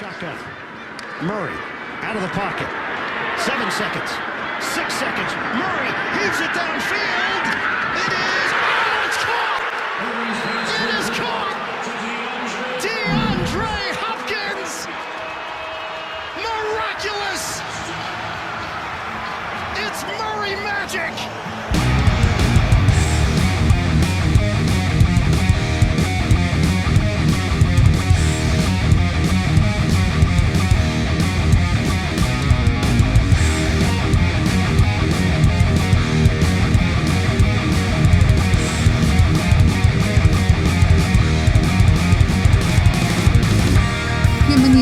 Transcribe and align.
Shotgun. 0.00 0.34
Murray 1.20 1.52
out 2.00 2.16
of 2.16 2.22
the 2.22 2.32
pocket. 2.32 2.64
Seven 3.44 3.70
seconds. 3.70 4.08
Six 4.64 4.94
seconds. 4.94 5.28
Murray 5.60 5.92
heaves 6.16 6.40
it 6.40 6.48
downfield. 6.56 7.39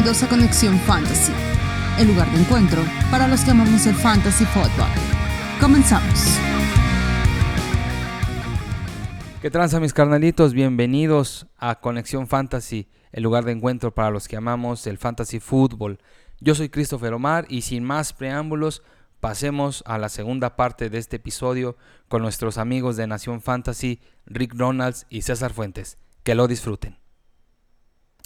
A 0.09 0.27
Conexión 0.27 0.79
Fantasy, 0.81 1.33
el 1.99 2.09
lugar 2.09 2.31
de 2.31 2.41
encuentro 2.41 2.83
para 3.11 3.29
los 3.29 3.43
que 3.45 3.51
amamos 3.51 3.87
el 3.87 3.95
fantasy 3.95 4.47
football. 4.47 4.89
Comenzamos. 5.61 6.39
¿Qué 9.43 9.51
tranza 9.51 9.79
mis 9.81 9.93
carnalitos? 9.93 10.55
Bienvenidos 10.55 11.47
a 11.59 11.79
Conexión 11.81 12.27
Fantasy, 12.27 12.89
el 13.13 13.23
lugar 13.23 13.45
de 13.45 13.53
encuentro 13.53 13.95
para 13.95 14.11
los 14.11 14.29
que 14.29 14.39
amamos 14.39 14.87
el 14.87 14.97
fantasy 14.97 15.41
fútbol. 15.41 15.99
Yo 16.41 16.55
soy 16.55 16.71
Christopher 16.71 17.13
Omar 17.13 17.45
y 17.51 17.61
sin 17.61 17.85
más 17.85 18.15
preámbulos, 18.15 18.83
pasemos 19.21 19.85
a 19.85 19.99
la 19.99 20.09
segunda 20.09 20.57
parte 20.57 20.89
de 20.89 20.97
este 20.97 21.17
episodio 21.17 21.77
con 22.09 22.23
nuestros 22.23 22.57
amigos 22.57 22.97
de 22.97 23.07
Nación 23.07 23.43
Fantasy, 23.43 24.01
Rick 24.25 24.55
Ronalds 24.57 25.07
y 25.11 25.21
César 25.21 25.53
Fuentes. 25.53 25.99
Que 26.23 26.35
lo 26.35 26.49
disfruten. 26.49 26.97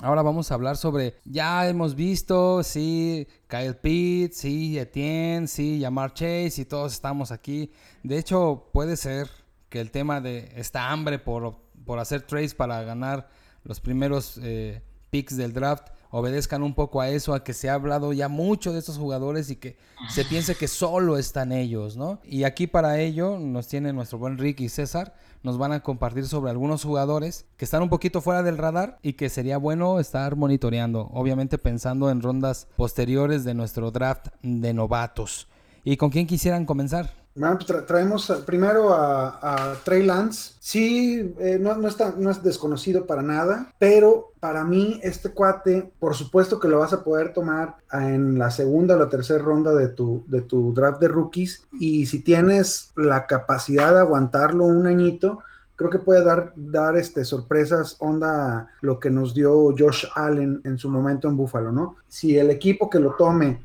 Ahora 0.00 0.22
vamos 0.22 0.50
a 0.50 0.54
hablar 0.54 0.76
sobre, 0.76 1.14
ya 1.24 1.68
hemos 1.68 1.94
visto, 1.94 2.62
sí, 2.64 3.28
Kyle 3.46 3.76
Pitts, 3.76 4.38
sí, 4.38 4.78
Etienne, 4.78 5.46
sí, 5.46 5.78
Yamar 5.78 6.12
Chase 6.12 6.62
y 6.62 6.64
todos 6.64 6.92
estamos 6.92 7.30
aquí. 7.30 7.70
De 8.02 8.18
hecho, 8.18 8.68
puede 8.72 8.96
ser 8.96 9.30
que 9.68 9.80
el 9.80 9.90
tema 9.90 10.20
de 10.20 10.52
esta 10.56 10.90
hambre 10.90 11.18
por, 11.18 11.56
por 11.84 11.98
hacer 11.98 12.22
trades 12.22 12.54
para 12.54 12.82
ganar 12.82 13.28
los 13.64 13.80
primeros 13.80 14.40
eh, 14.42 14.82
picks 15.10 15.36
del 15.36 15.52
draft 15.52 15.88
obedezcan 16.10 16.62
un 16.62 16.74
poco 16.74 17.00
a 17.00 17.08
eso, 17.08 17.32
a 17.32 17.42
que 17.42 17.54
se 17.54 17.70
ha 17.70 17.74
hablado 17.74 18.12
ya 18.12 18.28
mucho 18.28 18.72
de 18.72 18.78
estos 18.78 18.98
jugadores 18.98 19.50
y 19.50 19.56
que 19.56 19.78
se 20.10 20.26
piense 20.26 20.54
que 20.54 20.68
solo 20.68 21.16
están 21.16 21.52
ellos, 21.52 21.96
¿no? 21.96 22.20
Y 22.22 22.44
aquí 22.44 22.66
para 22.66 23.00
ello 23.00 23.38
nos 23.38 23.66
tiene 23.66 23.94
nuestro 23.94 24.18
buen 24.18 24.36
Rick 24.36 24.60
y 24.60 24.68
César, 24.68 25.14
nos 25.42 25.58
van 25.58 25.72
a 25.72 25.80
compartir 25.80 26.26
sobre 26.26 26.50
algunos 26.50 26.84
jugadores 26.84 27.46
que 27.56 27.64
están 27.64 27.82
un 27.82 27.88
poquito 27.88 28.20
fuera 28.20 28.42
del 28.42 28.58
radar 28.58 28.98
y 29.02 29.14
que 29.14 29.28
sería 29.28 29.58
bueno 29.58 30.00
estar 30.00 30.36
monitoreando, 30.36 31.08
obviamente 31.12 31.58
pensando 31.58 32.10
en 32.10 32.22
rondas 32.22 32.68
posteriores 32.76 33.44
de 33.44 33.54
nuestro 33.54 33.90
draft 33.90 34.28
de 34.42 34.72
novatos. 34.74 35.48
¿Y 35.84 35.96
con 35.96 36.10
quién 36.10 36.26
quisieran 36.26 36.64
comenzar? 36.64 37.21
Pues 37.34 37.66
tra- 37.66 37.86
traemos 37.86 38.30
a- 38.30 38.44
primero 38.44 38.92
a, 38.92 39.38
a 39.72 39.74
Trey 39.84 40.04
Lance. 40.04 40.52
Sí, 40.60 41.34
eh, 41.38 41.58
no, 41.60 41.74
no 41.76 41.88
está, 41.88 42.14
no 42.18 42.30
es 42.30 42.42
desconocido 42.42 43.06
para 43.06 43.22
nada, 43.22 43.72
pero 43.78 44.32
para 44.38 44.64
mí 44.64 45.00
este 45.02 45.30
cuate, 45.30 45.92
por 45.98 46.14
supuesto 46.14 46.60
que 46.60 46.68
lo 46.68 46.78
vas 46.80 46.92
a 46.92 47.02
poder 47.02 47.32
tomar 47.32 47.76
en 47.92 48.38
la 48.38 48.50
segunda 48.50 48.96
o 48.96 48.98
la 48.98 49.08
tercera 49.08 49.42
ronda 49.42 49.72
de 49.74 49.88
tu, 49.88 50.24
de 50.26 50.42
tu 50.42 50.74
draft 50.74 51.00
de 51.00 51.08
rookies. 51.08 51.66
Y 51.80 52.06
si 52.06 52.20
tienes 52.20 52.90
la 52.96 53.26
capacidad 53.26 53.94
de 53.94 54.00
aguantarlo 54.00 54.64
un 54.66 54.86
añito, 54.86 55.38
creo 55.74 55.88
que 55.90 55.98
puede 55.98 56.22
dar, 56.22 56.52
dar 56.54 56.96
este, 56.96 57.24
sorpresas, 57.24 57.96
onda 57.98 58.68
lo 58.82 59.00
que 59.00 59.10
nos 59.10 59.32
dio 59.34 59.74
Josh 59.76 60.04
Allen 60.14 60.60
en 60.64 60.76
su 60.76 60.90
momento 60.90 61.28
en 61.28 61.36
Buffalo, 61.36 61.72
¿no? 61.72 61.96
Si 62.08 62.36
el 62.38 62.50
equipo 62.50 62.90
que 62.90 63.00
lo 63.00 63.12
tome 63.14 63.62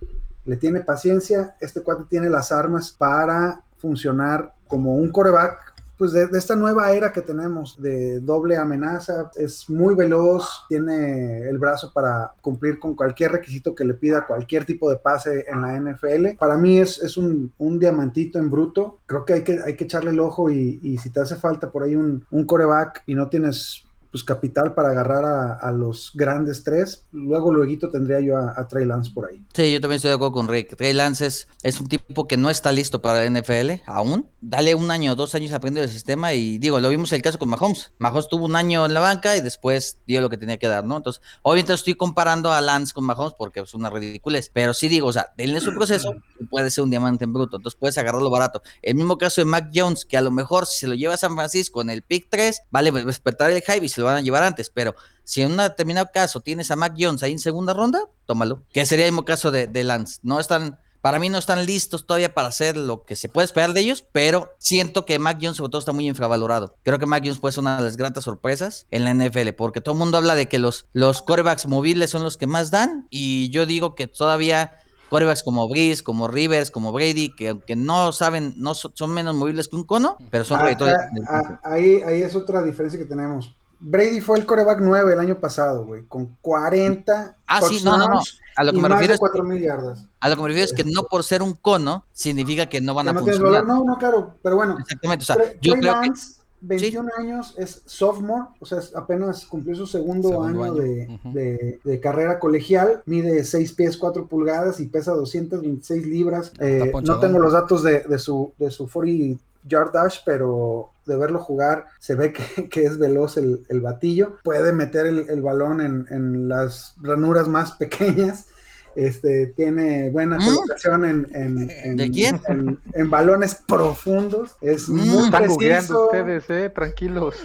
le 0.47 0.57
tiene 0.57 0.81
paciencia, 0.81 1.55
este 1.59 1.81
cuate 1.81 2.05
tiene 2.09 2.29
las 2.29 2.51
armas 2.51 2.91
para 2.91 3.61
funcionar 3.77 4.53
como 4.67 4.95
un 4.95 5.11
coreback, 5.11 5.75
pues 5.97 6.11
de, 6.11 6.29
esta 6.33 6.55
nueva 6.55 6.91
era 6.91 7.11
que 7.11 7.21
tenemos 7.21 7.81
de 7.81 8.19
doble 8.19 8.55
amenaza, 8.55 9.31
es 9.35 9.67
muy 9.69 9.95
veloz, 9.95 10.65
tiene 10.69 11.49
el 11.49 11.57
brazo 11.57 11.91
para 11.91 12.33
cumplir 12.39 12.79
con 12.79 12.95
cualquier 12.95 13.31
requisito 13.31 13.73
que 13.73 13.83
le 13.83 13.95
pida 13.95 14.27
cualquier 14.27 14.63
tipo 14.63 14.89
de 14.89 14.97
pase 14.97 15.45
en 15.47 15.61
la 15.61 15.79
NFL. 15.79 16.37
Para 16.37 16.55
mí 16.55 16.77
es, 16.77 17.01
es 17.01 17.17
un, 17.17 17.51
un 17.57 17.79
diamantito 17.79 18.37
en 18.37 18.51
bruto, 18.51 18.99
creo 19.07 19.25
que 19.25 19.33
hay 19.33 19.43
que, 19.43 19.59
hay 19.65 19.75
que 19.75 19.85
echarle 19.85 20.11
el 20.11 20.19
ojo 20.19 20.51
y, 20.51 20.79
y 20.83 20.97
si 20.99 21.09
te 21.09 21.19
hace 21.19 21.35
falta 21.35 21.71
por 21.71 21.83
ahí 21.83 21.95
un, 21.95 22.25
un 22.29 22.45
coreback 22.45 23.03
y 23.07 23.15
no 23.15 23.27
tienes 23.27 23.86
pues 24.11 24.23
capital 24.23 24.73
para 24.73 24.89
agarrar 24.89 25.25
a, 25.61 25.71
los 25.71 26.11
grandes 26.13 26.63
tres, 26.63 27.05
luego 27.11 27.53
luego 27.53 27.89
tendría 27.91 28.19
yo 28.19 28.37
a, 28.37 28.53
a 28.57 28.67
Trey 28.67 28.85
Lance 28.85 29.11
por 29.11 29.29
ahí. 29.29 29.43
Sí, 29.53 29.73
yo 29.73 29.81
también 29.81 29.97
estoy 29.97 30.09
de 30.09 30.15
acuerdo 30.15 30.33
con 30.33 30.47
Rick. 30.47 30.75
Trey 30.75 30.93
Lance 30.93 31.25
es, 31.25 31.47
un 31.79 31.87
tipo 31.87 32.27
que 32.27 32.37
no 32.37 32.49
está 32.49 32.71
listo 32.71 33.01
para 33.01 33.23
la 33.23 33.39
NFL 33.39 33.81
aún. 33.85 34.29
Dale 34.41 34.75
un 34.75 34.89
año 34.91 35.15
dos 35.15 35.35
años 35.35 35.51
aprendiendo 35.51 35.87
el 35.87 35.93
sistema 35.93 36.33
y 36.33 36.57
digo, 36.57 36.79
lo 36.79 36.89
vimos 36.89 37.11
el 37.11 37.21
caso 37.21 37.37
con 37.37 37.49
Mahomes. 37.49 37.91
Mahomes 37.99 38.27
tuvo 38.27 38.45
un 38.45 38.55
año 38.55 38.85
en 38.85 38.93
la 38.93 38.99
banca 38.99 39.35
y 39.35 39.41
después 39.41 39.99
dio 40.07 40.21
lo 40.21 40.29
que 40.29 40.37
tenía 40.37 40.57
que 40.57 40.67
dar, 40.67 40.85
¿no? 40.85 40.97
Entonces, 40.97 41.21
obviamente 41.41 41.73
estoy 41.73 41.95
comparando 41.95 42.51
a 42.51 42.61
Lance 42.61 42.93
con 42.93 43.05
Mahomes 43.05 43.33
porque 43.37 43.59
es 43.59 43.73
una 43.73 43.89
ridiculez, 43.89 44.49
pero 44.53 44.73
sí 44.73 44.87
digo, 44.87 45.07
o 45.07 45.13
sea, 45.13 45.33
denle 45.37 45.59
su 45.59 45.73
proceso 45.73 46.15
puede 46.49 46.71
ser 46.71 46.83
un 46.83 46.89
diamante 46.89 47.25
en 47.25 47.33
bruto, 47.33 47.57
entonces 47.57 47.77
puedes 47.79 47.97
agarrarlo 47.97 48.29
barato. 48.29 48.61
El 48.81 48.95
mismo 48.95 49.17
caso 49.17 49.41
de 49.41 49.45
Mac 49.45 49.69
Jones, 49.73 50.05
que 50.05 50.17
a 50.17 50.21
lo 50.21 50.31
mejor 50.31 50.65
si 50.65 50.79
se 50.79 50.87
lo 50.87 50.95
lleva 50.95 51.13
a 51.13 51.17
San 51.17 51.35
Francisco 51.35 51.81
en 51.81 51.89
el 51.89 52.01
pick 52.01 52.27
3, 52.29 52.63
vale, 52.71 52.91
despertar 52.91 53.51
el 53.51 53.61
hype 53.61 53.85
se 53.97 54.01
lo 54.01 54.07
van 54.07 54.17
a 54.17 54.21
llevar 54.21 54.43
antes, 54.43 54.69
pero 54.69 54.95
si 55.23 55.41
en 55.41 55.51
un 55.51 55.57
determinado 55.57 56.09
caso 56.13 56.39
tienes 56.39 56.71
a 56.71 56.75
Mac 56.75 56.93
Jones 56.97 57.21
ahí 57.23 57.33
en 57.33 57.39
segunda 57.39 57.73
ronda, 57.73 57.99
tómalo. 58.25 58.61
Que 58.71 58.85
sería 58.85 59.05
el 59.05 59.11
mismo 59.11 59.25
caso 59.25 59.51
de, 59.51 59.67
de 59.67 59.83
Lance. 59.83 60.19
No 60.23 60.39
están, 60.39 60.79
para 61.01 61.19
mí 61.19 61.27
no 61.29 61.37
están 61.37 61.65
listos 61.65 62.05
todavía 62.07 62.33
para 62.33 62.47
hacer 62.47 62.77
lo 62.77 63.03
que 63.03 63.15
se 63.15 63.27
puede 63.27 63.45
esperar 63.45 63.73
de 63.73 63.81
ellos, 63.81 64.05
pero 64.13 64.53
siento 64.57 65.05
que 65.05 65.19
Mac 65.19 65.37
Jones 65.41 65.57
sobre 65.57 65.69
todo 65.71 65.79
está 65.79 65.91
muy 65.91 66.07
infravalorado. 66.07 66.75
Creo 66.83 66.97
que 66.99 67.05
Mac 67.05 67.23
Jones 67.23 67.39
puede 67.39 67.51
ser 67.53 67.61
una 67.61 67.77
de 67.77 67.83
las 67.83 67.97
grandes 67.97 68.23
sorpresas 68.23 68.85
en 68.91 69.03
la 69.03 69.13
NFL, 69.13 69.49
porque 69.57 69.81
todo 69.81 69.93
el 69.93 69.99
mundo 69.99 70.17
habla 70.17 70.35
de 70.35 70.47
que 70.47 70.59
los, 70.59 70.85
los 70.93 71.21
quarterbacks 71.21 71.65
móviles 71.67 72.09
son 72.09 72.23
los 72.23 72.37
que 72.37 72.47
más 72.47 72.71
dan, 72.71 73.07
y 73.09 73.49
yo 73.49 73.65
digo 73.65 73.95
que 73.95 74.07
todavía 74.07 74.79
quarterbacks 75.09 75.41
como 75.43 75.69
Breeze, 75.69 76.03
como 76.03 76.27
Rivers, 76.27 76.69
como 76.71 76.91
Brady, 76.91 77.33
que 77.33 77.49
aunque 77.49 77.75
no 77.77 78.11
saben, 78.11 78.53
no 78.57 78.73
so- 78.75 78.91
son 78.93 79.13
menos 79.13 79.35
movibles 79.35 79.69
que 79.69 79.77
un 79.77 79.83
cono, 79.85 80.17
pero 80.29 80.43
son 80.43 80.59
Ah, 80.59 80.75
ah, 80.79 81.09
ah, 81.29 81.59
ahí, 81.63 82.01
ahí 82.01 82.21
es 82.23 82.35
otra 82.35 82.61
diferencia 82.63 82.99
que 82.99 83.05
tenemos. 83.05 83.55
Brady 83.79 84.21
fue 84.21 84.39
el 84.39 84.45
coreback 84.45 84.79
9 84.81 85.13
el 85.13 85.19
año 85.19 85.39
pasado, 85.39 85.85
güey, 85.85 86.03
con 86.05 86.35
40 86.41 87.35
Ah, 87.45 87.61
sí, 87.61 87.81
no, 87.83 87.97
no, 87.97 88.07
no. 88.09 88.21
A 88.55 88.63
lo 88.63 88.73
que 88.73 88.79
me 88.79 88.89
refiero 88.89 89.13
es 89.13 89.19
4 89.19 89.43
mil 89.43 89.61
yardas. 89.61 90.05
A 90.19 90.29
lo 90.29 90.35
que 90.35 90.41
me 90.41 90.47
refiero 90.47 90.65
es 90.65 90.73
que 90.73 90.83
no 90.83 91.03
por 91.03 91.23
ser 91.23 91.41
un 91.43 91.53
cono 91.53 92.05
significa 92.11 92.67
que 92.67 92.81
no 92.81 92.93
van 92.95 93.05
Que 93.05 93.09
a 93.11 93.13
no 93.13 93.19
funcionar. 93.19 93.65
No, 93.65 93.83
no, 93.83 93.97
claro, 93.97 94.33
pero 94.41 94.55
bueno. 94.55 94.77
Exactamente, 94.79 95.23
o 95.23 95.25
sea, 95.25 95.35
Trey- 95.35 95.57
yo 95.61 95.73
creo 95.73 95.81
que 96.01 96.07
Lance, 96.07 96.37
21 96.59 97.07
años, 97.19 97.53
es 97.55 97.83
sophomore, 97.85 98.45
o 98.59 98.65
sea, 98.65 98.79
es- 98.79 98.95
apenas 98.95 99.45
cumplió 99.45 99.75
su 99.75 99.85
segundo, 99.85 100.29
Segundo 100.29 100.63
año, 100.63 100.63
año, 100.63 100.73
De, 100.73 101.07
ujú. 101.07 101.31
de- 101.33 101.79
de 101.83 101.99
carrera 101.99 102.39
colegial, 102.39 103.03
mide 103.05 103.43
6 103.43 103.73
pies 103.73 103.95
4 103.95 104.25
pulgadas 104.25 104.79
y 104.79 104.87
pesa 104.87 105.11
226 105.13 106.07
libras. 106.07 106.51
Eh, 106.59 106.91
no 107.03 107.19
tengo 107.19 107.37
los 107.37 107.53
datos 107.53 107.83
de, 107.83 107.99
de 108.01 108.17
su, 108.17 108.53
de 108.57 108.71
su 108.71 108.87
40 108.87 109.39
yard 109.67 109.91
dash, 109.93 110.19
pero 110.25 110.91
de 111.05 111.15
verlo 111.15 111.39
jugar 111.39 111.85
se 111.99 112.15
ve 112.15 112.33
que, 112.33 112.85
es 112.85 112.97
veloz 112.97 113.37
el, 113.37 113.81
batillo. 113.81 114.37
Puede 114.43 114.73
meter 114.73 115.05
el, 115.05 115.41
balón 115.41 115.81
en 115.81 116.49
las 116.49 116.95
ranuras 117.01 117.47
más 117.47 117.71
pequeñas. 117.77 118.47
Este, 118.97 119.47
tiene 119.55 120.09
buena 120.09 120.39
Mm. 120.39 120.45
colocación 120.55 121.05
en, 121.05 121.27
en- 121.33 121.69
en- 121.69 121.97
¿De 121.97 122.09
quién? 122.09 122.41
en- 122.47 122.79
en 122.93 123.09
balones 123.11 123.55
profundos. 123.67 124.55
Es 124.59 124.89
Mm. 124.89 124.95
muy 125.07 125.25
Están 125.25 125.43
preciso. 125.43 126.05
ustedes, 126.05 126.43
eh, 126.49 126.71
tranquilos. 126.73 127.35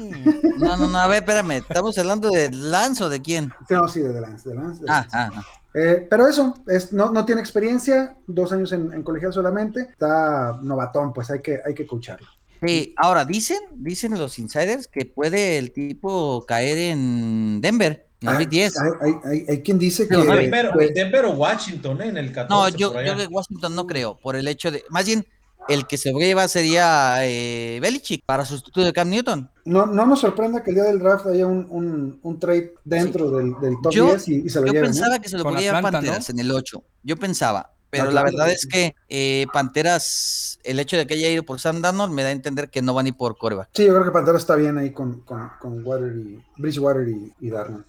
No, 0.58 0.76
no, 0.78 0.88
no, 0.88 0.98
a 0.98 1.06
ver, 1.08 1.18
espérame, 1.22 1.52
¿estamos 1.58 1.98
hablando 1.98 2.30
de 2.30 2.50
Lance 2.50 3.04
o 3.04 3.10
de 3.10 3.20
quién? 3.20 3.52
No, 3.68 3.86
sí, 3.86 4.00
de 4.00 4.18
Lance, 4.18 4.48
de 4.48 4.54
Lance, 4.54 4.82
de 4.82 4.90
Ah, 4.90 5.06
Lance. 5.12 5.16
ah, 5.16 5.30
ah. 5.34 5.44
Eh, 5.74 6.06
pero 6.08 6.26
eso, 6.26 6.54
es, 6.68 6.92
no, 6.92 7.12
no 7.12 7.24
tiene 7.26 7.40
experiencia, 7.42 8.16
dos 8.26 8.50
años 8.52 8.72
en, 8.72 8.92
en 8.92 9.02
colegial 9.02 9.32
solamente, 9.32 9.80
está 9.82 10.58
novatón, 10.62 11.12
pues 11.12 11.30
hay 11.30 11.40
que, 11.42 11.60
hay 11.66 11.74
que 11.74 11.82
escucharlo. 11.82 12.28
Sí, 12.64 12.94
ahora 12.96 13.24
dicen, 13.24 13.58
dicen 13.74 14.16
los 14.18 14.38
insiders 14.38 14.86
que 14.88 15.04
puede 15.04 15.58
el 15.58 15.72
tipo 15.72 16.44
caer 16.46 16.78
en 16.78 17.60
Denver, 17.60 18.06
en 18.22 18.28
el 18.28 18.34
Hay, 18.36 18.38
Big 18.46 18.48
10. 18.50 18.74
hay, 18.78 19.12
hay- 19.24 19.44
hay- 19.48 19.62
quien 19.62 19.78
dice 19.78 20.04
que, 20.04 20.16
Pero 20.16 20.24
no, 20.24 20.36
Denver, 20.36 20.70
que- 20.78 20.92
Denver 20.92 21.24
o 21.26 21.30
Washington, 21.32 22.00
¿eh? 22.02 22.08
en 22.08 22.16
el 22.16 22.32
14. 22.32 22.48
No, 22.48 22.78
yo, 22.78 23.02
yo 23.02 23.16
de 23.16 23.26
Washington 23.26 23.74
no 23.74 23.86
creo, 23.86 24.18
por 24.18 24.36
el 24.36 24.48
hecho 24.48 24.70
de, 24.70 24.84
más 24.88 25.06
bien, 25.06 25.26
el 25.68 25.86
que 25.86 25.96
se 25.96 26.12
lleva 26.12 26.48
sería 26.48 27.16
eh, 27.24 27.78
Belichick 27.80 28.24
para 28.24 28.44
sustituir 28.44 28.86
de 28.86 28.92
Cam 28.92 29.08
Newton. 29.08 29.50
No, 29.64 29.86
no 29.86 30.06
nos 30.06 30.20
sorprenda 30.20 30.62
que 30.62 30.70
el 30.70 30.76
día 30.76 30.84
del 30.84 30.98
draft 30.98 31.26
haya 31.26 31.46
un, 31.46 32.18
un, 32.22 32.40
trade 32.40 32.74
dentro 32.84 33.30
del, 33.30 33.54
del, 33.60 33.76
top 33.82 33.92
10 33.92 34.28
y, 34.28 34.48
se 34.48 34.60
lo 34.60 34.66
Yo 34.66 34.72
lleven, 34.72 34.90
pensaba 34.90 35.18
que 35.18 35.28
se 35.28 35.38
lo 35.38 35.44
podía 35.44 35.60
llevar 35.60 35.82
Panteras 35.82 36.30
en 36.30 36.38
el 36.40 36.50
8. 36.50 36.82
Yo 37.02 37.16
pensaba. 37.16 37.70
Pero 37.90 38.10
la 38.10 38.22
verdad 38.22 38.50
es 38.50 38.66
que 38.66 38.94
eh, 39.10 39.46
Panteras, 39.52 40.58
el 40.64 40.80
hecho 40.80 40.96
de 40.96 41.06
que 41.06 41.12
haya 41.12 41.28
ido 41.28 41.42
por 41.42 41.60
Sam 41.60 41.82
Darnold 41.82 42.10
me 42.14 42.22
da 42.22 42.30
a 42.30 42.32
entender 42.32 42.70
que 42.70 42.80
no 42.80 42.94
van 42.94 43.04
ni 43.04 43.12
por 43.12 43.36
coreback. 43.36 43.68
Sí, 43.74 43.84
yo 43.84 43.92
creo 43.92 44.04
que 44.04 44.10
Panteras 44.10 44.40
está 44.40 44.56
bien 44.56 44.78
ahí 44.78 44.92
con, 44.92 45.20
con, 45.20 45.50
con 45.60 45.84
Water 45.84 46.10
y, 46.16 46.42
Bridgewater 46.56 47.06
y, 47.06 47.34
y 47.38 47.50
Darnold. 47.50 47.84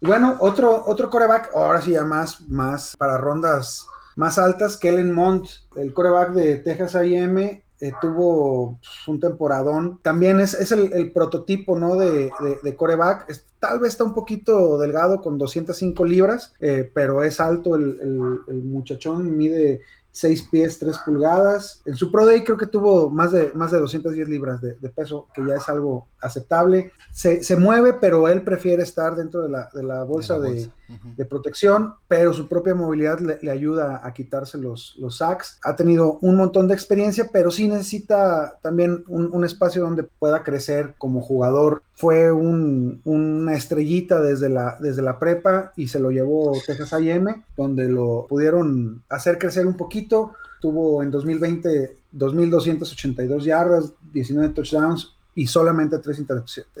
Y 0.00 0.06
bueno, 0.06 0.36
otro, 0.40 0.84
otro 0.86 1.10
coreback, 1.10 1.50
ahora 1.54 1.80
sí 1.80 1.92
ya 1.92 2.04
más, 2.04 2.40
más 2.48 2.96
para 2.96 3.18
rondas 3.18 3.86
más 4.18 4.36
altas, 4.36 4.76
Kellen 4.76 5.12
Mond, 5.12 5.46
el 5.76 5.92
coreback 5.92 6.32
de 6.32 6.56
Texas 6.56 6.96
A&M, 6.96 7.62
eh, 7.80 7.92
tuvo 8.00 8.78
pues, 8.80 9.06
un 9.06 9.20
temporadón. 9.20 10.00
También 10.02 10.40
es, 10.40 10.54
es 10.54 10.72
el, 10.72 11.12
prototipo 11.12 11.78
¿no? 11.78 11.94
de, 11.94 12.32
de, 12.64 12.76
coreback. 12.76 13.28
tal 13.60 13.78
vez 13.78 13.92
está 13.92 14.02
un 14.02 14.14
poquito 14.14 14.76
delgado 14.76 15.22
con 15.22 15.38
205 15.38 16.04
libras, 16.04 16.52
eh, 16.58 16.90
pero 16.92 17.22
es 17.22 17.38
alto 17.38 17.76
el, 17.76 18.00
el, 18.02 18.56
el, 18.56 18.64
muchachón, 18.64 19.36
mide 19.36 19.82
6 20.12 20.48
pies, 20.50 20.78
3 20.78 20.98
pulgadas. 20.98 21.82
En 21.84 21.94
su 21.94 22.10
Pro 22.10 22.26
Day 22.26 22.44
creo 22.44 22.56
que 22.56 22.66
tuvo 22.66 23.10
más 23.10 23.32
de, 23.32 23.52
más 23.54 23.70
de 23.70 23.78
210 23.78 24.28
libras 24.28 24.60
de, 24.60 24.74
peso, 24.90 25.28
que 25.34 25.46
ya 25.46 25.56
es 25.56 25.68
algo 25.68 26.08
aceptable. 26.20 26.92
Se, 27.12 27.42
se, 27.42 27.56
mueve, 27.56 27.94
pero 27.94 28.28
él 28.28 28.42
prefiere 28.42 28.82
estar 28.82 29.14
dentro 29.16 29.42
de 29.42 29.48
la, 29.48 29.68
de 29.72 29.82
la 29.82 30.02
bolsa, 30.04 30.38
de, 30.38 30.70
de, 31.16 31.24
protección, 31.24 31.94
pero 32.08 32.32
su 32.32 32.48
propia 32.48 32.74
movilidad 32.74 33.20
le, 33.20 33.50
ayuda 33.50 34.00
a 34.02 34.12
quitarse 34.12 34.58
los, 34.58 34.94
los 34.98 35.18
sacks. 35.18 35.58
Ha 35.62 35.76
tenido 35.76 36.18
un 36.20 36.36
montón 36.36 36.68
de 36.68 36.74
experiencia, 36.74 37.28
pero 37.32 37.50
sí 37.50 37.68
necesita 37.68 38.58
también 38.62 39.04
un, 39.08 39.30
un 39.32 39.44
espacio 39.44 39.82
donde 39.82 40.04
pueda 40.04 40.42
crecer 40.42 40.94
como 40.98 41.20
jugador. 41.20 41.82
Fue 41.94 42.32
un, 42.32 43.00
una 43.04 43.54
estrellita 43.54 44.20
desde 44.20 44.48
la, 44.48 44.76
desde 44.80 45.02
la 45.02 45.18
prepa 45.18 45.72
y 45.76 45.88
se 45.88 46.00
lo 46.00 46.10
llevó 46.10 46.52
Texas 46.66 46.92
A&M, 46.92 47.44
donde 47.56 47.88
lo 47.88 48.26
pudieron 48.28 49.02
hacer 49.08 49.38
crecer 49.38 49.66
un 49.66 49.76
poquito 49.76 50.32
tuvo 50.60 51.04
en 51.04 51.10
2020 51.12 51.98
2.282 52.14 53.42
yardas, 53.42 53.92
19 54.12 54.54
touchdowns 54.54 55.14
y 55.34 55.46
solamente 55.46 55.98
3 55.98 56.24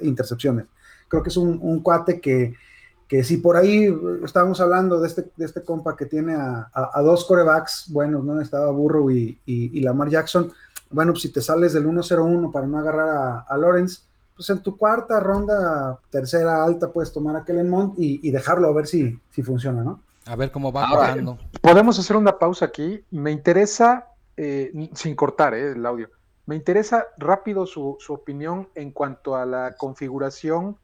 intercepciones. 0.02 0.66
Creo 1.08 1.22
que 1.22 1.28
es 1.28 1.36
un, 1.36 1.80
cuate 1.80 2.20
que, 2.20 2.54
que, 3.08 3.24
si 3.24 3.38
por 3.38 3.56
ahí 3.56 3.88
estábamos 4.22 4.60
hablando 4.60 5.00
de 5.00 5.08
este, 5.08 5.30
de 5.36 5.44
este 5.44 5.62
compa 5.62 5.96
que 5.96 6.06
tiene 6.06 6.34
a, 6.34 7.00
dos 7.02 7.24
corebacks 7.24 7.86
buenos, 7.88 8.24
¿no? 8.24 8.40
Estaba 8.40 8.70
Burrow 8.70 9.10
y, 9.10 9.40
y, 9.46 9.80
Lamar 9.80 10.10
Jackson. 10.10 10.52
Bueno, 10.90 11.12
pues 11.12 11.22
si 11.22 11.32
te 11.32 11.40
sales 11.40 11.72
del 11.72 11.86
1-0-1 11.86 12.52
para 12.52 12.66
no 12.66 12.78
agarrar 12.78 13.08
a, 13.08 13.38
a, 13.40 13.56
Lawrence, 13.56 14.02
pues 14.36 14.48
en 14.50 14.62
tu 14.62 14.76
cuarta 14.76 15.20
ronda, 15.20 15.98
tercera 16.10 16.62
alta, 16.62 16.92
puedes 16.92 17.12
tomar 17.12 17.36
a 17.36 17.44
Kellen 17.44 17.68
Mond 17.68 17.94
y, 17.98 18.26
y 18.26 18.30
dejarlo 18.30 18.68
a 18.68 18.72
ver 18.72 18.86
si, 18.86 19.18
si 19.30 19.42
funciona, 19.42 19.82
¿no? 19.82 20.00
A 20.26 20.36
ver 20.36 20.52
cómo 20.52 20.70
va 20.70 20.94
bajando. 20.94 21.38
Podemos 21.62 21.98
hacer 21.98 22.16
una 22.16 22.38
pausa 22.38 22.66
aquí. 22.66 23.02
Me 23.10 23.30
interesa, 23.30 24.08
eh, 24.36 24.90
sin 24.92 25.16
cortar 25.16 25.54
eh, 25.54 25.72
el 25.72 25.86
audio, 25.86 26.10
me 26.44 26.54
interesa 26.56 27.06
rápido 27.18 27.66
su, 27.66 27.98
opinión 28.08 28.68
en 28.74 28.90
cuanto 28.90 29.36
a 29.36 29.44
la 29.44 29.74
configuración 29.76 30.78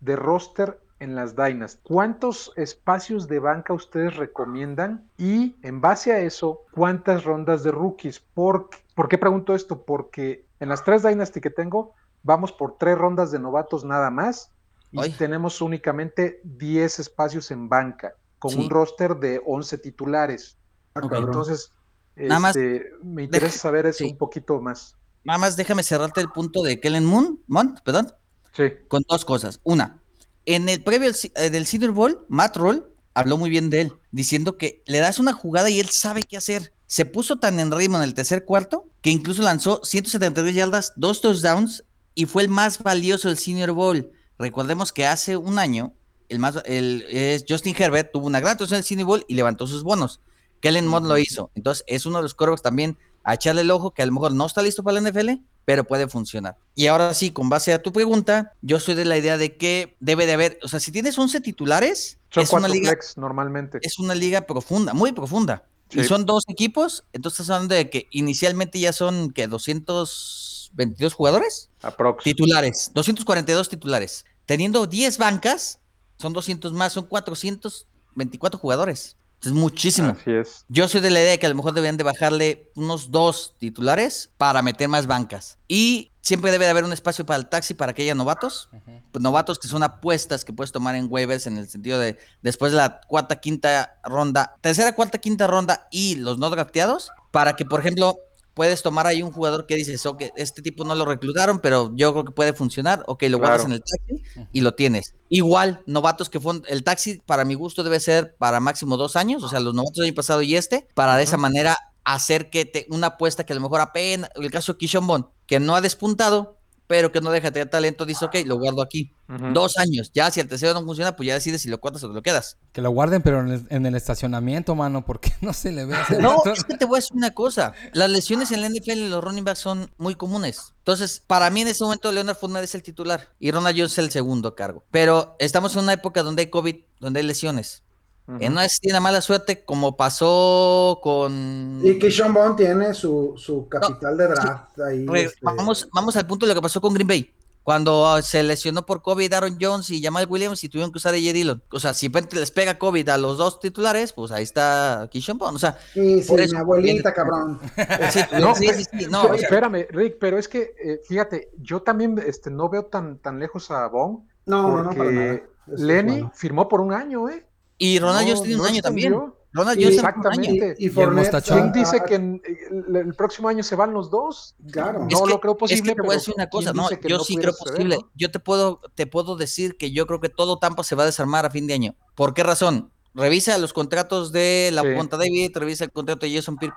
de 0.00 0.16
roster 0.16 0.80
en 1.04 1.14
las 1.14 1.36
Dynas. 1.36 1.78
¿Cuántos 1.82 2.52
espacios 2.56 3.28
de 3.28 3.38
banca 3.38 3.72
ustedes 3.72 4.16
recomiendan? 4.16 5.08
Y 5.16 5.54
en 5.62 5.80
base 5.80 6.12
a 6.12 6.18
eso, 6.20 6.62
¿cuántas 6.72 7.24
rondas 7.24 7.62
de 7.62 7.70
rookies? 7.70 8.20
¿Por, 8.20 8.70
¿por 8.94 9.08
qué 9.08 9.18
pregunto 9.18 9.54
esto? 9.54 9.84
Porque 9.84 10.44
en 10.58 10.68
las 10.68 10.82
tres 10.82 11.02
Dynasty 11.02 11.40
que 11.40 11.50
tengo, 11.50 11.94
vamos 12.22 12.50
por 12.52 12.76
tres 12.78 12.98
rondas 12.98 13.30
de 13.30 13.38
novatos 13.38 13.84
nada 13.84 14.10
más 14.10 14.50
y 14.90 15.10
tenemos 15.10 15.60
únicamente 15.60 16.40
10 16.44 17.00
espacios 17.00 17.50
en 17.50 17.68
banca 17.68 18.14
con 18.38 18.58
un 18.58 18.70
roster 18.70 19.16
de 19.16 19.40
11 19.44 19.78
titulares. 19.78 20.56
Ah, 20.94 21.00
Entonces, 21.02 21.72
este, 22.14 22.92
me 23.02 23.24
interesa 23.24 23.58
saber 23.58 23.86
eso 23.86 24.04
un 24.04 24.16
poquito 24.16 24.60
más. 24.60 24.96
Nada 25.24 25.38
más 25.38 25.56
déjame 25.56 25.82
cerrarte 25.82 26.20
el 26.20 26.28
punto 26.28 26.62
de 26.62 26.78
Kellen 26.78 27.04
Moon, 27.04 27.40
Mont, 27.46 27.80
perdón. 27.80 28.12
Sí. 28.52 28.64
Con 28.88 29.02
dos 29.08 29.24
cosas. 29.24 29.60
Una, 29.64 30.00
en 30.46 30.68
el 30.68 30.82
previo 30.82 31.10
eh, 31.10 31.50
del 31.50 31.66
Senior 31.66 31.92
Bowl, 31.92 32.24
Matt 32.28 32.56
Roll 32.56 32.90
habló 33.14 33.36
muy 33.36 33.50
bien 33.50 33.70
de 33.70 33.82
él, 33.82 33.92
diciendo 34.10 34.58
que 34.58 34.82
le 34.86 34.98
das 34.98 35.18
una 35.18 35.32
jugada 35.32 35.70
y 35.70 35.80
él 35.80 35.88
sabe 35.88 36.22
qué 36.22 36.36
hacer. 36.36 36.72
Se 36.86 37.06
puso 37.06 37.36
tan 37.36 37.60
en 37.60 37.72
ritmo 37.72 37.96
en 37.96 38.04
el 38.04 38.14
tercer 38.14 38.44
cuarto 38.44 38.88
que 39.00 39.10
incluso 39.10 39.42
lanzó 39.42 39.80
172 39.84 40.54
yardas, 40.54 40.92
dos 40.96 41.20
touchdowns 41.20 41.84
y 42.14 42.26
fue 42.26 42.42
el 42.42 42.48
más 42.48 42.82
valioso 42.82 43.28
del 43.28 43.38
Senior 43.38 43.72
Bowl. 43.72 44.10
Recordemos 44.38 44.92
que 44.92 45.06
hace 45.06 45.36
un 45.36 45.58
año 45.58 45.94
el 46.28 46.38
más, 46.38 46.60
el, 46.64 47.44
Justin 47.48 47.74
Herbert 47.78 48.12
tuvo 48.12 48.26
una 48.26 48.40
gran 48.40 48.52
actuación 48.52 48.76
en 48.76 48.80
el 48.80 48.84
Cine 48.84 49.04
Bowl 49.04 49.24
y 49.28 49.34
levantó 49.34 49.66
sus 49.66 49.82
bonos. 49.82 50.20
Kellen 50.60 50.86
Mond 50.86 51.06
lo 51.06 51.18
hizo. 51.18 51.50
Entonces, 51.54 51.84
es 51.86 52.06
uno 52.06 52.18
de 52.18 52.22
los 52.22 52.34
corebacks 52.34 52.62
también 52.62 52.98
a 53.24 53.34
echarle 53.34 53.62
el 53.62 53.70
ojo, 53.70 53.90
que 53.90 54.02
a 54.02 54.06
lo 54.06 54.12
mejor 54.12 54.32
no 54.32 54.46
está 54.46 54.62
listo 54.62 54.82
para 54.82 55.00
la 55.00 55.10
NFL, 55.10 55.30
pero 55.64 55.84
puede 55.84 56.08
funcionar. 56.08 56.56
Y 56.74 56.86
ahora 56.86 57.14
sí, 57.14 57.30
con 57.30 57.48
base 57.48 57.72
a 57.72 57.82
tu 57.82 57.92
pregunta, 57.92 58.52
yo 58.60 58.78
soy 58.78 58.94
de 58.94 59.04
la 59.04 59.16
idea 59.16 59.38
de 59.38 59.56
que 59.56 59.96
debe 59.98 60.26
de 60.26 60.34
haber, 60.34 60.58
o 60.62 60.68
sea, 60.68 60.78
si 60.78 60.92
tienes 60.92 61.18
11 61.18 61.40
titulares, 61.40 62.18
son 62.30 62.42
es 62.42 62.52
una 62.52 62.68
liga 62.68 62.96
normalmente. 63.16 63.78
Es 63.82 63.98
una 63.98 64.14
liga 64.14 64.42
profunda, 64.42 64.92
muy 64.92 65.12
profunda. 65.12 65.64
Y 65.90 66.04
son 66.04 66.26
dos 66.26 66.44
equipos, 66.48 67.04
entonces 67.12 67.40
estás 67.40 67.54
hablando 67.54 67.74
de 67.74 67.88
que 67.88 68.08
inicialmente 68.10 68.80
ya 68.80 68.92
son 68.92 69.30
que 69.30 69.46
222 69.46 71.14
jugadores 71.14 71.70
Aprox. 71.82 72.24
titulares, 72.24 72.90
242 72.94 73.68
titulares. 73.68 74.24
Teniendo 74.44 74.86
10 74.86 75.18
bancas, 75.18 75.78
son 76.18 76.32
200 76.32 76.72
más, 76.72 76.92
son 76.92 77.06
424 77.06 78.58
jugadores. 78.58 79.16
Es 79.46 79.52
muchísimo. 79.52 80.16
Así 80.20 80.32
es. 80.32 80.64
Yo 80.68 80.88
soy 80.88 81.00
de 81.00 81.10
la 81.10 81.20
idea 81.20 81.32
de 81.32 81.38
que 81.38 81.46
a 81.46 81.48
lo 81.48 81.54
mejor 81.54 81.72
deberían 81.72 81.96
de 81.96 82.04
bajarle 82.04 82.70
unos 82.74 83.10
dos 83.10 83.54
titulares 83.58 84.30
para 84.36 84.62
meter 84.62 84.88
más 84.88 85.06
bancas. 85.06 85.58
Y 85.68 86.12
siempre 86.20 86.50
debe 86.50 86.64
de 86.64 86.70
haber 86.70 86.84
un 86.84 86.92
espacio 86.92 87.26
para 87.26 87.38
el 87.38 87.46
taxi 87.46 87.74
para 87.74 87.92
que 87.92 88.02
haya 88.02 88.14
novatos. 88.14 88.68
pues 89.12 89.22
novatos 89.22 89.58
que 89.58 89.68
son 89.68 89.82
apuestas 89.82 90.44
que 90.44 90.52
puedes 90.52 90.72
tomar 90.72 90.94
en 90.94 91.06
waivers 91.10 91.46
en 91.46 91.58
el 91.58 91.68
sentido 91.68 91.98
de 91.98 92.18
después 92.42 92.72
de 92.72 92.78
la 92.78 93.00
cuarta, 93.02 93.36
quinta 93.36 93.98
ronda, 94.02 94.56
tercera, 94.60 94.94
cuarta, 94.94 95.18
quinta 95.18 95.46
ronda 95.46 95.86
y 95.90 96.16
los 96.16 96.38
no 96.38 96.48
drafteados, 96.48 97.10
para 97.30 97.56
que, 97.56 97.64
por 97.64 97.80
ejemplo, 97.80 98.18
puedes 98.54 98.82
tomar 98.82 99.06
ahí 99.06 99.22
un 99.22 99.32
jugador 99.32 99.66
que 99.66 99.76
dices, 99.76 100.06
ok, 100.06 100.22
este 100.36 100.62
tipo 100.62 100.84
no 100.84 100.94
lo 100.94 101.04
reclutaron, 101.04 101.58
pero 101.58 101.92
yo 101.94 102.12
creo 102.12 102.24
que 102.24 102.32
puede 102.32 102.52
funcionar, 102.52 103.02
ok, 103.06 103.24
lo 103.24 103.38
guardas 103.38 103.64
en 103.64 103.72
el 103.72 103.80
taxi 103.80 104.48
y 104.52 104.60
lo 104.60 104.74
tienes. 104.74 105.14
Igual, 105.28 105.82
novatos 105.86 106.30
que 106.30 106.40
fueron, 106.40 106.62
el 106.68 106.84
taxi 106.84 107.20
para 107.26 107.44
mi 107.44 107.54
gusto 107.54 107.82
debe 107.82 108.00
ser 108.00 108.36
para 108.36 108.60
máximo 108.60 108.96
dos 108.96 109.16
años, 109.16 109.42
o 109.42 109.48
sea, 109.48 109.60
los 109.60 109.74
novatos 109.74 109.96
del 109.96 110.06
año 110.06 110.14
pasado 110.14 110.42
y 110.42 110.56
este, 110.56 110.88
para 110.94 111.16
de 111.16 111.24
esa 111.24 111.36
manera 111.36 111.76
hacer 112.04 112.50
que 112.50 112.64
te, 112.64 112.86
una 112.90 113.08
apuesta 113.08 113.44
que 113.44 113.52
a 113.52 113.56
lo 113.56 113.62
mejor 113.62 113.80
apenas, 113.80 114.30
el 114.36 114.50
caso 114.50 114.72
de 114.72 114.78
Kishon 114.78 115.06
Bond, 115.06 115.26
que 115.46 115.58
no 115.58 115.74
ha 115.74 115.80
despuntado, 115.80 116.53
pero 116.86 117.10
que 117.10 117.20
no 117.20 117.30
deja 117.30 117.48
de 117.48 117.52
tener 117.52 117.70
talento, 117.70 118.04
dice, 118.04 118.24
ok, 118.24 118.36
lo 118.44 118.58
guardo 118.58 118.82
aquí. 118.82 119.12
Dos 119.52 119.78
años. 119.78 120.10
Ya 120.14 120.30
si 120.30 120.40
el 120.40 120.48
tercero 120.48 120.74
no 120.74 120.84
funciona, 120.84 121.16
pues 121.16 121.26
ya 121.26 121.34
decides 121.34 121.62
si 121.62 121.68
lo 121.68 121.80
cuentas 121.80 122.04
o 122.04 122.08
te 122.08 122.14
lo 122.14 122.22
quedas. 122.22 122.58
Que 122.72 122.82
lo 122.82 122.90
guarden, 122.90 123.22
pero 123.22 123.40
en 123.40 123.86
el, 123.86 123.94
estacionamiento, 123.94 124.74
mano, 124.74 125.04
porque 125.04 125.32
no 125.40 125.52
se 125.54 125.72
le 125.72 125.86
ve. 125.86 125.96
No, 126.20 126.42
es 126.44 126.64
que 126.64 126.76
te 126.76 126.84
voy 126.84 126.96
a 126.96 127.00
decir 127.00 127.16
una 127.16 127.30
cosa. 127.30 127.72
Las 127.92 128.10
lesiones 128.10 128.50
en 128.52 128.60
la 128.60 128.68
NFL 128.68 128.98
y 128.98 129.08
los 129.08 129.24
running 129.24 129.44
backs 129.44 129.60
son 129.60 129.90
muy 129.96 130.14
comunes. 130.14 130.74
Entonces, 130.78 131.22
para 131.26 131.48
mí 131.48 131.62
en 131.62 131.68
este 131.68 131.84
momento, 131.84 132.12
Leonard 132.12 132.36
Fournette 132.36 132.64
es 132.64 132.74
el 132.74 132.82
titular 132.82 133.30
y 133.38 133.50
Ronald 133.50 133.76
Jones 133.76 133.92
es 133.92 133.98
el 133.98 134.10
segundo 134.10 134.54
cargo. 134.54 134.84
Pero 134.90 135.36
estamos 135.38 135.74
en 135.76 135.84
una 135.84 135.94
época 135.94 136.22
donde 136.22 136.42
hay 136.42 136.50
COVID, 136.50 136.76
donde 137.00 137.20
hay 137.20 137.26
lesiones. 137.26 137.83
Uh 138.26 138.38
no 138.50 138.60
es 138.62 138.80
tiene 138.80 139.00
mala 139.00 139.20
suerte 139.20 139.64
como 139.64 139.96
pasó 139.96 140.98
con. 141.02 141.80
Y 141.82 141.98
que 141.98 142.10
Sean 142.10 142.32
Bond 142.32 142.56
tiene 142.56 142.94
su, 142.94 143.34
su 143.36 143.68
capital 143.68 144.16
de 144.16 144.28
draft 144.28 144.80
ahí. 144.80 145.06
Este. 145.14 145.38
Vamos, 145.42 145.88
vamos 145.92 146.16
al 146.16 146.26
punto 146.26 146.46
de 146.46 146.54
lo 146.54 146.60
que 146.60 146.62
pasó 146.62 146.80
con 146.80 146.94
Green 146.94 147.06
Bay. 147.06 147.34
Cuando 147.64 148.20
se 148.20 148.42
lesionó 148.42 148.84
por 148.84 149.00
COVID 149.00 149.32
Aaron 149.32 149.56
Jones 149.58 149.88
y 149.88 150.02
Jamal 150.02 150.26
Williams 150.28 150.62
y 150.62 150.68
tuvieron 150.68 150.92
que 150.92 150.98
usar 150.98 151.14
a 151.14 151.18
J. 151.18 151.32
Dillon. 151.32 151.62
O 151.70 151.80
sea, 151.80 151.94
si 151.94 152.10
les 152.10 152.50
pega 152.50 152.78
COVID 152.78 153.08
a 153.08 153.16
los 153.16 153.38
dos 153.38 153.58
titulares, 153.58 154.12
pues 154.12 154.32
ahí 154.32 154.42
está 154.42 155.08
Kishon 155.10 155.38
Bond. 155.38 155.56
O 155.56 155.58
sea, 155.58 155.78
sí, 155.94 156.22
sí, 156.22 156.34
mi 156.34 156.58
abuelita, 156.58 157.14
cabrón. 157.14 157.58
Sí, 158.10 158.20
no, 158.38 158.54
sí, 158.54 158.68
sí, 158.68 159.06
no, 159.08 159.32
espérame, 159.32 159.86
Rick, 159.88 160.18
pero 160.20 160.38
es 160.38 160.46
que, 160.46 160.74
eh, 160.78 161.00
fíjate, 161.08 161.52
yo 161.58 161.80
también 161.80 162.22
este, 162.24 162.50
no 162.50 162.68
veo 162.68 162.84
tan, 162.84 163.18
tan 163.18 163.38
lejos 163.38 163.70
a 163.70 163.88
Bond. 163.88 164.28
No, 164.44 164.82
no, 164.82 164.92
no, 164.92 165.40
Lenny 165.66 166.28
firmó 166.34 166.68
por 166.68 166.82
un 166.82 166.92
año, 166.92 167.30
¿eh? 167.30 167.46
Y 167.78 167.98
Ronald 167.98 168.28
Jones 168.28 168.42
tiene 168.42 168.60
un 168.60 168.66
año 168.66 168.82
también. 168.82 169.14
Ronald 169.52 169.80
Jones 169.80 169.94
Exactamente. 169.96 170.74
Y, 170.78 170.86
y, 170.86 171.72
dice 171.72 172.02
que 172.06 172.14
el, 172.16 173.14
próximo 173.16 173.48
año 173.48 173.62
se 173.62 173.76
van 173.76 173.92
los 173.92 174.10
dos. 174.10 174.56
Claro. 174.72 175.06
No 175.08 175.26
lo 175.26 175.40
creo 175.40 175.56
posible. 175.56 175.82
Es 175.82 175.88
que 175.88 175.94
te 175.94 176.02
voy 176.02 176.14
a 176.14 176.18
decir 176.18 176.34
una 176.36 176.50
cosa, 176.50 176.72
no, 176.72 176.88
yo 176.90 177.20
sí 177.20 177.36
creo 177.36 177.54
posible. 177.56 177.98
Yo 178.14 178.32
te 178.32 178.40
puedo, 178.40 178.80
te 178.96 179.06
puedo 179.06 179.36
decir 179.36 179.76
que 179.76 179.92
yo 179.92 180.06
creo 180.08 180.20
que 180.20 180.28
todo 180.28 180.58
Tampa 180.58 180.82
se 180.82 180.96
va 180.96 181.04
a 181.04 181.06
desarmar 181.06 181.46
a 181.46 181.50
fin 181.50 181.68
de 181.68 181.74
año. 181.74 181.94
¿Por 182.16 182.34
qué 182.34 182.42
razón? 182.42 182.90
Revisa 183.14 183.56
los 183.58 183.72
contratos 183.72 184.32
de 184.32 184.70
la 184.72 184.82
sí. 184.82 184.88
David, 185.08 185.56
revisa 185.56 185.84
el 185.84 185.92
contrato 185.92 186.26
de 186.26 186.34
Jason 186.34 186.56
Pierre 186.56 186.74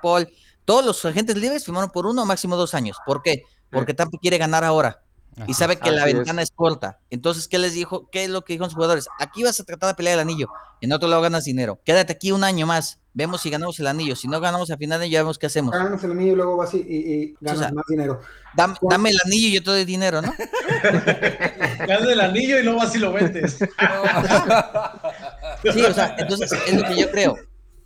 Todos 0.64 0.86
los 0.86 1.04
agentes 1.04 1.36
libres 1.36 1.64
firmaron 1.64 1.90
por 1.90 2.06
uno 2.06 2.22
o 2.22 2.26
máximo 2.26 2.56
dos 2.56 2.74
años. 2.74 2.96
¿Por 3.04 3.22
qué? 3.22 3.42
Porque 3.70 3.92
Tampa 3.92 4.18
quiere 4.20 4.38
ganar 4.38 4.62
ahora 4.62 5.02
y 5.46 5.54
sabe 5.54 5.76
que 5.76 5.90
la 5.90 6.06
es. 6.08 6.14
ventana 6.14 6.42
es. 6.42 6.50
corta. 6.50 6.98
Entonces, 7.10 7.46
¿qué 7.48 7.58
les 7.58 7.74
dijo? 7.74 8.08
¿Qué 8.10 8.24
es 8.24 8.30
lo 8.30 8.42
que 8.42 8.52
dijeron 8.54 8.66
los 8.68 8.74
jugadores? 8.74 9.06
Aquí 9.18 9.42
vas 9.42 9.58
a 9.60 9.64
tratar 9.64 9.88
de 9.90 9.94
pelear 9.94 10.14
el 10.14 10.20
anillo, 10.20 10.48
en 10.80 10.92
otro 10.92 11.08
lado 11.08 11.22
ganas 11.22 11.44
dinero. 11.44 11.80
Quédate 11.84 12.12
aquí 12.12 12.32
un 12.32 12.44
año 12.44 12.66
más, 12.66 12.98
vemos 13.14 13.40
si 13.42 13.50
ganamos 13.50 13.78
el 13.80 13.86
anillo. 13.86 14.16
Si 14.16 14.26
no 14.28 14.40
ganamos 14.40 14.70
a 14.70 14.76
final 14.76 15.08
ya 15.08 15.20
vemos 15.20 15.38
qué 15.38 15.46
hacemos. 15.46 15.72
Ganas 15.72 16.02
el 16.04 16.12
anillo 16.12 16.32
y 16.32 16.36
luego 16.36 16.56
vas 16.56 16.74
y, 16.74 16.78
y- 16.78 17.12
y 17.22 17.36
ganas 17.40 17.58
O 17.60 17.62
sea, 17.62 17.72
más 17.72 17.84
dinero. 17.88 18.20
Dam- 18.56 18.76
dame 18.90 19.10
el 19.10 19.18
anillo 19.24 19.48
y 19.48 19.52
yo 19.54 19.62
te 19.62 19.70
doy 19.70 19.84
dinero, 19.84 20.20
¿no? 20.22 20.32
Ganas 21.86 22.08
el 22.08 22.20
anillo 22.20 22.58
y 22.58 22.62
luego 22.64 22.78
vas 22.80 22.94
y 22.94 22.98
lo 22.98 23.12
vendes. 23.12 23.58
Sí, 25.62 25.82
o 25.82 25.92
sea, 25.92 26.14
entonces 26.18 26.52
es 26.52 26.74
lo 26.74 26.84
que 26.88 26.96
yo 26.96 27.10
creo. 27.10 27.36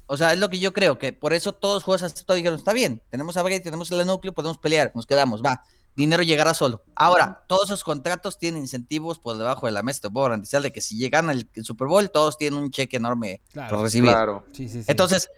O 0.06 0.16
sea, 0.16 0.32
es 0.35 0.38
lo 0.38 0.50
que 0.50 0.59
yo 0.59 0.73
creo, 0.75 0.99
que 0.99 1.12
por 1.14 1.32
eso 1.32 1.52
todos 1.54 1.76
los 1.76 1.85
jugadores 1.85 2.12
aceptaron 2.12 2.38
y 2.38 2.42
dijeron, 2.42 2.59
está 2.59 2.73
bien, 2.75 3.00
tenemos 3.09 3.37
a 3.38 3.42
Brady, 3.42 3.61
tenemos 3.61 3.90
el 3.90 4.06
núcleo, 4.06 4.35
podemos 4.35 4.59
pelear, 4.59 4.92
nos 4.94 5.06
quedamos, 5.06 5.40
va, 5.42 5.62
dinero 5.96 6.22
llegará 6.22 6.54
solo. 6.54 6.82
Ahora, 6.94 7.44
todos 7.49 7.64
esos 7.64 7.84
contratos 7.84 8.38
tienen 8.38 8.62
incentivos 8.62 9.18
por 9.18 9.37
debajo 9.37 9.66
de 9.66 9.72
la 9.72 9.82
mesa, 9.82 10.00
te 10.02 10.11
puedo 10.11 10.25
garantizar 10.25 10.62
de 10.62 10.72
que 10.72 10.80
si 10.80 10.96
llegan 10.96 11.28
al 11.30 11.49
Super 11.62 11.87
Bowl, 11.88 12.11
todos 12.11 12.38
tienen 12.38 12.58
un 12.61 12.70
cheque 12.70 12.96
enorme 12.96 13.40
Claro. 13.52 13.76
por 13.76 13.84
recibir. 13.84 14.11
Claro. 14.11 14.44
Sí, 14.52 14.68
sí, 14.68 14.80
sí. 14.82 14.84
Entonces, 14.90 15.28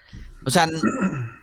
o 0.46 0.50
sea, 0.50 0.68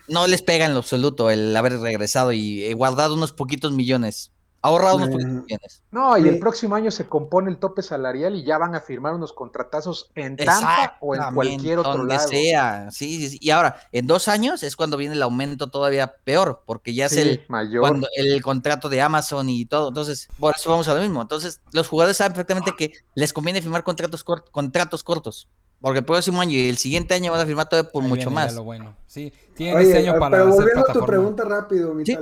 no 0.07 0.27
les 0.27 0.41
pega 0.41 0.65
en 0.65 0.73
lo 0.73 0.79
absoluto 0.79 1.29
el 1.29 1.55
haber 1.55 1.79
regresado 1.79 2.31
y 2.31 2.63
eh, 2.63 2.73
guardado 2.73 3.13
unos 3.15 3.33
poquitos 3.33 3.71
millones, 3.71 4.30
ahorrado 4.63 4.97
unos 4.97 5.09
poquitos 5.09 5.31
Mm. 5.31 5.43
millones. 5.45 5.81
No, 5.91 6.17
y 6.17 6.27
el 6.27 6.37
próximo 6.39 6.75
año 6.75 6.91
se 6.91 7.07
compone 7.07 7.49
el 7.49 7.57
tope 7.57 7.81
salarial 7.81 8.35
y 8.35 8.43
ya 8.43 8.57
van 8.59 8.75
a 8.75 8.79
firmar 8.81 9.13
unos 9.15 9.33
contratazos 9.33 10.11
en 10.15 10.37
Tampa 10.37 10.97
o 11.01 11.15
en 11.15 11.21
cualquier 11.33 11.79
otro 11.79 11.93
donde 11.97 12.13
lado. 12.15 12.27
sea. 12.27 12.89
Sí, 12.91 13.17
sí, 13.19 13.29
sí. 13.29 13.37
Y 13.41 13.49
ahora, 13.49 13.77
en 13.91 14.05
dos 14.05 14.27
años 14.27 14.61
es 14.63 14.75
cuando 14.75 14.97
viene 14.97 15.15
el 15.15 15.21
aumento 15.23 15.67
todavía 15.71 16.13
peor, 16.23 16.61
porque 16.65 16.93
ya 16.93 17.09
Sí, 17.09 17.19
es 17.19 17.25
el, 17.25 17.45
mayor. 17.47 17.81
cuando, 17.81 18.07
el 18.15 18.41
contrato 18.43 18.87
de 18.87 19.01
Amazon 19.01 19.49
y 19.49 19.65
todo. 19.65 19.87
Entonces, 19.89 20.29
por 20.39 20.55
eso 20.55 20.69
vamos 20.69 20.87
a 20.87 20.93
lo 20.93 21.01
mismo. 21.01 21.21
Entonces, 21.21 21.59
los 21.73 21.87
jugadores 21.87 22.17
saben 22.17 22.33
perfectamente 22.33 22.73
que 22.77 22.93
les 23.15 23.33
conviene 23.33 23.61
firmar 23.61 23.83
contratos, 23.83 24.23
cort- 24.23 24.49
contratos 24.51 25.03
cortos, 25.03 25.47
porque 25.81 25.99
el 25.99 26.05
próximo 26.05 26.39
año 26.39 26.51
y 26.51 26.69
el 26.69 26.77
siguiente 26.77 27.15
año 27.15 27.31
van 27.31 27.41
a 27.41 27.45
firmar 27.47 27.67
todavía 27.67 27.91
por 27.91 28.03
Ahí 28.03 28.09
mucho 28.09 28.29
más. 28.29 28.53
lo 28.53 28.63
bueno. 28.63 28.95
Sí, 29.07 29.33
tienen 29.55 29.75
Oye, 29.77 29.87
este 29.87 29.97
año 30.07 30.19
para 30.19 30.37
pero 30.37 30.43
hacer 30.49 30.55
volviendo 30.61 30.89
a 30.89 30.93
tu 30.93 31.05
pregunta 31.05 31.43
rápido, 31.45 31.93
mi 31.95 32.05
Sí, 32.05 32.15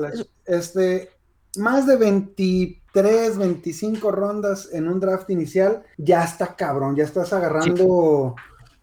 este, 0.46 1.12
más 1.58 1.86
de 1.88 1.96
23, 1.98 3.38
25 3.38 4.12
rondas 4.12 4.70
en 4.72 4.88
un 4.88 5.00
draft 5.00 5.29
inicial, 5.29 5.84
ya 5.98 6.24
está 6.24 6.56
cabrón, 6.56 6.96
ya 6.96 7.03
estás 7.03 7.34
agarrando 7.34 8.36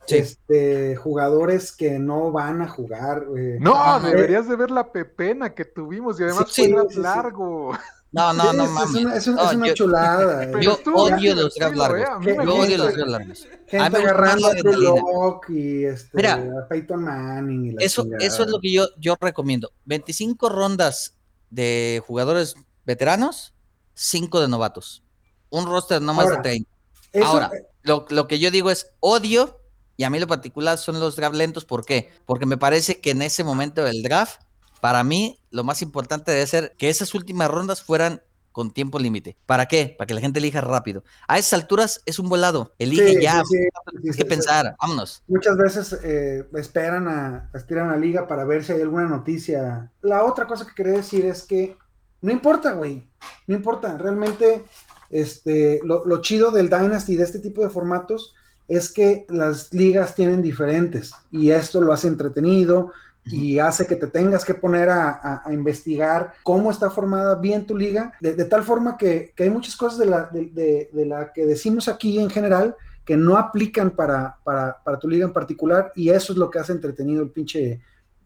Sí. 0.06 0.18
este, 0.18 0.94
jugadores 0.94 1.72
que 1.72 1.98
no 1.98 2.30
van 2.30 2.62
a 2.62 2.68
jugar. 2.68 3.24
güey. 3.26 3.58
No, 3.58 3.74
Ah, 3.74 3.98
no. 4.00 4.08
deberías 4.08 4.48
de 4.48 4.54
ver 4.54 4.70
la 4.70 4.92
pepena 4.92 5.52
que 5.52 5.64
tuvimos 5.64 6.20
y 6.20 6.22
además 6.22 6.46
Sí, 6.48 6.72
fue 6.72 7.02
largo. 7.02 7.72
No, 8.12 8.32
no, 8.32 8.50
Sí, 8.52 8.56
no 8.56 8.64
es, 8.64 8.70
mames. 8.70 8.94
Es 8.94 8.96
una, 9.04 9.16
es 9.16 9.26
una- 9.26 9.42
No, 9.42 9.50
es 9.50 9.56
una 9.56 9.66
yo- 9.66 9.74
chulada. 9.74 10.44
eh. 10.44 10.52
Yo 10.62 10.72
estuvo 10.74 11.02
odio 11.02 11.34
los 11.34 11.54
draft 11.56 11.76
largos. 11.76 12.00
¿eh? 12.26 12.36
Yo 12.44 12.54
odio 12.54 12.78
los 12.78 12.94
draft 12.94 13.10
largos. 13.10 13.44
A 13.44 13.48
mí 13.48 13.56
Gente 13.66 13.98
agarrando 13.98 14.46
a 14.46 14.54
Drew 14.54 14.70
adrenalina. 14.72 15.00
Lock 15.12 15.50
y 15.50 15.84
este, 15.84 16.10
Mira, 16.16 16.34
a 16.34 16.68
Peyton 16.68 17.02
Manning. 17.02 17.64
Y 17.66 17.70
la 17.72 17.82
Eso, 17.84 18.02
chingada. 18.04 18.24
eso 18.24 18.42
es 18.44 18.48
lo 18.50 18.60
que 18.60 18.72
yo, 18.72 18.86
yo 18.96 19.16
recomiendo. 19.20 19.72
25 19.86 20.48
rondas 20.48 21.15
de 21.50 22.02
jugadores 22.06 22.54
veteranos, 22.84 23.54
5 23.94 24.40
de 24.40 24.48
novatos. 24.48 25.02
Un 25.50 25.66
roster 25.66 26.02
no 26.02 26.14
más 26.14 26.26
Ahora, 26.26 26.36
de 26.38 26.42
30. 26.42 26.70
Eso- 27.12 27.26
Ahora, 27.26 27.50
lo, 27.82 28.04
lo 28.10 28.26
que 28.26 28.38
yo 28.38 28.50
digo 28.50 28.70
es 28.70 28.88
odio, 29.00 29.60
y 29.96 30.04
a 30.04 30.10
mí 30.10 30.18
lo 30.18 30.26
particular 30.26 30.76
son 30.78 31.00
los 31.00 31.16
draft 31.16 31.34
lentos. 31.36 31.64
¿Por 31.64 31.84
qué? 31.84 32.12
Porque 32.26 32.44
me 32.46 32.58
parece 32.58 33.00
que 33.00 33.10
en 33.12 33.22
ese 33.22 33.44
momento 33.44 33.82
del 33.82 34.02
draft, 34.02 34.42
para 34.80 35.02
mí, 35.04 35.38
lo 35.50 35.64
más 35.64 35.80
importante 35.82 36.32
debe 36.32 36.46
ser 36.46 36.74
que 36.76 36.90
esas 36.90 37.14
últimas 37.14 37.50
rondas 37.50 37.82
fueran 37.82 38.22
con 38.56 38.70
tiempo 38.70 38.98
límite. 38.98 39.36
¿Para 39.44 39.66
qué? 39.66 39.94
Para 39.98 40.06
que 40.06 40.14
la 40.14 40.22
gente 40.22 40.38
elija 40.38 40.62
rápido. 40.62 41.04
A 41.28 41.36
esas 41.36 41.52
alturas 41.52 42.00
es 42.06 42.18
un 42.18 42.30
volado. 42.30 42.72
Elige 42.78 43.16
Sí, 43.16 43.22
ya, 43.22 43.42
sí, 43.44 44.16
que 44.16 44.24
pensar. 44.24 44.74
Vámonos. 44.80 45.22
Muchas 45.28 45.58
veces 45.58 46.00
eh, 46.02 46.48
esperan 46.54 47.06
a, 47.06 47.50
estiran 47.52 47.90
a 47.90 47.98
liga 47.98 48.26
para 48.26 48.46
ver 48.46 48.64
si 48.64 48.72
hay 48.72 48.80
alguna 48.80 49.08
noticia. 49.08 49.92
La 50.00 50.24
otra 50.24 50.46
cosa 50.46 50.66
que 50.66 50.74
quería 50.74 50.94
decir 50.94 51.26
es 51.26 51.42
que 51.42 51.76
no 52.22 52.32
importa, 52.32 52.72
güey. 52.72 53.06
No 53.46 53.56
importa. 53.56 53.98
Realmente, 53.98 54.64
este, 55.10 55.80
lo, 55.84 56.06
lo 56.06 56.22
chido 56.22 56.50
del 56.50 56.70
Dynasty 56.70 57.14
de 57.14 57.24
este 57.24 57.40
tipo 57.40 57.62
de 57.62 57.68
formatos 57.68 58.34
es 58.68 58.90
que 58.90 59.26
las 59.28 59.70
ligas 59.74 60.14
tienen 60.14 60.40
diferentes 60.40 61.12
y 61.30 61.50
esto 61.50 61.82
lo 61.82 61.92
hace 61.92 62.08
entretenido 62.08 62.94
y 63.26 63.58
hace 63.58 63.86
que 63.86 63.96
te 63.96 64.06
tengas 64.06 64.44
que 64.44 64.54
poner 64.54 64.88
a, 64.88 65.10
a- 65.10 65.42
a 65.44 65.52
investigar 65.52 66.34
cómo 66.42 66.70
está 66.70 66.90
formada 66.90 67.34
bien 67.34 67.66
tu 67.66 67.76
liga, 67.76 68.12
de, 68.20 68.34
de 68.34 68.44
tal 68.44 68.62
forma 68.62 68.96
que, 68.96 69.32
que 69.34 69.42
hay 69.44 69.50
muchas 69.50 69.76
cosas 69.76 69.98
de 69.98 70.06
la, 70.06 70.24
de- 70.24 70.46
de- 70.46 70.90
de 70.92 71.06
la 71.06 71.32
que 71.32 71.44
decimos 71.46 71.88
aquí 71.88 72.18
en 72.18 72.30
general 72.30 72.76
que 73.04 73.16
no 73.16 73.36
aplican 73.36 73.90
para, 73.90 74.36
para, 74.44 74.82
para 74.82 74.98
tu 74.98 75.08
liga 75.08 75.24
en 75.26 75.32
particular 75.32 75.92
y 75.94 76.10
eso 76.10 76.32
es 76.32 76.38
lo 76.38 76.50
que 76.50 76.58
hace 76.58 76.72
entretenido 76.72 77.22
el 77.22 77.30
pinche, 77.30 77.80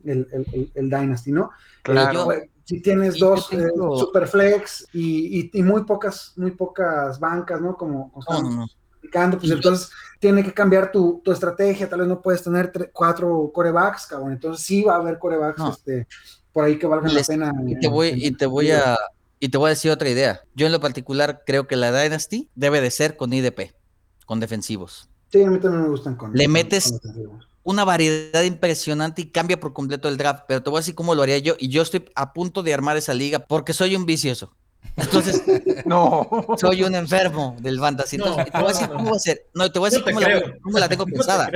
el, 0.05 0.27
el- 0.33 0.47
el- 0.53 0.71
el 0.75 0.91
Dynasty, 0.91 1.33
¿no? 1.33 1.51
Claro. 1.83 2.13
yo- 2.13 2.25
Pues, 2.27 2.49
si 2.65 2.81
tienes 2.81 3.19
dos 3.19 3.49
tengo- 3.49 3.97
eh, 3.97 4.01
Superflex 4.01 4.87
y, 4.93 5.41
y- 5.41 5.51
y 5.55 5.63
muy 5.63 5.83
pocas, 5.85 6.33
muy 6.37 6.53
pocas 6.53 7.19
bancas, 7.19 7.61
¿no? 7.61 7.77
Como, 7.77 8.13
como 8.13 8.25
No, 8.43 8.43
no, 8.51 8.57
no. 8.59 8.67
Pues 9.11 9.51
entonces 9.51 9.91
tiene 10.19 10.43
que 10.45 10.53
cambiar 10.53 10.93
tu, 10.93 11.21
tu 11.25 11.33
estrategia, 11.33 11.89
tal 11.89 12.01
vez 12.01 12.09
no 12.09 12.21
puedes 12.21 12.43
tener 12.43 12.71
cuatro 12.93 13.51
corebacks, 13.55 14.07
cabrón, 14.07 14.33
entonces 14.33 14.65
sí 14.65 14.83
va 14.83 14.95
a 14.95 14.99
haber 14.99 15.19
corebacks 15.19 15.59
No. 15.59 15.71
este, 15.71 16.07
por 16.53 16.65
ahí 16.65 16.79
que 16.79 16.87
valgan 16.87 17.13
Les- 17.15 17.29
la 17.29 17.35
pena. 17.35 17.53
Y 17.67 17.79
te 17.79 17.89
voy, 17.89 18.09
en- 18.11 18.19
y 18.23 18.31
te 18.33 18.47
voy 18.47 18.71
a, 18.71 18.99
y 19.39 19.49
te 19.49 19.57
voy 19.59 19.67
a 19.69 19.71
decir 19.71 19.91
otra 19.91 20.09
idea. 20.09 20.41
Yo 20.55 20.67
en 20.67 20.73
lo 20.73 20.81
particular 20.81 21.43
creo 21.47 21.67
que 21.67 21.77
la 21.77 21.91
Dynasty 22.03 22.49
debe 22.55 22.81
de 22.81 22.91
ser 22.91 23.17
con 23.17 23.33
IDP, 23.33 23.73
con 24.27 24.41
defensivos. 24.41 25.09
Sí, 25.33 25.43
a 25.43 25.51
mí 25.51 25.59
también 25.61 25.85
me 25.85 25.89
gustan 25.89 26.17
con. 26.17 26.33
Le 26.35 26.49
metes- 26.49 26.91
con 26.91 26.99
defensivos. 26.99 27.47
Una 27.63 27.85
variedad 27.85 28.43
impresionante 28.43 29.23
y 29.23 29.27
cambia 29.31 29.61
por 29.61 29.73
completo 29.75 30.09
el 30.09 30.17
draft, 30.17 30.45
pero 30.49 30.63
te 30.63 30.71
voy 30.71 30.79
a 30.79 30.81
decir 30.81 30.95
cómo 30.95 31.15
lo 31.15 31.23
haría 31.23 31.39
yo. 31.39 31.55
Y 31.59 31.69
yo 31.69 31.83
estoy 31.83 32.05
a 32.15 32.33
punto 32.33 32.63
de 32.63 32.73
armar 32.73 32.97
esa 32.97 33.13
liga 33.15 33.39
porque 33.41 33.75
soy 33.75 33.95
un 33.97 34.07
vicioso. 34.07 34.53
Entonces, 34.97 35.43
No. 35.87 36.29
soy 36.59 36.83
un 36.83 36.95
enfermo 36.95 37.57
del 37.61 37.79
fantasy. 37.79 38.17
Entonces, 38.17 38.47
No, 38.47 38.51
te 38.51 38.59
voy 38.59 38.65
a 38.65 38.73
decir 38.73 38.89
no, 38.89 38.93
cómo 38.95 39.05
no. 39.05 39.11
va 39.11 39.17
a 39.17 39.21
ser. 39.21 39.47
No, 39.55 39.73
te 39.73 39.79
voy 39.79 39.87
a 39.87 39.91
decir 39.91 40.01
No 40.01 40.05
te 40.07 40.13
cómo, 40.13 40.21
la, 40.21 40.27
creo. 40.27 40.55
cómo 40.63 40.79
la 40.79 40.89
tengo 40.89 41.05
te 41.07 41.13
pensada. 41.13 41.51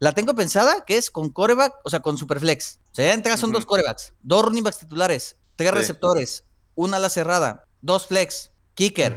La 0.00 0.12
tengo 0.12 0.34
pensada 0.34 0.84
que 0.84 0.96
es 0.96 1.10
con 1.10 1.30
coreback, 1.30 1.74
o 1.84 1.90
sea, 1.90 2.00
con 2.00 2.16
superflex. 2.18 2.78
O 2.92 2.94
sea, 2.94 3.06
ya 3.06 3.14
entrada 3.14 3.36
son 3.36 3.50
dos 3.52 3.66
corebacks, 3.66 4.12
dos 4.22 4.44
running 4.44 4.62
backs 4.62 4.78
titulares, 4.78 5.36
tres 5.56 5.70
Sí. 5.70 5.76
receptores, 5.76 6.44
una 6.76 6.98
ala 6.98 7.08
cerrada, 7.10 7.64
dos 7.80 8.06
flex, 8.06 8.52
kicker, 8.74 9.16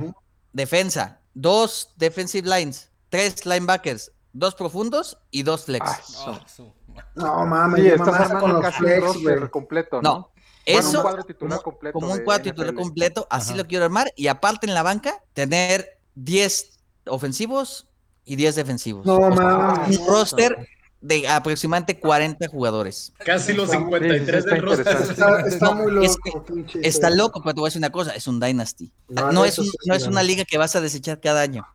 defensa, 0.54 1.22
dos 1.36 1.92
defensive 1.98 2.48
lines, 2.50 2.90
tres 3.10 3.46
linebackers, 3.46 4.12
dos 4.34 4.56
profundos 4.56 5.20
y 5.30 5.44
dos 5.44 5.66
flex. 5.66 5.86
Ah, 5.88 6.42
su- 6.48 6.74
No 7.16 7.46
mames, 7.46 7.82
Sí, 7.82 7.88
estás 7.90 8.30
con 8.34 8.54
los 8.54 8.62
casi 8.62 8.82
un 8.84 8.90
flex, 8.90 9.04
roster 9.04 9.50
completo, 9.52 10.02
¿no? 10.02 10.32
Bueno, 10.66 10.80
eso 10.80 10.98
un 10.98 11.02
cuadro 11.04 11.24
titular 11.24 11.60
como, 11.60 11.64
completo 11.64 11.94
como 12.00 12.14
un 12.14 12.20
cuadro 12.24 12.44
titular 12.44 12.74
completo, 12.74 13.28
así 13.30 13.50
Ajá. 13.52 13.58
lo 13.58 13.68
quiero 13.68 13.86
armar 13.86 14.12
y 14.16 14.28
aparte 14.28 14.68
en 14.68 14.74
la 14.74 14.84
banca 14.84 15.22
tener 15.34 15.98
10 16.16 16.72
ofensivos 17.08 17.88
y 18.26 18.36
10 18.36 18.56
defensivos. 18.56 19.06
No 19.06 19.18
O 19.18 19.36
sea, 19.36 19.86
un 19.88 20.08
roster 20.08 20.68
de 21.02 21.28
aproximadamente 21.28 22.00
40 22.00 22.48
jugadores. 22.48 23.12
Casi 23.26 23.54
los 23.54 23.72
Sí, 23.72 23.78
53 23.78 24.20
sí, 24.20 24.26
del 24.26 24.36
está 24.38 24.56
roster. 24.58 24.88
Está, 25.10 25.40
está 25.48 25.66
No, 25.66 25.76
muy 25.76 25.92
loco. 25.94 26.06
es 26.06 26.18
que 26.24 26.32
pinche 26.54 26.80
Está 26.88 27.10
loco, 27.10 27.42
pero 27.42 27.56
te 27.56 27.60
voy 27.60 27.68
a 27.68 27.70
decir 27.70 27.80
una 27.80 27.90
cosa, 27.92 28.12
es 28.14 28.28
un 28.28 28.40
Dynasty. 28.40 28.92
No, 29.10 29.32
No 29.32 29.46
es, 29.46 29.54
eso 29.54 29.64
un- 29.64 29.68
sí, 29.70 29.78
no 29.88 29.96
es 29.96 30.06
una 30.06 30.22
liga 30.22 30.46
que 30.46 30.60
vas 30.60 30.76
a 30.76 30.82
desechar 30.82 31.20
cada 31.20 31.42
año. 31.42 31.66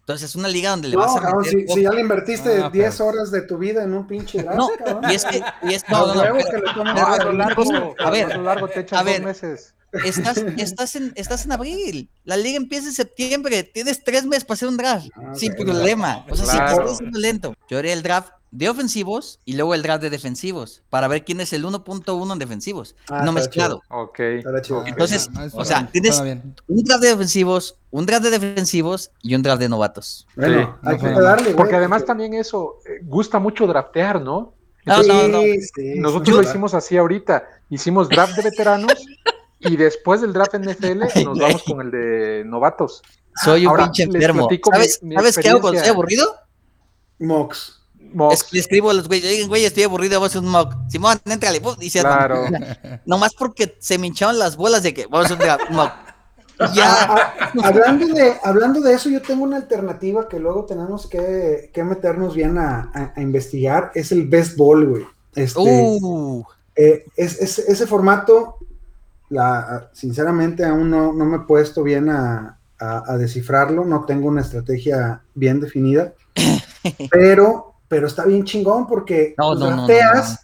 Entonces 0.00 0.30
es 0.30 0.34
una 0.36 0.48
liga 0.48 0.70
donde 0.70 0.88
le 0.88 0.96
No, 0.96 1.02
vas 1.02 1.16
a 1.16 1.20
cabrón, 1.20 1.42
meter 1.44 1.60
si, 1.68 1.74
si 1.74 1.82
ya 1.82 1.90
le 1.92 2.00
invertiste 2.00 2.62
Ah, 2.62 2.70
10 2.70 2.94
pero- 2.96 3.06
horas 3.08 3.30
de 3.30 3.42
tu 3.42 3.58
vida 3.58 3.82
en 3.84 3.94
un 3.94 4.06
pinche 4.06 4.42
draft, 4.42 4.58
No, 4.58 4.68
cabrón. 4.76 5.10
y 5.10 5.14
es 5.14 5.24
que, 5.24 5.42
y 5.62 5.74
es, 5.74 5.84
no, 5.88 6.06
no, 6.06 6.14
no, 6.14 6.20
pero- 6.22 6.34
que 6.34 6.42
le 6.56 6.62
pero- 6.62 6.84
No, 6.84 7.06
a 7.06 7.16
lo 7.18 7.32
la 7.32 7.44
largo, 7.46 7.94
A 8.04 8.10
ver, 8.10 8.32
a 8.32 8.36
lo 8.36 8.42
largo 8.42 8.68
te 8.68 8.80
echas 8.80 8.98
a 8.98 9.02
ver. 9.04 9.16
dos 9.22 9.26
meses. 9.26 9.74
estás, 10.04 10.36
estás, 10.56 10.96
en, 10.96 11.12
estás 11.16 11.44
en 11.44 11.52
abril. 11.52 12.10
La 12.24 12.36
liga 12.36 12.56
empieza 12.56 12.88
en 12.88 12.94
septiembre. 12.94 13.62
Tienes 13.62 14.02
tres 14.02 14.24
meses 14.24 14.44
para 14.44 14.54
hacer 14.54 14.68
un 14.68 14.76
draft. 14.76 15.08
Ah, 15.14 15.32
sin 15.34 15.54
problema. 15.54 16.24
O 16.28 16.34
sea, 16.36 16.44
si 16.46 16.50
Claro. 16.52 16.66
te 16.66 16.72
estás 16.82 16.94
haciendo 16.94 17.18
lento. 17.18 17.54
Yo 17.68 17.78
haría 17.78 17.92
el 17.92 18.02
draft 18.02 18.32
de 18.52 18.68
ofensivos 18.68 19.38
y 19.44 19.52
luego 19.54 19.74
el 19.74 19.82
draft 19.82 20.02
de 20.02 20.10
defensivos 20.10 20.82
para 20.90 21.06
ver 21.08 21.24
quién 21.24 21.40
es 21.40 21.52
el 21.52 21.64
1.1 21.64 22.32
en 22.32 22.38
defensivos. 22.38 22.96
Ah, 23.08 23.22
no 23.24 23.32
mezclado. 23.32 23.82
Ok. 23.88 24.18
Estará 24.20 24.60
chido. 24.60 24.80
Ah, 24.84 24.88
Entonces, 24.88 25.28
ah, 25.36 25.46
o 25.52 25.64
sea, 25.64 25.88
tienes-. 25.92 26.20
Un 26.20 26.82
draft 26.84 27.02
de 27.02 27.08
defensivos, 27.10 27.76
un 27.90 28.06
draft 28.06 28.24
de 28.24 28.30
defensivos 28.30 29.10
y 29.22 29.34
un 29.34 29.42
draft 29.42 29.60
de 29.60 29.68
novatos. 29.68 30.26
Bueno, 30.34 30.78
Sí, 30.82 30.88
hay 30.88 30.98
que 30.98 31.06
darle, 31.10 31.44
güey. 31.44 31.56
Porque 31.56 31.76
además 31.76 32.04
también 32.04 32.34
eso, 32.34 32.78
eh, 32.86 33.00
gusta 33.04 33.38
mucho 33.38 33.66
draftear, 33.66 34.20
¿no? 34.20 34.54
No, 34.86 35.02
no, 35.02 35.28
no. 35.28 35.40
sí, 35.42 35.94
Nosotros 35.98 36.36
sí, 36.36 36.42
lo 36.42 36.48
hicimos 36.48 36.74
así 36.74 36.96
ahorita. 36.96 37.46
Hicimos 37.68 38.08
draft 38.08 38.34
de 38.36 38.42
veteranos 38.42 38.92
y 39.60 39.76
después 39.76 40.22
del 40.22 40.32
draft 40.32 40.54
NFL 40.56 41.22
nos 41.24 41.38
vamos 41.38 41.62
con 41.64 41.80
el 41.82 41.90
de 41.90 42.42
novatos. 42.46 43.02
Soy 43.44 43.62
un 43.64 43.68
Ahora, 43.70 43.84
pinche 43.84 44.02
enfermo. 44.04 44.48
mi- 44.50 44.60
¿Sabes, 44.72 45.02
mi 45.02 45.14
¿sabes 45.14 45.38
qué 45.38 45.50
hago 45.50 45.60
cuando 45.60 45.76
estoy 45.78 45.92
aburrido? 45.92 46.34
Mox. 47.20 47.79
Es- 48.32 48.52
le 48.52 48.60
escribo 48.60 48.90
a 48.90 48.94
los 48.94 49.08
güeyes, 49.08 49.30
oigan, 49.32 49.48
güey, 49.48 49.64
estoy 49.64 49.82
aburrido, 49.84 50.14
vamos 50.20 50.34
a 50.34 50.38
hacer 50.38 50.46
un 50.46 50.52
mock. 50.52 50.74
Simón, 50.88 51.18
entrale, 51.24 51.60
y 51.80 51.90
se. 51.90 52.00
Claro. 52.00 52.44
Nomás 53.06 53.34
porque 53.34 53.76
se 53.80 53.98
me 53.98 54.06
hinchaban 54.06 54.38
las 54.38 54.56
bolas 54.56 54.82
de 54.82 54.94
que 54.94 55.06
vamos 55.06 55.30
a 55.30 55.34
hacer 55.34 55.58
un 55.70 55.76
mock. 55.76 55.92
Ya. 56.74 56.92
Ah, 57.04 57.34
ah, 57.40 57.52
hablando, 57.64 58.06
de, 58.08 58.34
hablando 58.44 58.80
de 58.82 58.92
eso, 58.92 59.08
yo 59.08 59.22
tengo 59.22 59.44
una 59.44 59.56
alternativa 59.56 60.28
que 60.28 60.38
luego 60.38 60.66
tenemos 60.66 61.06
que, 61.06 61.70
que 61.72 61.82
meternos 61.84 62.34
bien 62.34 62.58
a, 62.58 62.90
a- 62.92 63.14
a 63.16 63.22
investigar. 63.22 63.90
Es 63.94 64.12
el 64.12 64.28
best 64.28 64.58
ball, 64.58 64.86
güey. 64.86 65.06
Este, 65.34 65.58
Uh, 65.58 66.44
eh, 66.76 67.06
es, 67.16 67.40
es- 67.40 67.60
ese 67.60 67.86
formato, 67.86 68.58
la, 69.30 69.88
sinceramente, 69.94 70.62
aún 70.66 70.90
no, 70.90 71.14
no 71.14 71.24
me 71.24 71.38
he 71.38 71.40
puesto 71.40 71.82
bien 71.82 72.10
a, 72.10 72.58
a- 72.78 73.04
a 73.10 73.16
descifrarlo. 73.16 73.86
No 73.86 74.04
tengo 74.04 74.28
una 74.28 74.42
estrategia 74.42 75.22
bien 75.34 75.60
definida. 75.62 76.12
pero, 77.10 77.69
pero 77.90 78.06
está 78.06 78.24
bien 78.24 78.44
chingón 78.44 78.86
porque 78.86 79.34
No, 79.36 79.48
pues, 79.48 79.58
no, 79.58 79.70
no, 79.70 79.76
no, 79.78 79.86
drafteas 79.88 80.30
no. 80.30 80.38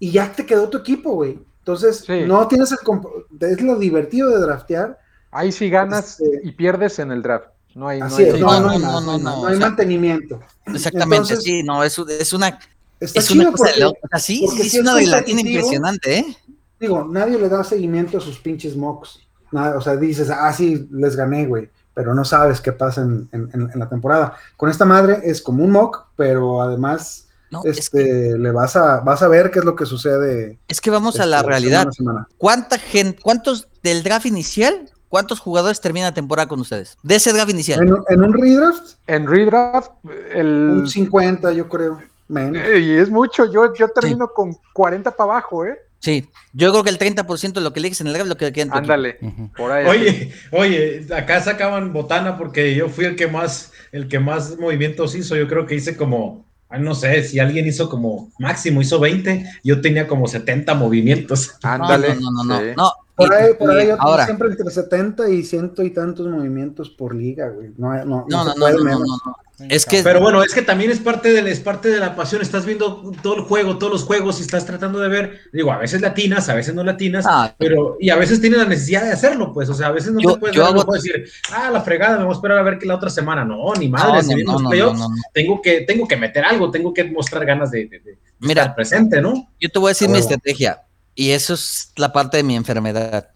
y 0.00 0.10
ya 0.10 0.32
te 0.32 0.44
quedó 0.44 0.68
tu 0.68 0.78
equipo, 0.78 1.12
güey. 1.12 1.38
Entonces, 1.60 1.98
Sí. 2.04 2.24
no 2.26 2.48
tienes 2.48 2.72
el. 2.72 2.78
comp- 2.78 3.24
Es 3.40 3.62
lo 3.62 3.78
divertido 3.78 4.28
de 4.30 4.40
draftear. 4.40 4.98
Ahí 5.30 5.52
sí 5.52 5.70
ganas 5.70 6.20
Este- 6.20 6.40
y 6.42 6.50
pierdes 6.52 6.98
en 6.98 7.12
el 7.12 7.22
draft. 7.22 7.46
No 7.76 7.86
hay, 7.86 8.00
no 8.00 8.06
Así 8.06 8.24
hay- 8.24 8.32
no, 8.40 8.46
no, 8.48 8.60
no, 8.60 8.70
hay 8.70 8.78
no, 8.80 8.84
más, 8.84 8.92
no, 8.92 9.00
no 9.00 9.12
hay 9.12 9.18
no, 9.18 9.24
más, 9.24 9.34
no, 9.36 9.42
no 9.42 9.46
hay 9.46 9.54
o 9.54 9.58
sea, 9.58 9.66
mantenimiento. 9.68 10.40
exactamente, 10.66 11.16
Entonces, 11.32 11.44
sí, 11.44 11.62
no, 11.62 11.84
es, 11.84 11.96
es 11.98 12.32
una, 12.32 12.58
Está 13.00 13.20
es 13.20 13.30
una 13.30 13.44
chido 13.44 13.52
cosa 13.52 13.64
de 13.72 13.80
porque. 13.84 13.98
O 14.02 14.08
sea, 14.10 14.18
sí, 14.18 14.44
es 14.44 14.74
es 14.74 14.80
una 14.80 14.92
competitivo, 14.92 15.38
impresionante, 15.48 16.18
¿eh? 16.18 16.36
digo, 16.80 17.04
nadie 17.04 17.38
le 17.38 17.48
da 17.48 17.62
seguimiento 17.64 18.18
a 18.18 18.20
sus 18.20 18.38
pinches 18.40 18.76
mocks. 18.76 19.20
Nada, 19.52 19.78
o 19.78 19.80
sea, 19.80 19.94
dices, 19.96 20.28
ah, 20.30 20.52
sí, 20.52 20.86
les 20.90 21.14
gané, 21.14 21.46
güey, 21.46 21.70
pero 21.94 22.14
no 22.14 22.24
sabes 22.24 22.60
qué 22.60 22.72
pasa 22.72 23.02
en, 23.02 23.28
en- 23.32 23.50
en- 23.52 23.70
en 23.72 23.78
la 23.78 23.88
temporada. 23.88 24.34
Con 24.56 24.70
esta 24.70 24.84
madre 24.84 25.20
es 25.24 25.42
como 25.42 25.64
un 25.64 25.70
mock, 25.70 26.06
pero 26.16 26.62
además 26.62 27.28
No, 27.50 27.60
es, 27.64 27.78
este, 27.78 27.98
que, 28.04 28.38
le 28.38 28.50
vas 28.50 28.76
a, 28.76 29.00
vas 29.00 29.22
a 29.22 29.28
ver 29.28 29.50
qué 29.50 29.58
es 29.58 29.64
lo 29.64 29.76
que 29.76 29.84
sucede. 29.86 30.58
es 30.68 30.80
que 30.80 30.90
vamos 30.90 31.16
a 31.16 31.24
este, 31.24 31.30
la 31.30 31.42
realidad. 31.42 31.80
semana 31.80 31.90
a 31.90 31.92
semana. 31.92 32.28
¿Cuánta 32.38 32.78
gente, 32.78 33.20
cuántos 33.22 33.68
del 33.82 34.02
draft 34.02 34.26
inicial, 34.26 34.88
cuántos 35.08 35.38
jugadores 35.40 35.80
terminan 35.80 36.08
la 36.10 36.14
temporada 36.14 36.48
con 36.48 36.60
ustedes? 36.60 36.96
De 37.02 37.16
ese 37.16 37.32
draft 37.32 37.50
inicial. 37.50 37.80
En, 37.82 37.94
en 38.08 38.22
un 38.24 38.32
redraft, 38.32 38.94
En 39.06 39.26
redraft, 39.26 39.90
el, 40.34 40.46
un 40.82 40.88
50, 40.88 41.52
yo 41.52 41.68
creo, 41.68 42.00
menos. 42.28 42.62
Eh, 42.66 42.78
y 42.80 42.92
es 42.96 43.10
mucho. 43.10 43.44
Yo, 43.44 43.74
yo 43.74 43.88
termino 43.90 44.28
con 44.32 44.56
40 44.72 45.10
para 45.10 45.32
abajo, 45.32 45.66
¿eh? 45.66 45.78
Sí, 46.02 46.28
yo 46.52 46.72
creo 46.72 46.82
que 46.82 46.90
el 46.90 46.98
30% 46.98 47.52
de 47.52 47.60
lo 47.60 47.72
que 47.72 47.78
eliges 47.78 48.00
en 48.00 48.08
el 48.08 48.12
draft 48.12 48.26
es 48.26 48.28
lo 48.30 48.36
que 48.36 48.52
queda 48.52 48.64
en 48.64 48.70
tu 48.70 48.78
equipo. 48.78 48.92
Ándale. 48.92 49.18
Por 49.56 49.70
ahí. 49.70 49.86
Oye, 49.86 50.32
oye, 50.50 51.06
acá 51.14 51.40
sacaban 51.40 51.92
botana 51.92 52.36
porque 52.36 52.74
yo 52.74 52.88
fui 52.88 53.04
el 53.04 53.14
que 53.14 53.28
más, 53.28 53.72
el 53.92 54.08
que 54.08 54.18
más 54.18 54.58
movimientos 54.58 55.14
hizo. 55.14 55.36
Yo 55.36 55.46
creo 55.46 55.64
que 55.64 55.76
hice 55.76 55.96
como, 55.96 56.44
ay, 56.68 56.82
no 56.82 56.96
sé, 56.96 57.22
si 57.22 57.38
alguien 57.38 57.68
hizo 57.68 57.88
como 57.88 58.32
máximo 58.40 58.80
hizo 58.82 58.98
20, 58.98 59.46
yo 59.62 59.80
tenía 59.80 60.08
como 60.08 60.26
70 60.26 60.74
movimientos. 60.74 61.52
No, 61.62 61.70
Ándale. 61.70 62.16
no, 62.16 62.32
no, 62.32 62.44
no, 62.44 62.58
sí. 62.58 62.66
no. 62.76 62.92
Por 63.14 63.32
ahí, 63.32 63.54
por 63.54 63.70
ahí 63.70 63.86
yo 63.86 63.96
tengo 63.96 64.24
siempre 64.24 64.48
entre 64.48 64.70
70 64.70 65.28
y 65.28 65.44
ciento 65.44 65.84
y 65.84 65.90
tantos 65.90 66.26
movimientos 66.26 66.90
por 66.90 67.14
liga, 67.14 67.48
güey. 67.50 67.70
No, 67.76 67.94
no, 68.04 68.04
no, 68.04 68.26
no, 68.28 68.44
no, 68.44 68.54
no, 68.56 68.70
no, 68.70 68.84
no, 68.84 68.98
no, 68.98 69.06
no. 69.06 69.36
Es 69.68 69.86
que 69.86 70.02
Pero 70.02 70.20
bueno, 70.20 70.42
es 70.42 70.54
que 70.54 70.62
también 70.62 70.90
es 70.90 70.98
parte, 71.00 71.32
de, 71.32 71.50
es 71.50 71.60
parte 71.60 71.88
de 71.88 71.98
la 71.98 72.14
pasión. 72.16 72.42
Estás 72.42 72.64
viendo 72.66 73.12
todo 73.22 73.36
el 73.36 73.42
juego, 73.42 73.78
todos 73.78 73.92
los 73.92 74.04
juegos 74.04 74.38
y 74.38 74.42
estás 74.42 74.64
tratando 74.66 74.98
de 75.00 75.08
ver. 75.08 75.40
Digo, 75.52 75.72
a 75.72 75.78
veces 75.78 76.00
latinas, 76.00 76.48
a 76.48 76.54
veces 76.54 76.74
no 76.74 76.82
latinas, 76.84 77.24
Ah. 77.28 77.54
pero 77.58 77.96
y 78.00 78.10
a 78.10 78.16
veces 78.16 78.40
tienes 78.40 78.58
la 78.58 78.64
necesidad 78.66 79.04
de 79.04 79.12
hacerlo, 79.12 79.52
pues. 79.52 79.68
O 79.68 79.74
sea, 79.74 79.88
a 79.88 79.92
veces 79.92 80.12
no 80.12 80.20
Yo- 80.20 80.34
te 80.34 80.40
puedes, 80.40 80.56
yo 80.56 80.62
ver, 80.64 80.72
no 80.74 80.80
hago- 80.80 80.86
puedes 80.86 81.02
decir, 81.04 81.24
ah, 81.52 81.70
la 81.70 81.80
fregada, 81.82 82.18
me 82.18 82.24
voy 82.24 82.32
a 82.32 82.36
esperar 82.36 82.58
a 82.58 82.62
ver 82.62 82.78
que 82.78 82.86
la 82.86 82.96
otra 82.96 83.10
semana. 83.10 83.44
No, 83.44 83.72
ni 83.74 83.88
no, 83.88 83.98
madre, 83.98 84.12
no, 84.14 84.20
si 84.22 84.26
vienen 84.28 84.44
no, 84.46 84.52
los 84.54 84.62
no, 84.62 84.68
playoffs, 84.70 84.98
no, 84.98 85.08
no. 85.08 85.14
tengo 85.32 85.62
que, 85.62 85.80
tengo 85.82 86.06
que 86.08 86.16
meter 86.16 86.44
algo, 86.44 86.70
tengo 86.70 86.92
que 86.94 87.04
mostrar 87.04 87.44
ganas 87.44 87.70
de, 87.70 87.86
de- 87.86 87.98
de 88.00 88.18
Mira, 88.40 88.62
estar 88.62 88.74
presente, 88.74 89.20
¿no? 89.20 89.48
Yo 89.60 89.68
te 89.68 89.78
voy 89.78 89.88
a 89.88 89.90
decir 89.90 90.08
A 90.08 90.12
mi 90.12 90.18
estrategia 90.18 90.82
y 91.14 91.30
eso 91.30 91.54
es 91.54 91.92
la 91.96 92.12
parte 92.12 92.38
de 92.38 92.42
mi 92.42 92.56
enfermedad. 92.56 93.28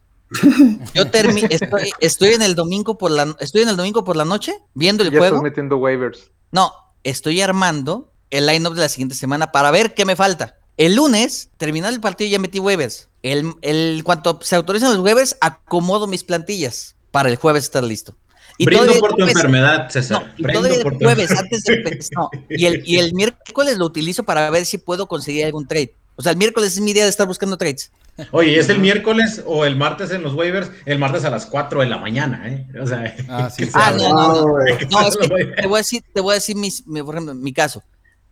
Yo 0.94 1.06
termi- 1.06 1.46
estoy, 1.50 1.90
estoy 2.00 2.28
en 2.34 2.42
el 2.42 2.54
domingo 2.54 2.98
por 2.98 3.10
la 3.10 3.34
estoy 3.40 3.62
en 3.62 3.68
el 3.68 3.76
domingo 3.76 4.04
por 4.04 4.16
la 4.16 4.24
noche 4.24 4.54
viendo 4.74 5.02
el 5.04 5.10
Ya 5.10 5.18
estás 5.18 5.30
juego. 5.30 5.42
metiendo 5.42 5.76
waivers. 5.76 6.30
No, 6.52 6.72
estoy 7.04 7.40
armando 7.40 8.12
el 8.30 8.46
lineup 8.46 8.74
de 8.74 8.80
la 8.80 8.88
siguiente 8.88 9.14
semana 9.14 9.52
para 9.52 9.70
ver 9.70 9.94
qué 9.94 10.04
me 10.04 10.16
falta. 10.16 10.56
El 10.76 10.96
lunes, 10.96 11.50
terminado 11.56 11.94
el 11.94 12.00
partido, 12.00 12.30
ya 12.30 12.38
metí 12.38 12.58
waivers. 12.58 13.08
El, 13.22 13.54
el, 13.62 14.02
cuanto 14.04 14.38
se 14.42 14.56
autorizan 14.56 14.90
los 14.94 14.98
waivers, 15.04 15.36
acomodo 15.40 16.06
mis 16.06 16.22
plantillas 16.24 16.96
para 17.10 17.28
el 17.28 17.36
jueves 17.36 17.64
estar 17.64 17.82
listo. 17.84 18.14
Brindo 18.58 18.84
todavía 18.84 19.00
por 19.00 19.10
tu 19.10 19.16
jueves- 19.16 19.34
enfermedad, 19.36 19.84
no, 19.84 19.90
César. 19.90 20.34
y 20.36 20.42
Brindo 20.42 20.62
todavía 20.62 20.82
por 20.82 20.92
el 20.94 20.98
tu 20.98 21.04
jueves 21.04 21.30
antes 21.30 21.62
de 21.64 21.98
no, 22.14 22.30
y 22.48 22.66
el, 22.66 22.82
y 22.86 22.98
el 22.98 23.12
miércoles 23.14 23.76
lo 23.78 23.84
utilizo 23.86 24.24
para 24.24 24.48
ver 24.50 24.64
si 24.66 24.78
puedo 24.78 25.06
conseguir 25.06 25.44
algún 25.46 25.66
trade. 25.66 25.94
O 26.16 26.22
sea, 26.22 26.32
el 26.32 26.38
miércoles 26.38 26.72
es 26.72 26.80
mi 26.80 26.92
día 26.92 27.04
de 27.04 27.10
estar 27.10 27.26
buscando 27.26 27.56
trades. 27.56 27.90
Oye, 28.30 28.58
¿es 28.58 28.68
el 28.70 28.78
miércoles 28.78 29.42
o 29.46 29.66
el 29.66 29.76
martes 29.76 30.10
en 30.10 30.22
los 30.22 30.32
waivers? 30.34 30.70
El 30.86 30.98
martes 30.98 31.24
a 31.26 31.30
las 31.30 31.44
4 31.46 31.80
de 31.80 31.86
la 31.86 31.98
mañana, 31.98 32.48
¿eh? 32.48 32.66
O 32.80 32.86
sea, 32.86 33.14
Ah, 33.28 33.50
sí, 33.50 33.68
Ah, 33.74 33.92
no, 33.94 34.08
no, 34.08 34.28
no. 34.34 34.48
güey. 34.52 34.74
No, 34.90 35.06
es 35.06 35.16
que 35.18 35.28
te 35.28 35.66
voy 35.66 35.76
a 35.76 35.78
decir, 35.78 36.02
te 36.14 36.20
voy 36.22 36.32
a 36.32 36.34
decir 36.36 36.56
mis, 36.56 36.86
mi- 36.86 37.02
por 37.02 37.14
ejemplo, 37.14 37.34
mi 37.34 37.52
caso. 37.52 37.82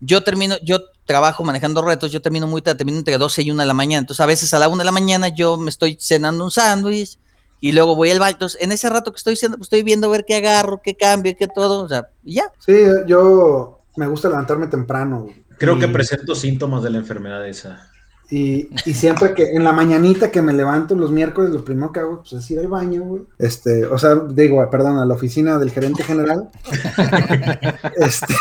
Yo 0.00 0.22
termino, 0.24 0.56
yo 0.62 0.80
trabajo 1.04 1.44
manejando 1.44 1.82
retos, 1.82 2.10
yo 2.10 2.22
termino 2.22 2.46
muy 2.46 2.62
tarde, 2.62 2.78
termino 2.78 2.98
entre 2.98 3.18
12 3.18 3.42
y 3.42 3.50
1 3.50 3.60
de 3.62 3.66
la 3.66 3.74
mañana. 3.74 4.00
Entonces, 4.00 4.20
a 4.22 4.26
veces 4.26 4.52
a 4.54 4.58
la 4.58 4.68
1 4.68 4.78
de 4.78 4.84
la 4.84 4.92
mañana 4.92 5.28
yo 5.28 5.56
me 5.58 5.68
estoy 5.70 5.98
cenando 6.00 6.44
un 6.44 6.50
sándwich 6.50 7.18
y 7.60 7.72
luego 7.72 7.94
voy 7.94 8.10
al 8.10 8.18
baño. 8.20 8.32
Entonces, 8.32 8.60
en 8.62 8.72
ese 8.72 8.88
rato 8.88 9.12
que 9.12 9.18
estoy 9.18 9.36
cenando, 9.36 9.58
pues, 9.58 9.66
estoy 9.66 9.82
viendo 9.82 10.06
a 10.08 10.10
ver 10.10 10.24
qué 10.26 10.36
agarro, 10.36 10.80
qué 10.82 10.94
cambio, 10.94 11.34
qué 11.38 11.46
todo. 11.46 11.82
O 11.84 11.88
sea, 11.88 12.08
y 12.24 12.36
ya. 12.36 12.44
Sí, 12.58 12.72
yo 13.06 13.80
me 13.96 14.06
gusta 14.06 14.28
levantarme 14.30 14.66
temprano. 14.66 15.20
güey. 15.24 15.43
Creo 15.58 15.78
que 15.78 15.88
presento 15.88 16.34
síntomas 16.34 16.82
de 16.82 16.90
la 16.90 16.98
enfermedad 16.98 17.46
esa. 17.46 17.90
Y, 18.30 18.70
y 18.86 18.94
siempre 18.94 19.34
que 19.34 19.50
en 19.54 19.64
la 19.64 19.72
mañanita 19.72 20.30
que 20.30 20.40
me 20.42 20.52
levanto 20.54 20.94
los 20.94 21.10
miércoles, 21.10 21.50
lo 21.52 21.62
primero 21.64 21.92
que 21.92 22.00
hago 22.00 22.20
pues, 22.20 22.32
es 22.32 22.50
ir 22.50 22.58
al 22.58 22.68
baño, 22.68 23.02
güey. 23.02 23.22
Este, 23.38 23.84
o 23.84 23.98
sea, 23.98 24.14
digo, 24.14 24.66
perdón, 24.70 24.98
a 24.98 25.04
la 25.04 25.14
oficina 25.14 25.58
del 25.58 25.70
gerente 25.70 26.02
general. 26.02 26.48
este, 27.96 28.34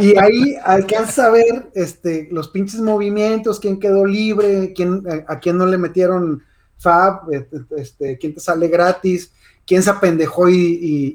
y 0.00 0.16
ahí 0.18 0.56
alcanza 0.64 1.26
a 1.26 1.30
ver 1.30 1.70
este, 1.74 2.28
los 2.30 2.48
pinches 2.48 2.80
movimientos, 2.80 3.60
quién 3.60 3.78
quedó 3.78 4.06
libre, 4.06 4.72
quién, 4.74 5.02
a, 5.28 5.32
a 5.34 5.38
quién 5.40 5.58
no 5.58 5.66
le 5.66 5.76
metieron 5.78 6.42
fab, 6.78 7.22
este, 7.76 8.16
quién 8.18 8.34
te 8.34 8.40
sale 8.40 8.68
gratis, 8.68 9.32
quién 9.66 9.82
se 9.82 9.90
apendejó 9.90 10.48
y, 10.48 10.54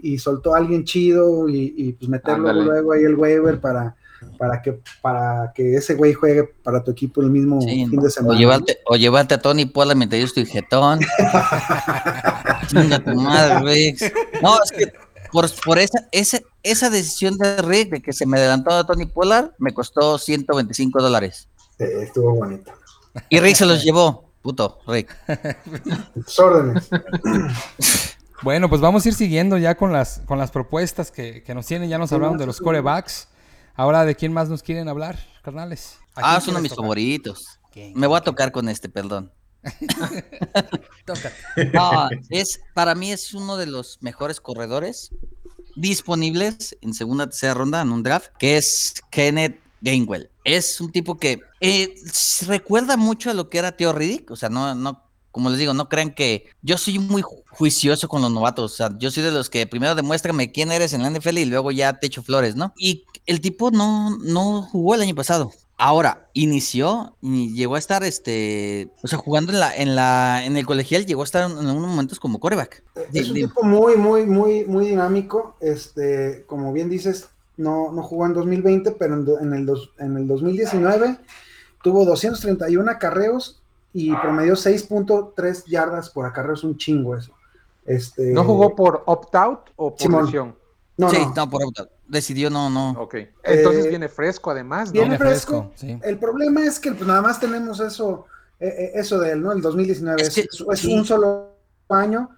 y- 0.04 0.14
y 0.14 0.18
soltó 0.20 0.54
a 0.54 0.58
alguien 0.58 0.84
chido 0.84 1.48
y, 1.50 1.74
y, 1.78 1.94
pues 1.94 2.10
meterlo 2.10 2.50
Ándale. 2.50 2.66
luego 2.66 2.92
ahí 2.94 3.04
el 3.04 3.16
waiver 3.16 3.60
para, 3.60 3.96
para, 4.38 4.62
que, 4.62 4.80
para 5.02 5.52
que 5.56 5.76
ese 5.76 5.96
güey 5.96 6.14
juegue 6.14 6.44
para 6.64 6.84
tu 6.84 6.92
equipo 6.92 7.22
el 7.22 7.30
mismo 7.30 7.62
Sí, 7.62 7.86
fin 7.88 8.00
de 8.00 8.10
semana. 8.10 8.34
o, 8.36 8.38
llevarte, 8.40 8.78
o 8.86 8.96
llevarte 8.96 9.34
a 9.36 9.42
Tony 9.42 9.66
Pola 9.66 9.96
mientras 9.96 10.20
yo 10.20 10.26
estoy 10.26 10.46
jetón. 10.46 11.00
Chinga 12.68 13.00
tu 13.04 13.16
madre, 13.16 13.60
Riggs. 13.62 14.12
No, 14.42 14.56
es 14.64 14.72
que 14.72 14.92
por, 15.32 15.50
por 15.64 15.80
esa, 15.80 16.08
esa, 16.12 16.40
esa 16.64 16.90
decisión 16.90 17.38
de 17.38 17.58
Rick 17.62 17.90
de 17.92 18.02
que 18.02 18.14
se 18.14 18.26
me 18.26 18.38
adelantó 18.38 18.72
a 18.72 18.86
Tony 18.86 19.06
Pollard 19.06 19.52
me 19.60 19.74
costó 19.74 20.18
125 20.18 21.02
dólares. 21.02 21.48
Eh, 21.80 21.90
estuvo 22.04 22.36
bonito. 22.36 22.72
Y 23.30 23.40
Rick 23.40 23.56
se 23.56 23.66
los 23.66 23.84
llevó. 23.84 24.30
Puto, 24.42 24.80
Rick. 24.88 25.16
Tus 26.16 26.40
órdenes. 26.40 26.90
Bueno, 28.42 28.70
pues 28.70 28.82
vamos 28.82 29.06
a 29.06 29.10
ir 29.10 29.14
siguiendo 29.14 29.58
ya 29.60 29.76
con 29.76 29.94
las, 29.94 30.22
con 30.26 30.40
las 30.40 30.50
propuestas 30.50 31.12
que, 31.12 31.44
que 31.44 31.54
nos 31.54 31.68
tienen. 31.68 31.90
Ya 31.90 32.00
nos 32.00 32.10
Sí, 32.10 32.16
hablaron 32.16 32.38
de 32.38 32.44
sí, 32.44 32.48
los 32.48 32.58
sí. 32.58 32.64
corebacks. 32.64 33.28
Ahora, 33.76 34.06
¿de 34.06 34.16
quién 34.16 34.34
más 34.34 34.50
nos 34.50 34.64
quieren 34.64 34.88
hablar, 34.90 35.20
carnales? 35.44 35.98
¿A 36.16 36.36
Ah, 36.36 36.38
es 36.38 36.48
uno 36.48 36.58
de 36.58 36.64
mis 36.64 36.72
tocar? 36.72 36.84
favoritos. 36.84 37.60
¿Quién? 37.72 37.94
Me 37.96 38.06
voy 38.08 38.18
a 38.18 38.22
tocar 38.22 38.52
con 38.52 38.68
este, 38.70 38.90
perdón. 38.90 39.32
No, 41.74 42.10
es, 42.30 42.62
para 42.74 42.96
mí 42.96 43.12
es 43.12 43.34
uno 43.34 43.58
de 43.58 43.66
los 43.68 43.98
mejores 44.02 44.40
corredores 44.42 45.12
disponibles 45.76 46.78
en 46.82 46.94
segunda 46.94 47.28
tercera 47.28 47.54
ronda 47.54 47.82
en 47.82 47.92
un 47.92 48.04
draft, 48.04 48.30
que 48.40 48.58
es 48.58 48.96
Kenneth 49.10 49.60
Gainwell. 49.82 50.30
Es 50.44 50.80
un 50.82 50.92
tipo 50.92 51.18
que 51.18 51.40
eh, 51.60 51.96
recuerda 52.48 52.98
mucho 52.98 53.30
a 53.30 53.34
lo 53.34 53.50
que 53.50 53.58
era 53.60 53.72
Theo 53.76 53.94
Riddick, 53.94 54.32
o 54.32 54.36
sea, 54.36 54.50
no, 54.50 54.74
no, 54.76 55.04
como 55.32 55.50
les 55.50 55.60
digo, 55.60 55.74
no 55.74 55.88
crean 55.90 56.14
que 56.14 56.46
yo 56.62 56.78
soy 56.78 57.00
muy 57.00 57.22
ju- 57.22 57.42
juicioso 57.50 58.08
con 58.08 58.22
los 58.22 58.32
novatos, 58.32 58.74
o 58.74 58.76
sea, 58.76 58.92
yo 58.98 59.12
soy 59.12 59.24
de 59.24 59.32
los 59.32 59.50
que 59.50 59.66
primero 59.68 59.96
demuéstrame 59.96 60.52
quién 60.52 60.72
eres 60.72 60.94
en 60.94 61.02
la 61.04 61.10
NFL 61.10 61.38
y 61.40 61.46
luego 61.46 61.72
ya 61.72 62.00
te 62.00 62.08
echo 62.08 62.22
flores, 62.24 62.56
¿no? 62.56 62.74
Y 62.78 63.06
el 63.26 63.40
tipo 63.42 63.72
no, 63.72 64.18
no 64.18 64.62
jugó 64.64 64.96
el 64.96 65.02
año 65.02 65.16
pasado. 65.16 65.52
Ahora, 65.78 66.30
inició 66.34 67.16
y 67.22 67.54
llegó 67.56 67.74
a 67.76 67.80
estar, 67.80 68.04
este, 68.04 68.90
o 69.02 69.08
sea, 69.08 69.18
jugando 69.18 69.52
en 69.52 69.60
la, 69.60 69.76
en 69.76 69.96
la, 69.96 70.46
en 70.46 70.56
el 70.56 70.66
colegial, 70.66 71.08
llegó 71.08 71.22
a 71.22 71.26
estar 71.26 71.50
en, 71.50 71.58
en 71.58 71.66
unos 71.70 71.88
momentos 71.90 72.20
como 72.20 72.40
coreback. 72.40 72.84
Es 73.14 73.30
un 73.30 73.34
tipo 73.50 73.64
muy, 73.64 73.96
muy, 73.96 74.26
muy, 74.28 74.66
muy 74.66 74.88
dinámico. 74.90 75.56
Este, 75.60 76.44
como 76.46 76.72
bien 76.72 76.88
dices, 76.90 77.30
no, 77.58 77.92
no 77.92 78.04
jugó 78.04 78.28
en 78.28 78.34
2020, 78.36 78.92
pero 78.92 79.16
en, 79.16 79.28
en 79.48 79.54
el, 79.54 79.66
dos- 79.66 79.90
en 79.98 80.18
el 80.18 80.28
2019 80.28 81.18
tuvo 81.84 82.06
231 82.06 82.92
acarreos 82.92 83.61
y 83.94 84.14
promedió 84.16 84.54
6.3 84.56 85.66
yardas 85.66 86.10
por 86.10 86.26
acarreo. 86.26 86.54
Es 86.54 86.64
un 86.64 86.78
chingo 86.78 87.16
eso. 87.16 87.34
Este, 87.86 88.32
¿No 88.32 88.44
jugó 88.44 88.76
por 88.76 89.04
opt-out 89.06 89.70
o 89.76 89.92
por 89.92 90.00
Simón. 90.02 90.26
lesión? 90.26 90.56
No, 90.98 91.10
sí, 91.10 91.18
no. 91.20 91.34
no, 91.36 91.50
por 91.50 91.64
opt-out. 91.64 91.90
decidió 92.08 92.50
no, 92.50 92.70
no. 92.70 92.92
Ok. 93.02 93.16
Entonces 93.44 93.86
Eh, 93.86 93.90
viene 93.90 94.08
fresco 94.10 94.52
además, 94.52 94.90
¿no? 94.90 94.94
Viene 95.00 95.18
fresco. 95.18 95.72
sí. 95.76 95.98
El 96.04 96.18
problema 96.20 96.64
es 96.66 96.80
que 96.80 96.92
pues, 96.92 97.08
nada 97.08 97.22
más 97.22 97.40
tenemos 97.40 97.80
eso, 97.80 98.26
eh, 98.60 98.68
eh, 98.68 98.92
eso 98.96 99.20
de 99.20 99.32
él, 99.32 99.42
¿no? 99.42 99.52
El 99.52 99.62
2019 99.62 100.22
Es 100.22 100.28
es, 100.30 100.34
que- 100.36 100.42
es- 100.42 100.66
es 100.72 100.80
sí. 100.80 100.94
un 100.94 101.06
solo 101.06 101.50
año 101.90 102.30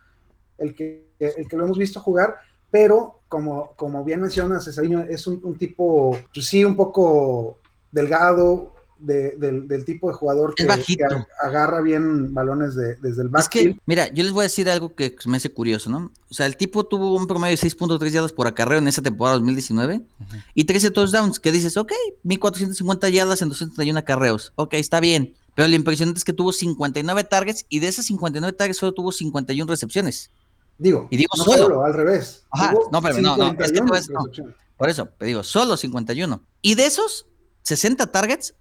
el 0.57 0.73
que, 0.75 1.07
el 1.19 1.47
que 1.47 1.57
lo 1.57 1.65
hemos 1.65 1.77
visto 1.77 1.99
jugar, 1.99 2.35
pero 2.71 3.19
como, 3.27 3.73
como 3.75 4.03
bien 4.03 4.21
mencionas, 4.21 4.63
Cesariño 4.65 5.01
es 5.01 5.25
un, 5.27 5.39
un 5.43 5.57
tipo, 5.57 6.17
pues, 6.33 6.47
sí, 6.47 6.63
un 6.63 6.75
poco 6.75 7.57
delgado, 7.91 8.72
de- 9.05 9.35
del, 9.37 9.67
del 9.67 9.85
tipo 9.85 10.07
de 10.09 10.13
jugador 10.15 10.55
que, 10.55 10.63
Es 10.63 10.69
agarra 11.41 11.81
bien 11.81 12.33
balones 12.33 12.75
de- 12.75 12.95
desde 12.95 13.21
el 13.21 13.27
Es 13.27 13.31
backfield. 13.31 13.75
que, 13.75 13.81
mira, 13.85 14.07
yo 14.13 14.23
les 14.23 14.31
voy 14.31 14.41
a 14.41 14.43
decir 14.43 14.69
algo 14.69 14.93
que 14.95 15.15
me 15.25 15.37
hace 15.37 15.51
curioso, 15.51 15.89
¿no? 15.89 16.11
O 16.29 16.33
sea, 16.33 16.45
el 16.45 16.57
tipo 16.57 16.85
tuvo 16.85 17.15
un 17.15 17.27
promedio 17.27 17.51
de 17.51 17.57
6.3 17.57 18.11
yardas 18.11 18.31
por 18.33 18.47
acarreo 18.47 18.79
en 18.79 18.87
esa 18.87 19.01
temporada 19.01 19.35
2019 19.37 20.01
y 20.53 20.63
13 20.63 20.91
touchdowns, 20.91 21.39
que 21.39 21.51
dices, 21.51 21.77
ok, 21.77 21.91
1450 22.23 23.09
yardas 23.09 23.41
en 23.41 23.49
231 23.49 23.99
acarreos, 23.99 24.53
ok, 24.55 24.73
está 24.75 24.99
bien. 24.99 25.33
Pero 25.55 25.67
lo 25.67 25.75
impresionante 25.75 26.17
es 26.17 26.23
que 26.23 26.33
tuvo 26.33 26.51
59 26.51 27.23
targets 27.25 27.65
y 27.69 27.79
de 27.79 27.87
esas 27.87 28.05
59 28.05 28.57
targets 28.57 28.77
solo 28.79 28.93
tuvo 28.93 29.11
51 29.11 29.69
recepciones. 29.69 30.31
Digo, 30.79 31.07
y 31.11 31.17
digo 31.17 31.29
no 31.37 31.43
solo. 31.43 31.63
solo, 31.63 31.85
al 31.85 31.93
revés. 31.93 32.43
Ajá, 32.49 32.73
no, 32.91 33.01
pero 33.01 33.21
no, 33.21 33.37
no, 33.37 33.51
es 33.51 33.57
que 33.57 33.77
51 33.77 33.85
tú 33.85 33.93
ves- 33.93 34.09
no. 34.09 34.53
Por 34.75 34.89
eso, 34.89 35.05
te 35.19 35.25
digo, 35.27 35.43
solo 35.43 35.77
51. 35.77 36.41
Y 36.63 36.73
de 36.73 36.87
esos 36.87 37.27
60 37.61 38.07
targets, 38.07 38.55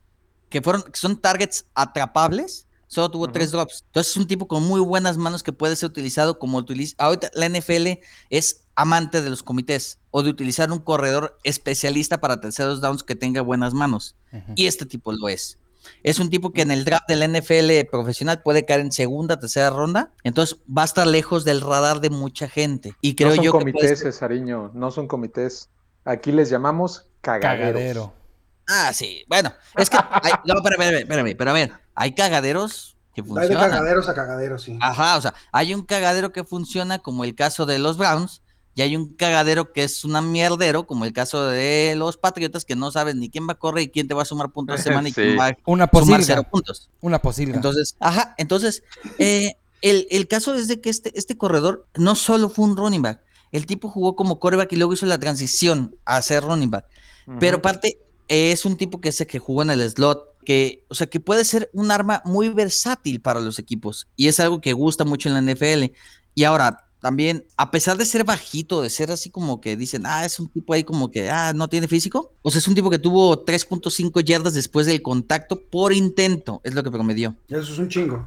que 0.53 0.62
fueron, 0.62 0.83
que 0.83 0.99
son 0.99 1.17
targets 1.17 1.65
atrapables, 1.75 2.67
solo 2.87 3.11
tuvo 3.11 3.29
tres 3.33 3.51
drops. 3.51 3.85
Entonces 3.87 4.12
es 4.12 4.17
un 4.19 4.27
tipo 4.27 4.47
con 4.47 4.62
muy 4.62 4.81
buenas 4.81 5.17
manos 5.17 5.43
que 5.43 5.53
puede 5.53 5.75
ser 5.77 5.88
utilizado 5.88 6.38
como 6.38 6.59
utiliza. 6.59 6.95
Ahorita 6.99 7.31
la 7.33 7.49
NFL 7.49 7.99
es 8.29 8.61
amante 8.75 9.23
de 9.23 9.31
los 9.31 9.43
comités 9.43 9.99
o 10.11 10.23
de 10.23 10.31
utilizar 10.31 10.71
un 10.71 10.79
corredor 10.79 11.38
especialista 11.43 12.21
para 12.21 12.41
terceros 12.41 12.83
downs 12.83 13.03
que 13.03 13.17
tenga 13.17 13.41
buenas 13.41 13.73
manos. 13.73 14.15
Y 14.55 14.67
este 14.67 14.85
tipo 14.85 15.12
lo 15.12 15.29
es. 15.29 15.59
Es 16.03 16.21
un 16.21 16.31
tipo 16.31 16.53
que 16.53 16.62
en 16.62 16.71
el 16.71 16.85
draft 16.85 17.09
de 17.09 17.17
la 17.17 17.27
NFL 17.27 17.88
profesional 17.91 18.43
puede 18.43 18.65
caer 18.65 18.81
en 18.81 18.93
segunda, 18.93 19.41
tercera 19.41 19.71
ronda. 19.71 20.12
Entonces 20.23 20.59
va 20.69 20.83
a 20.83 20.85
estar 20.85 21.07
lejos 21.07 21.45
del 21.45 21.62
radar 21.62 22.01
de 22.01 22.11
mucha 22.11 22.49
gente. 22.49 22.95
Y 23.01 23.15
creo 23.15 23.31
no 23.31 23.37
son 23.37 23.45
yo 23.45 23.53
que 23.53 23.59
comités, 23.59 24.01
Cesariño, 24.01 24.71
no 24.75 24.91
son 24.91 25.09
comités. 25.09 25.71
Aquí 26.05 26.31
les 26.31 26.51
llamamos 26.51 27.07
cagaderos. 27.23 27.73
Cagadero. 27.73 28.21
Ah, 28.68 28.92
sí. 28.92 29.25
Bueno, 29.29 29.53
es 29.77 29.90
que. 29.90 29.96
hay- 29.96 30.33
no, 30.44 30.55
espérame, 30.55 30.83
espérame, 30.83 30.98
espérame, 31.03 31.37
pero 31.37 31.51
a 31.51 31.55
ver, 31.55 31.72
hay 31.94 32.14
cagaderos 32.14 32.96
que 33.14 33.22
Va 33.22 33.40
de 33.42 33.48
funcionan. 33.48 33.70
cagaderos 33.70 34.09
a 34.09 34.14
cagaderos, 34.14 34.62
sí. 34.62 34.79
Ajá, 34.81 35.16
o 35.16 35.20
sea, 35.20 35.35
hay 35.53 35.75
un 35.75 35.83
cagadero 35.85 36.33
que 36.33 36.44
funciona, 36.44 36.98
como 36.98 37.25
el 37.25 37.35
caso 37.35 37.66
de 37.66 37.79
los 37.79 37.98
Browns, 37.98 38.40
y 38.75 38.81
hay 38.81 38.96
un 38.96 39.12
cagadero 39.14 39.72
que 39.72 39.85
es 39.85 40.03
una 40.05 40.22
mierdero, 40.22 40.87
como 40.87 41.05
el 41.05 41.12
caso 41.12 41.44
de 41.46 41.94
los 41.94 42.16
Patriotas, 42.16 42.64
que 42.64 42.75
no 42.75 42.90
sabes 42.90 43.14
ni 43.16 43.29
quién 43.29 43.46
va 43.46 43.53
a 43.53 43.59
correr 43.59 43.83
y 43.85 43.88
quién 43.90 44.09
te 44.09 44.14
va 44.14 44.22
a 44.22 44.25
sumar 44.25 44.48
puntos 44.51 44.79
de 44.79 44.83
semana 44.83 45.09
y 45.09 45.12
Sí. 45.12 45.20
quién 45.20 45.38
va 45.38 45.48
a 45.48 45.57
Una 45.66 45.90
sumar 45.92 46.22
cero 46.25 46.44
puntos. 46.51 46.88
Una 47.03 47.18
posilga. 47.18 47.55
Entonces, 47.55 47.96
ajá, 48.01 48.35
entonces, 48.38 48.83
eh, 49.18 49.57
el, 49.83 50.07
el 50.11 50.27
caso 50.27 50.55
es 50.55 50.68
de 50.68 50.81
que 50.81 50.88
este, 50.88 51.12
este 51.18 51.37
corredor 51.37 51.87
no 51.96 52.14
solo 52.14 52.48
fue 52.48 52.64
un 52.64 52.77
running 52.79 53.03
back, 53.03 53.20
el 53.51 53.66
tipo 53.66 53.90
jugó 53.90 54.16
como 54.16 54.38
coreback 54.38 54.72
y 54.72 54.77
luego 54.77 54.94
hizo 54.94 55.05
la 55.05 55.18
transición 55.18 55.94
a 56.07 56.22
ser 56.22 56.42
running 56.44 56.70
back. 56.70 56.87
Pero 57.38 57.59
eh, 57.59 57.98
es 58.28 58.64
un 58.64 58.76
tipo 58.76 59.00
que 59.00 59.12
sé 59.12 59.26
que 59.26 59.38
jugó 59.38 59.62
en 59.62 59.70
el 59.70 59.88
slot, 59.90 60.28
que, 60.44 60.85
o 60.88 60.94
sea, 60.94 61.06
que 61.06 61.20
puede 61.20 61.44
ser 61.44 61.70
un 61.72 61.90
arma 61.90 62.22
muy 62.24 62.48
versátil 62.48 63.20
para 63.20 63.40
los 63.40 63.58
equipos. 63.58 64.08
Y 64.16 64.28
es 64.28 64.40
algo 64.40 64.61
que 64.61 64.72
gusta 64.72 65.04
mucho 65.04 65.28
en 65.28 65.35
la 65.35 65.52
NFL. 65.52 65.92
Y 66.35 66.44
ahora, 66.44 66.87
también, 67.00 67.44
a 67.56 67.70
pesar 67.70 67.96
de 67.96 68.04
ser 68.04 68.24
bajito, 68.24 68.80
de 68.82 68.88
ser 68.90 69.11
así 69.11 69.28
como 69.30 69.61
que 69.61 69.76
dicen, 69.76 70.04
ah, 70.06 70.24
es 70.24 70.38
un 70.40 70.48
tipo 70.48 70.72
ahí 70.72 70.85
como 70.85 71.11
que, 71.11 71.30
ah, 71.30 71.52
no 71.52 71.68
tiene 71.68 71.88
físico. 71.88 72.32
O 72.42 72.50
sea, 72.50 72.58
es 72.61 72.68
un 72.68 72.74
tipo 72.74 72.90
que 72.90 72.98
tuvo 72.98 73.44
3.5 73.44 74.20
yardas 74.24 74.54
después 74.54 74.87
del 74.87 75.02
contacto 75.02 75.61
por 75.61 75.92
intento, 75.92 76.61
es 76.64 76.74
lo 76.74 76.82
que 76.82 76.90
promedió. 76.90 77.37
Eso 77.48 77.72
es 77.72 77.78
un 77.78 77.88
chingo. 77.88 78.26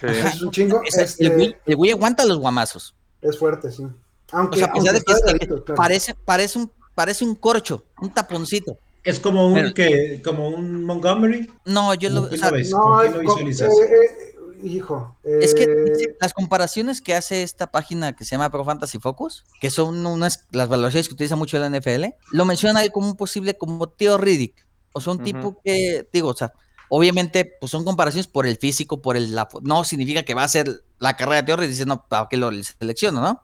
Sí. 0.00 0.06
Ajá. 0.06 0.28
Eso 0.28 0.36
es 0.36 0.42
un 0.42 0.50
chingo. 0.50 0.80
Ese- 0.84 1.02
este, 1.04 1.26
el, 1.26 1.32
güey, 1.34 1.56
el 1.66 1.76
güey 1.76 1.90
aguanta 1.92 2.24
los 2.24 2.38
guamazos. 2.38 2.94
es 3.22 3.38
fuerte, 3.38 3.70
sí. 3.72 3.82
O 3.82 3.92
Aunque, 4.32 4.58
sea, 4.58 4.66
a 4.66 4.72
pesar 4.72 4.88
aunque 4.88 4.92
de 4.92 5.04
que, 5.04 5.12
es- 5.54 5.60
claro. 5.62 5.74
parece, 5.76 6.14
parece, 6.14 6.58
un, 6.58 6.72
parece 6.94 7.24
un 7.24 7.34
corcho, 7.34 7.84
un 8.00 8.12
taponcito. 8.12 8.78
Es 9.06 9.20
como 9.20 9.46
un 9.46 9.54
Pero- 9.54 9.74
que, 9.74 10.20
como 10.24 10.48
un 10.48 10.84
Montgomery. 10.84 11.50
No, 11.64 11.94
yo 11.94 12.10
lo, 12.10 12.22
¿Cómo 12.24 12.34
o 12.34 12.36
sea, 12.36 12.50
lo 12.50 12.56
ves? 12.56 12.70
No, 12.70 12.78
¿Con 12.80 13.06
es 13.06 13.12
lo 13.14 13.20
visualizas? 13.20 13.68
eh, 13.72 13.88
eh, 14.04 14.58
hijo. 14.64 15.16
Es 15.22 15.54
que 15.54 15.62
eh, 15.64 16.16
las 16.20 16.34
comparaciones 16.34 17.00
que 17.00 17.14
hace 17.14 17.42
esta 17.42 17.70
página 17.70 18.14
que 18.16 18.24
se 18.24 18.32
llama 18.32 18.50
Pro 18.50 18.64
Fantasy 18.64 18.98
Focus, 18.98 19.44
que 19.60 19.70
son 19.70 20.04
unas 20.04 20.44
las 20.50 20.68
valoraciones 20.68 21.08
que 21.08 21.14
utiliza 21.14 21.36
mucho 21.36 21.58
la 21.58 21.68
NFL, 21.70 22.06
lo 22.32 22.44
menciona 22.44 22.80
ahí 22.80 22.90
como 22.90 23.06
un 23.08 23.16
posible 23.16 23.56
como 23.56 23.88
Theo 23.88 24.18
Riddick. 24.18 24.66
O 24.92 25.00
sea, 25.00 25.12
un 25.12 25.22
tipo 25.22 25.60
que, 25.62 26.08
digo, 26.12 26.30
o 26.30 26.34
sea, 26.36 26.52
obviamente, 26.88 27.44
pues 27.60 27.70
son 27.70 27.84
comparaciones 27.84 28.26
por 28.26 28.46
el 28.46 28.56
físico, 28.56 29.00
por 29.02 29.16
el. 29.16 29.34
la- 29.34 29.48
no 29.62 29.84
significa 29.84 30.22
que 30.24 30.34
va 30.34 30.42
a 30.44 30.48
ser 30.48 30.82
la 30.98 31.16
carrera 31.16 31.36
de 31.36 31.42
Theo 31.44 31.56
Riddick, 31.58 31.70
dice, 31.70 31.86
no, 31.86 32.04
¿para 32.08 32.26
qué 32.30 32.36
lo 32.38 32.50
selecciono, 32.62 33.20
no? 33.20 33.42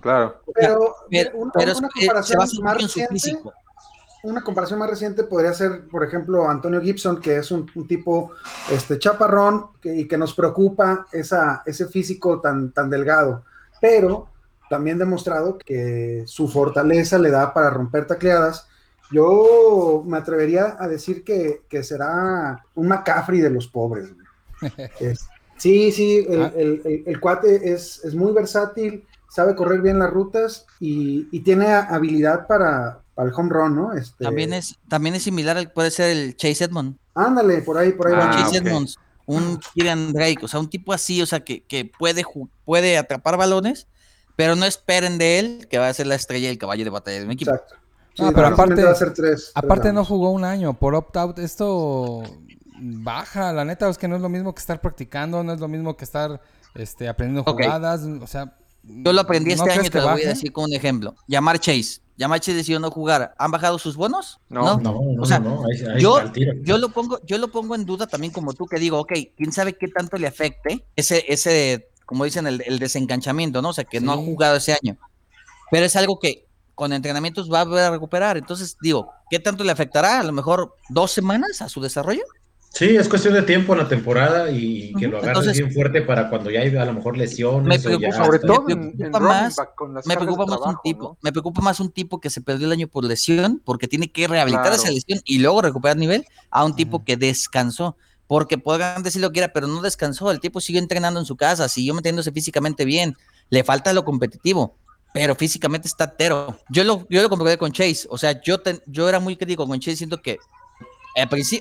Claro. 0.00 0.42
pero, 0.54 0.94
Pero, 1.08 1.30
una, 1.38 1.52
pero 1.54 1.78
una 1.78 1.88
se 1.88 2.06
comparación 2.06 2.38
basa 2.38 2.60
más 2.60 2.74
mucho 2.74 2.84
en 2.84 2.88
su 2.88 3.00
físico. 3.12 3.52
Una 4.24 4.42
comparación 4.42 4.78
más 4.78 4.88
reciente 4.90 5.24
podría 5.24 5.52
ser, 5.52 5.86
por 5.88 6.04
ejemplo, 6.04 6.48
Antonio 6.48 6.80
Gibson, 6.80 7.20
que 7.20 7.36
es 7.38 7.50
un, 7.50 7.68
un 7.74 7.86
tipo 7.86 8.30
este, 8.70 8.98
chaparrón 8.98 9.66
que, 9.80 9.94
y 9.96 10.06
que 10.08 10.16
nos 10.16 10.34
preocupa 10.34 11.06
esa, 11.12 11.62
ese 11.66 11.86
físico 11.86 12.40
tan, 12.40 12.72
tan 12.72 12.88
delgado, 12.88 13.44
pero 13.80 14.28
también 14.70 14.96
demostrado 14.98 15.58
que 15.58 16.22
su 16.26 16.48
fortaleza 16.48 17.18
le 17.18 17.30
da 17.30 17.52
para 17.52 17.70
romper 17.70 18.06
tacleadas. 18.06 18.66
Yo 19.10 20.02
me 20.06 20.16
atrevería 20.16 20.76
a 20.80 20.88
decir 20.88 21.22
que, 21.24 21.62
que 21.68 21.82
será 21.82 22.64
un 22.74 22.88
McCaffrey 22.88 23.40
de 23.40 23.50
los 23.50 23.66
pobres. 23.68 24.08
Es- 25.00 25.26
sí, 25.58 25.92
sí, 25.92 26.24
el, 26.28 26.42
Ah. 26.42 26.52
el- 26.56 26.80
el- 26.84 27.02
el 27.06 27.20
cuate 27.20 27.72
es, 27.72 28.02
es 28.04 28.14
muy 28.14 28.32
versátil, 28.32 29.04
sabe 29.28 29.54
correr 29.54 29.80
bien 29.82 29.98
las 29.98 30.10
rutas 30.10 30.64
y, 30.80 31.28
y 31.30 31.40
tiene 31.40 31.66
habilidad 31.72 32.46
para, 32.46 33.01
para 33.14 33.28
el 33.28 33.34
home 33.34 33.50
run, 33.50 33.74
¿no? 33.76 33.92
Este, 33.92 34.24
También 34.24 34.52
es, 34.52 34.78
también 34.88 35.14
es 35.14 35.22
similar, 35.22 35.56
al- 35.56 35.70
puede 35.72 35.90
ser 35.90 36.10
el 36.16 36.36
Chase 36.36 36.64
Edmond. 36.64 36.96
Ándale, 37.14 37.62
por 37.62 37.76
ahí, 37.78 37.92
por 37.92 38.08
ahí 38.08 38.14
Ah, 38.16 38.26
va. 38.26 38.30
Chase 38.32 38.58
ok. 38.60 38.66
Edmonds, 38.66 38.96
un 39.26 39.60
Kieran 39.74 40.12
Drake, 40.12 40.38
o 40.42 40.48
sea, 40.48 40.60
un 40.60 40.68
tipo 40.70 40.92
así, 40.92 41.20
o 41.22 41.26
sea, 41.26 41.40
que, 41.40 41.62
que 41.64 41.84
puede, 41.84 42.24
puede 42.64 42.96
atrapar 42.98 43.36
balones, 43.36 43.86
pero 44.36 44.56
no 44.56 44.64
esperen 44.64 45.18
de 45.18 45.38
él 45.38 45.68
que 45.70 45.78
va 45.78 45.88
a 45.88 45.94
ser 45.94 46.06
la 46.06 46.14
estrella 46.14 46.48
y 46.48 46.52
el 46.52 46.58
caballo 46.58 46.84
de 46.84 46.90
batalla 46.90 47.18
de 47.18 47.24
un 47.26 47.32
equipo. 47.32 47.50
Exacto. 47.50 47.74
Sí, 48.14 48.22
Ah, 48.26 48.32
pero 48.34 48.48
aparte- 48.48 48.82
va 48.84 48.90
a 48.90 48.94
ser 48.94 49.14
tres- 49.14 49.30
tres 49.44 49.52
Aparte 49.54 49.92
no 49.92 50.04
jugó 50.04 50.30
un 50.30 50.44
año 50.44 50.74
por 50.74 50.94
opt-out. 50.94 51.38
Esto 51.38 52.22
baja, 52.78 53.52
la 53.52 53.64
neta 53.64 53.88
es 53.88 53.96
que 53.98 54.08
no 54.08 54.16
es 54.16 54.22
lo 54.22 54.28
mismo 54.28 54.54
que 54.54 54.60
estar 54.60 54.80
practicando, 54.80 55.42
no 55.44 55.52
es 55.52 55.60
lo 55.60 55.68
mismo 55.68 55.96
que 55.96 56.04
estar 56.04 56.40
este, 56.74 57.08
aprendiendo 57.08 57.50
jugadas. 57.50 58.02
O 58.02 58.26
sea, 58.26 58.56
Yo 58.82 59.12
lo 59.12 59.20
aprendí 59.20 59.50
¿no 59.54 59.56
este 59.64 59.70
año, 59.70 59.82
que 59.82 59.90
te 59.90 60.00
lo 60.00 60.10
voy 60.10 60.22
a 60.22 60.28
decir 60.28 60.52
con 60.52 60.64
un 60.64 60.72
ejemplo. 60.74 61.14
Llamar 61.26 61.58
Chase. 61.58 62.00
Llamar 62.22 62.38
Chase 62.38 62.54
decidió 62.54 62.78
no 62.78 62.88
jugar. 62.92 63.34
¿Han 63.36 63.50
bajado 63.50 63.80
sus 63.80 63.96
bonos? 63.96 64.38
No. 64.48 64.78
No, 64.78 64.78
no, 64.78 65.22
O 65.22 65.26
sea, 65.26 65.40
no, 65.40 65.64
ahí, 65.64 65.84
ahí 65.92 66.00
yo, 66.00 66.18
está 66.18 66.28
el 66.28 66.32
tiro. 66.32 66.52
yo 66.62 66.78
lo 66.78 66.90
pongo, 66.90 67.20
yo 67.24 67.36
lo 67.38 67.48
pongo 67.48 67.74
en 67.74 67.84
duda 67.84 68.06
también 68.06 68.32
como 68.32 68.52
tú 68.52 68.66
que 68.66 68.78
digo, 68.78 69.00
ok, 69.00 69.12
quién 69.36 69.50
sabe 69.50 69.72
qué 69.72 69.88
tanto 69.88 70.16
le 70.18 70.28
afecte 70.28 70.84
ese, 70.94 71.24
ese, 71.26 71.88
como 72.06 72.24
dicen, 72.24 72.46
el, 72.46 72.62
el 72.64 72.78
desenganchamiento, 72.78 73.60
¿no? 73.60 73.70
O 73.70 73.72
sea, 73.72 73.82
que 73.82 74.00
no 74.00 74.12
ha 74.12 74.16
jugado 74.16 74.54
ese 74.54 74.78
año. 74.80 74.96
Pero 75.72 75.84
es 75.84 75.96
algo 75.96 76.20
que 76.20 76.46
con 76.76 76.92
entrenamientos 76.92 77.52
va 77.52 77.62
a 77.62 77.64
volver 77.64 77.84
a 77.84 77.90
recuperar. 77.90 78.36
Entonces, 78.36 78.76
digo, 78.80 79.10
¿qué 79.28 79.40
tanto 79.40 79.64
le 79.64 79.72
afectará? 79.72 80.20
A 80.20 80.22
lo 80.22 80.32
mejor 80.32 80.76
dos 80.90 81.10
semanas 81.10 81.60
a 81.60 81.68
su 81.68 81.80
desarrollo. 81.80 82.22
Sí, 82.74 82.96
es 82.96 83.06
cuestión 83.08 83.34
de 83.34 83.42
tiempo 83.42 83.74
en 83.74 83.80
la 83.80 83.88
temporada 83.88 84.50
y 84.50 84.94
que 84.94 85.06
lo 85.06 85.18
agarres 85.18 85.38
entonces- 85.40 85.58
bien 85.58 85.72
fuerte 85.74 86.00
para 86.02 86.30
cuando 86.30 86.50
ya 86.50 86.60
hay 86.60 86.74
a 86.74 86.84
lo 86.86 86.94
mejor 86.94 87.18
lesiones. 87.18 87.66
Me 87.68 87.74
o 87.94 87.98
ya 87.98 87.98
preocupa, 88.08 88.24
Sobre 88.24 88.38
todo 88.38 88.64
en, 88.70 88.94
en 88.98 89.10
más- 89.10 89.56
back 89.56 89.74
con 89.74 89.92
las 89.94 90.06
Me 90.06 90.14
cargas 90.14 90.28
de 90.28 90.34
preocupa 90.34 90.58
más 90.58 90.74
un 90.74 90.80
tipo, 90.82 91.02
¿no? 91.04 91.18
me 91.20 91.32
preocupa 91.32 91.60
más 91.60 91.80
un 91.80 91.90
tipo 91.90 92.18
que 92.20 92.30
se 92.30 92.40
perdió 92.40 92.66
el 92.66 92.72
año 92.72 92.88
por 92.88 93.04
lesión, 93.04 93.60
porque 93.64 93.88
tiene 93.88 94.10
que 94.10 94.26
rehabilitar 94.26 94.68
Claro. 94.68 94.82
esa 94.82 94.90
lesión 94.90 95.20
y 95.24 95.38
luego 95.38 95.60
recuperar 95.60 95.98
nivel, 95.98 96.24
a 96.50 96.64
un 96.64 96.74
tipo 96.74 97.04
que 97.04 97.16
descansó. 97.18 97.96
Porque 98.26 98.56
podrán 98.56 99.02
decir 99.02 99.20
lo 99.20 99.28
que 99.28 99.34
quiera, 99.34 99.52
pero 99.52 99.66
no 99.66 99.82
descansó. 99.82 100.30
El 100.30 100.40
tipo 100.40 100.58
siguió 100.60 100.80
entrenando 100.80 101.20
en 101.20 101.26
su 101.26 101.36
casa, 101.36 101.68
siguió 101.68 101.92
metiéndose 101.92 102.32
físicamente 102.32 102.86
bien. 102.86 103.14
Le 103.50 103.62
falta 103.64 103.92
lo 103.92 104.06
competitivo, 104.06 104.76
pero 105.12 105.34
físicamente 105.34 105.86
está 105.88 106.04
entero. 106.04 106.56
Yo 106.70 106.84
lo, 106.84 107.06
yo 107.10 107.20
lo 107.20 107.28
comprobé 107.28 107.58
con 107.58 107.70
Chase. 107.72 108.06
O 108.08 108.16
sea, 108.16 108.40
yo, 108.40 108.58
ten- 108.60 108.80
yo 108.86 109.06
era 109.10 109.20
muy 109.20 109.36
crítico 109.36 109.66
con 109.66 109.78
Chase, 109.78 109.98
siento 109.98 110.22
que 110.22 110.38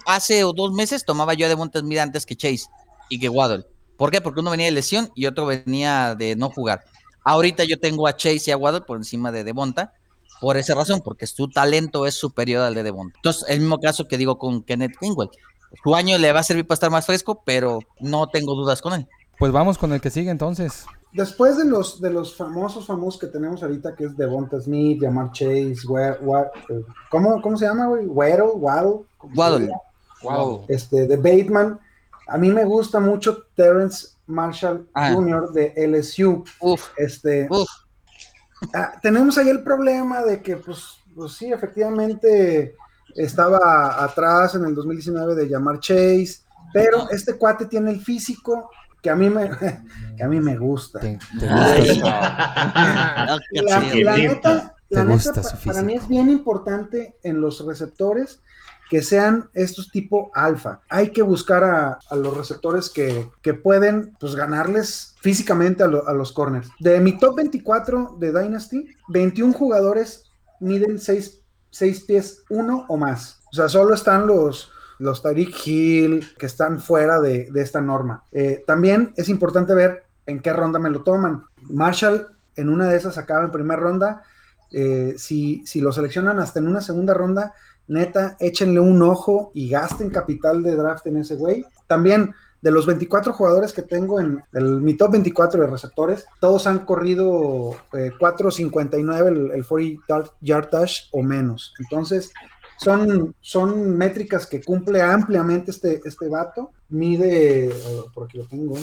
hace 0.05 0.43
o 0.43 0.53
dos 0.53 0.73
meses 0.73 1.05
tomaba 1.05 1.33
yo 1.33 1.45
a 1.45 1.49
Devonta 1.49 1.79
Smith 1.79 1.99
antes 1.99 2.25
que 2.25 2.35
Chase 2.35 2.65
y 3.09 3.19
que 3.19 3.29
Waddle. 3.29 3.65
¿Por 3.97 4.11
qué? 4.11 4.21
Porque 4.21 4.39
uno 4.39 4.51
venía 4.51 4.65
de 4.65 4.71
lesión 4.71 5.11
y 5.15 5.25
otro 5.25 5.45
venía 5.45 6.15
de 6.15 6.35
no 6.35 6.49
jugar. 6.49 6.83
Ahorita 7.23 7.63
yo 7.63 7.79
tengo 7.79 8.07
a 8.07 8.15
Chase 8.15 8.43
y 8.47 8.51
a 8.51 8.57
Waddle 8.57 8.81
por 8.81 8.97
encima 8.97 9.31
de 9.31 9.43
Devonta 9.43 9.93
por 10.41 10.57
esa 10.57 10.73
razón, 10.73 11.01
porque 11.03 11.27
su 11.27 11.47
talento 11.49 12.07
es 12.07 12.15
superior 12.15 12.63
al 12.63 12.73
de 12.73 12.81
Devonta. 12.81 13.13
Entonces, 13.17 13.45
el 13.47 13.59
mismo 13.59 13.79
caso 13.79 14.07
que 14.07 14.17
digo 14.17 14.39
con 14.39 14.63
Kenneth 14.63 14.95
Gainwell. 14.99 15.29
Su 15.83 15.95
año 15.95 16.17
le 16.17 16.33
va 16.33 16.39
a 16.39 16.43
servir 16.43 16.65
para 16.65 16.73
estar 16.73 16.89
más 16.89 17.05
fresco, 17.05 17.43
pero 17.45 17.79
no 17.99 18.27
tengo 18.27 18.55
dudas 18.55 18.81
con 18.81 18.93
él. 18.93 19.07
Pues 19.37 19.51
vamos 19.51 19.77
con 19.77 19.93
el 19.93 20.01
que 20.01 20.09
sigue 20.09 20.31
entonces. 20.31 20.85
Después 21.13 21.57
de 21.57 21.65
los, 21.65 22.01
de 22.01 22.09
los 22.09 22.35
famosos, 22.35 22.87
famosos 22.87 23.19
que 23.19 23.27
tenemos 23.27 23.61
ahorita, 23.61 23.95
que 23.95 24.05
es 24.05 24.17
Devonta 24.17 24.59
Smith, 24.59 25.01
Jamar 25.01 25.31
Chase, 25.31 25.73
eh, 25.73 26.83
¿cómo, 27.09 27.41
¿cómo 27.41 27.55
se 27.55 27.65
llama, 27.65 27.87
güey? 27.87 28.07
Waddle, 28.07 28.53
Waddle. 28.55 29.05
Waddle. 29.35 29.71
Wow. 30.23 30.65
Este, 30.67 31.07
de 31.07 31.17
Bateman. 31.17 31.79
A 32.27 32.37
mí 32.37 32.49
me 32.49 32.63
gusta 32.63 32.99
mucho 32.99 33.45
Terrence 33.55 34.09
Marshall 34.27 34.87
ah. 34.93 35.11
Jr. 35.13 35.51
de 35.51 35.73
LSU. 35.87 36.43
Uf. 36.59 36.89
Este, 36.97 37.49
ah, 38.73 38.93
tenemos 39.01 39.37
ahí 39.37 39.49
el 39.49 39.63
problema 39.63 40.21
de 40.21 40.41
que, 40.41 40.57
pues, 40.57 40.99
pues 41.15 41.33
sí, 41.33 41.51
efectivamente 41.51 42.75
estaba 43.15 44.03
atrás 44.03 44.55
en 44.55 44.65
el 44.65 44.75
2019 44.75 45.35
de 45.35 45.49
Jamar 45.49 45.79
Chase, 45.79 46.39
pero 46.73 47.09
este 47.09 47.37
cuate 47.37 47.65
tiene 47.65 47.91
el 47.91 47.99
físico 47.99 48.69
que 49.01 49.09
a 49.09 49.15
mí 49.15 49.29
me, 49.29 49.49
que 50.17 50.23
a 50.23 50.27
mí 50.27 50.39
me 50.39 50.57
gusta. 50.57 51.01
la, 51.33 51.79
neta, 54.17 54.75
para 55.65 55.81
mí 55.81 55.95
es 55.95 56.07
bien 56.07 56.29
importante 56.29 57.17
en 57.23 57.41
los 57.41 57.65
receptores 57.65 58.39
que 58.91 59.01
sean 59.01 59.49
estos 59.53 59.89
tipo 59.89 60.31
alfa. 60.33 60.81
Hay 60.89 61.11
que 61.11 61.21
buscar 61.21 61.63
a, 61.63 61.97
los 62.13 62.35
receptores 62.35 62.89
que, 62.89 63.53
pueden 63.53 64.17
pues, 64.19 64.35
ganarles 64.35 65.15
físicamente 65.21 65.81
a, 65.81 65.87
los 65.87 66.33
corners. 66.33 66.67
De 66.77 66.99
mi 66.99 67.17
top 67.17 67.37
24 67.37 68.17
de 68.19 68.33
Dynasty, 68.33 68.93
21 69.07 69.53
jugadores 69.53 70.29
miden 70.59 70.99
6, 70.99 71.39
pies 72.05 72.43
1 72.49 72.85
o 72.89 72.97
más. 72.97 73.39
O 73.53 73.55
sea, 73.55 73.69
solo 73.69 73.93
están 73.93 74.27
los, 74.27 74.69
los 74.99 75.23
Tariq 75.23 75.55
Hill 75.65 76.27
que 76.37 76.47
están 76.47 76.81
fuera 76.81 77.21
de, 77.21 77.49
esta 77.55 77.79
norma. 77.79 78.25
Eh, 78.33 78.61
también 78.67 79.13
es 79.15 79.29
importante 79.29 79.73
ver 79.73 80.03
en 80.25 80.41
qué 80.41 80.51
ronda 80.51 80.79
me 80.79 80.89
lo 80.89 81.01
toman. 81.03 81.45
Marshall 81.61 82.27
en 82.57 82.67
una 82.67 82.89
de 82.89 82.97
esas 82.97 83.17
acaba 83.17 83.45
en 83.45 83.51
primera 83.51 83.79
ronda. 83.79 84.23
Eh, 84.73 85.15
si, 85.17 85.65
si 85.65 85.79
lo 85.79 85.93
seleccionan 85.93 86.39
hasta 86.39 86.59
en 86.59 86.67
una 86.67 86.81
segunda 86.81 87.13
ronda, 87.13 87.53
neta, 87.91 88.37
échenle 88.39 88.79
un 88.79 89.01
ojo 89.01 89.51
y 89.53 89.69
gasten 89.69 90.09
capital 90.09 90.63
de 90.63 90.75
draft 90.75 91.05
en 91.07 91.17
ese 91.17 91.35
güey. 91.35 91.65
También 91.87 92.33
de 92.61 92.71
los 92.71 92.85
24 92.85 93.33
jugadores 93.33 93.73
que 93.73 93.81
tengo 93.81 94.19
en 94.19 94.43
mi 94.83 94.93
top 94.95 95.11
24 95.13 95.61
de 95.61 95.67
receptores, 95.67 96.25
todos 96.39 96.67
han 96.67 96.85
corrido 96.85 97.75
4.59 97.91 99.51
eh, 99.51 99.55
el, 99.55 99.65
40 99.65 100.31
yard 100.39 100.69
dash 100.69 101.01
o 101.11 101.21
menos. 101.21 101.73
Entonces, 101.79 102.31
son, 102.77 103.35
son 103.41 103.97
métricas 103.97 104.47
que 104.47 104.63
cumple 104.63 105.01
ampliamente 105.01 105.71
este, 105.71 106.01
este 106.05 106.29
vato. 106.29 106.71
Mide, 106.89 107.73
por 108.13 108.25
aquí 108.25 108.37
lo 108.37 108.45
tengo, 108.45 108.75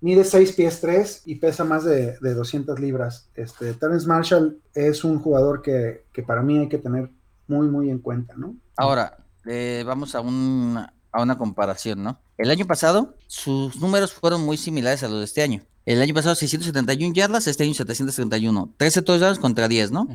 mide 0.00 0.24
6 0.24 0.52
pies 0.52 0.80
3 0.80 1.22
y 1.26 1.36
pesa 1.36 1.64
más 1.64 1.84
de, 1.84 2.16
200 2.20 2.80
libras. 2.80 3.28
Este, 3.34 3.74
Terence 3.74 4.08
Marshall 4.08 4.58
es 4.74 5.04
un 5.04 5.20
jugador 5.20 5.62
que, 5.62 6.04
que 6.12 6.22
para 6.22 6.42
mí 6.42 6.58
hay 6.58 6.68
que 6.68 6.78
tener 6.78 7.10
muy, 7.46 7.68
muy 7.68 7.90
en 7.90 7.98
cuenta, 7.98 8.34
¿no? 8.36 8.54
Ahora, 8.76 9.18
eh, 9.46 9.82
vamos 9.86 10.14
a, 10.14 10.20
un, 10.20 10.78
a 11.12 11.22
una 11.22 11.38
comparación, 11.38 12.02
¿no? 12.02 12.18
El 12.38 12.50
año 12.50 12.66
pasado, 12.66 13.16
sus 13.26 13.76
números 13.80 14.12
fueron 14.12 14.44
muy 14.44 14.56
similares 14.56 15.02
a 15.02 15.08
los 15.08 15.18
de 15.18 15.24
este 15.24 15.42
año. 15.42 15.62
El 15.84 16.00
año 16.00 16.14
pasado 16.14 16.34
671 16.34 17.12
yardas, 17.12 17.46
este 17.48 17.64
año 17.64 17.74
731. 17.74 18.74
13 18.76 19.02
touchdowns 19.02 19.38
contra 19.38 19.66
10, 19.66 19.90
¿no? 19.90 20.08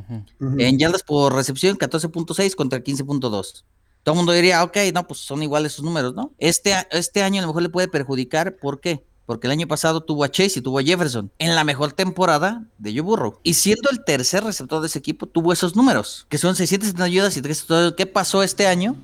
En 0.58 0.78
yardas 0.78 1.02
por 1.02 1.34
recepción, 1.34 1.76
14.6 1.76 2.54
contra 2.54 2.82
15.2. 2.82 3.64
Todo 4.02 4.12
el 4.14 4.16
mundo 4.16 4.32
diría, 4.32 4.64
ok, 4.64 4.76
no, 4.94 5.06
pues 5.06 5.20
son 5.20 5.42
iguales 5.42 5.72
sus 5.72 5.84
números, 5.84 6.14
¿no? 6.14 6.32
Este, 6.38 6.74
este 6.90 7.22
año 7.22 7.40
a 7.40 7.42
lo 7.42 7.48
mejor 7.48 7.62
le 7.62 7.68
puede 7.68 7.88
perjudicar, 7.88 8.56
¿por 8.56 8.80
qué? 8.80 9.04
Porque 9.28 9.46
el 9.46 9.50
año 9.50 9.68
pasado 9.68 10.00
tuvo 10.00 10.24
a 10.24 10.30
Chase 10.30 10.60
y 10.60 10.62
tuvo 10.62 10.78
a 10.78 10.82
Jefferson 10.82 11.30
en 11.38 11.54
la 11.54 11.62
mejor 11.62 11.92
temporada 11.92 12.64
de 12.78 12.92
Joe 12.92 13.02
Burrow. 13.02 13.38
Y 13.42 13.52
siendo 13.52 13.90
el 13.90 14.02
tercer 14.02 14.42
receptor 14.42 14.80
de 14.80 14.86
ese 14.86 15.00
equipo, 15.00 15.26
tuvo 15.26 15.52
esos 15.52 15.76
números, 15.76 16.24
que 16.30 16.38
son 16.38 16.56
670 16.56 17.04
ayudas 17.04 17.36
y 17.36 17.42
3 17.42 17.66
¿Qué 17.94 18.06
pasó 18.06 18.42
este 18.42 18.66
año 18.66 18.96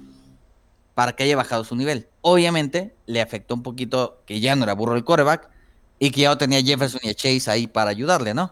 para 0.95 1.13
que 1.13 1.25
haya 1.25 1.37
bajado 1.37 1.63
su 1.65 1.77
nivel? 1.77 2.09
Obviamente 2.23 2.95
le 3.05 3.21
afectó 3.21 3.55
un 3.55 3.63
poquito 3.63 4.23
que 4.25 4.41
ya 4.41 4.57
no 4.57 4.65
era 4.65 4.73
Burrow 4.73 4.97
el 4.97 5.05
coreback 5.05 5.51
y 5.99 6.11
que 6.11 6.23
ya 6.23 6.31
no 6.31 6.39
tenía 6.39 6.63
Jefferson 6.63 7.03
y 7.03 7.11
a 7.11 7.15
Chase 7.15 7.51
ahí 7.51 7.67
para 7.67 7.91
ayudarle, 7.91 8.33
¿no? 8.33 8.51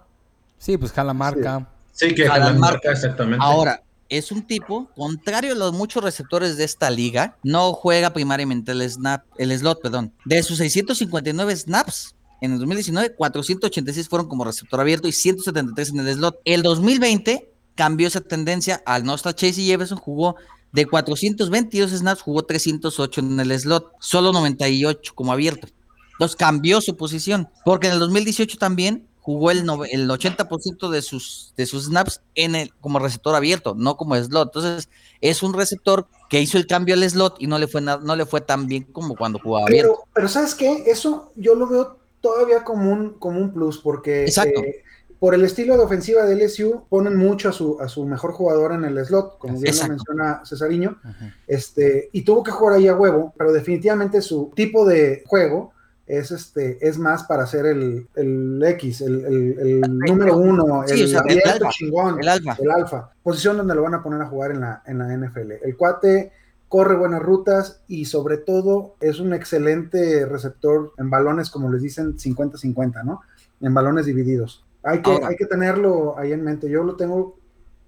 Sí, 0.58 0.76
pues 0.76 0.92
jala 0.92 1.14
marca. 1.14 1.66
Sí, 1.92 2.14
que 2.14 2.28
jala 2.28 2.52
marca, 2.52 2.92
exactamente. 2.92 3.42
Ahora, 3.42 3.82
es 4.12 4.30
un 4.30 4.42
tipo, 4.42 4.90
contrario 4.94 5.52
a 5.52 5.56
los 5.56 5.72
muchos 5.72 6.04
receptores 6.04 6.58
de 6.58 6.64
esta 6.64 6.90
liga, 6.90 7.38
no 7.42 7.72
juega 7.72 8.12
primariamente 8.12 8.72
el 8.72 8.88
snap, 8.88 9.24
el 9.38 9.56
slot, 9.58 9.80
perdón. 9.80 10.12
De 10.26 10.42
sus 10.42 10.58
659 10.58 11.56
snaps, 11.56 12.14
en 12.42 12.52
el 12.52 12.58
2019, 12.58 13.14
486 13.14 14.08
fueron 14.08 14.28
como 14.28 14.44
receptor 14.44 14.80
abierto 14.80 15.08
y 15.08 15.12
173 15.12 15.90
en 15.90 16.00
el 16.00 16.14
slot. 16.14 16.40
El 16.44 16.62
2020 16.62 17.50
cambió 17.74 18.06
esa 18.06 18.20
tendencia 18.20 18.82
al 18.84 19.04
no 19.04 19.14
estar 19.14 19.34
Chase 19.34 19.62
Jefferson, 19.62 19.96
jugó 19.96 20.36
de 20.72 20.84
422 20.84 21.92
snaps, 21.92 22.20
jugó 22.20 22.42
308 22.42 23.20
en 23.20 23.40
el 23.40 23.58
slot, 23.58 23.92
solo 23.98 24.32
98 24.32 25.12
como 25.14 25.32
abierto. 25.32 25.68
Entonces 26.12 26.36
cambió 26.36 26.82
su 26.82 26.96
posición, 26.96 27.48
porque 27.64 27.86
en 27.86 27.94
el 27.94 27.98
2018 27.98 28.58
también 28.58 29.08
jugó 29.22 29.52
el, 29.52 29.58
el 29.60 30.10
80% 30.10 30.90
de 30.90 31.00
sus, 31.00 31.54
de 31.56 31.64
sus 31.64 31.86
snaps 31.86 32.20
en 32.34 32.56
el, 32.56 32.74
como 32.80 32.98
receptor 32.98 33.34
abierto, 33.36 33.74
no 33.76 33.96
como 33.96 34.16
slot. 34.16 34.48
Entonces, 34.48 34.88
es 35.20 35.44
un 35.44 35.54
receptor 35.54 36.08
que 36.28 36.40
hizo 36.40 36.58
el 36.58 36.66
cambio 36.66 36.94
al 36.94 37.08
slot 37.08 37.36
y 37.38 37.46
no 37.46 37.56
le 37.58 37.68
fue, 37.68 37.80
no 37.80 38.16
le 38.16 38.26
fue 38.26 38.40
tan 38.40 38.66
bien 38.66 38.82
como 38.82 39.14
cuando 39.14 39.38
jugaba 39.38 39.66
pero, 39.66 39.84
abierto. 39.84 40.04
Pero, 40.12 40.28
¿sabes 40.28 40.56
qué? 40.56 40.84
Eso 40.86 41.32
yo 41.36 41.54
lo 41.54 41.68
veo 41.68 41.98
todavía 42.20 42.64
como 42.64 42.90
un, 42.90 43.10
como 43.14 43.40
un 43.40 43.52
plus, 43.52 43.78
porque 43.78 44.24
eh, 44.24 44.82
por 45.20 45.36
el 45.36 45.44
estilo 45.44 45.76
de 45.76 45.84
ofensiva 45.84 46.24
de 46.24 46.34
LSU 46.34 46.84
ponen 46.88 47.16
mucho 47.16 47.48
a 47.48 47.52
su, 47.52 47.78
a 47.80 47.88
su 47.88 48.04
mejor 48.04 48.32
jugador 48.32 48.72
en 48.72 48.84
el 48.84 49.04
slot, 49.06 49.38
como 49.38 49.60
bien 49.60 49.76
lo 49.76 49.88
menciona 49.88 50.42
Cesariño, 50.44 50.98
este, 51.46 52.10
y 52.12 52.22
tuvo 52.22 52.42
que 52.42 52.50
jugar 52.50 52.78
ahí 52.78 52.88
a 52.88 52.96
huevo, 52.96 53.32
pero 53.38 53.52
definitivamente 53.52 54.20
su 54.20 54.50
tipo 54.56 54.84
de 54.84 55.22
juego 55.26 55.72
es 56.18 56.30
este 56.30 56.76
es 56.86 56.98
más 56.98 57.24
para 57.24 57.44
hacer 57.44 57.64
el, 57.64 58.06
el 58.14 58.62
X, 58.62 59.00
el, 59.00 59.24
el, 59.24 59.80
número 59.80 60.36
uno, 60.36 60.84
el, 60.84 61.16
alfa, 61.16 61.68
chingón, 61.70 62.20
el 62.20 62.28
alfa. 62.28 62.56
el 62.60 62.70
alfa, 62.70 63.10
posición 63.22 63.56
donde 63.56 63.74
lo 63.74 63.82
van 63.82 63.94
a 63.94 64.02
poner 64.02 64.20
a 64.20 64.26
jugar 64.26 64.50
en 64.50 64.60
la, 64.60 64.82
en 64.86 64.98
la 64.98 65.16
NFL. 65.16 65.52
El 65.62 65.74
cuate 65.74 66.32
corre 66.68 66.96
buenas 66.96 67.22
rutas 67.22 67.82
y 67.88 68.04
sobre 68.04 68.36
todo 68.36 68.96
es 69.00 69.20
un 69.20 69.32
excelente 69.32 70.26
receptor 70.26 70.92
en 70.98 71.08
balones, 71.08 71.48
como 71.48 71.70
les 71.70 71.80
dicen, 71.80 72.18
50-50, 72.18 73.04
¿no? 73.04 73.22
En 73.62 73.72
balones 73.72 74.04
divididos. 74.04 74.64
Hay 74.82 75.00
que, 75.00 75.18
hay 75.24 75.36
que 75.36 75.46
tenerlo 75.46 76.18
ahí 76.18 76.32
en 76.32 76.44
mente. 76.44 76.68
Yo 76.68 76.84
lo 76.84 76.96
tengo 76.96 77.38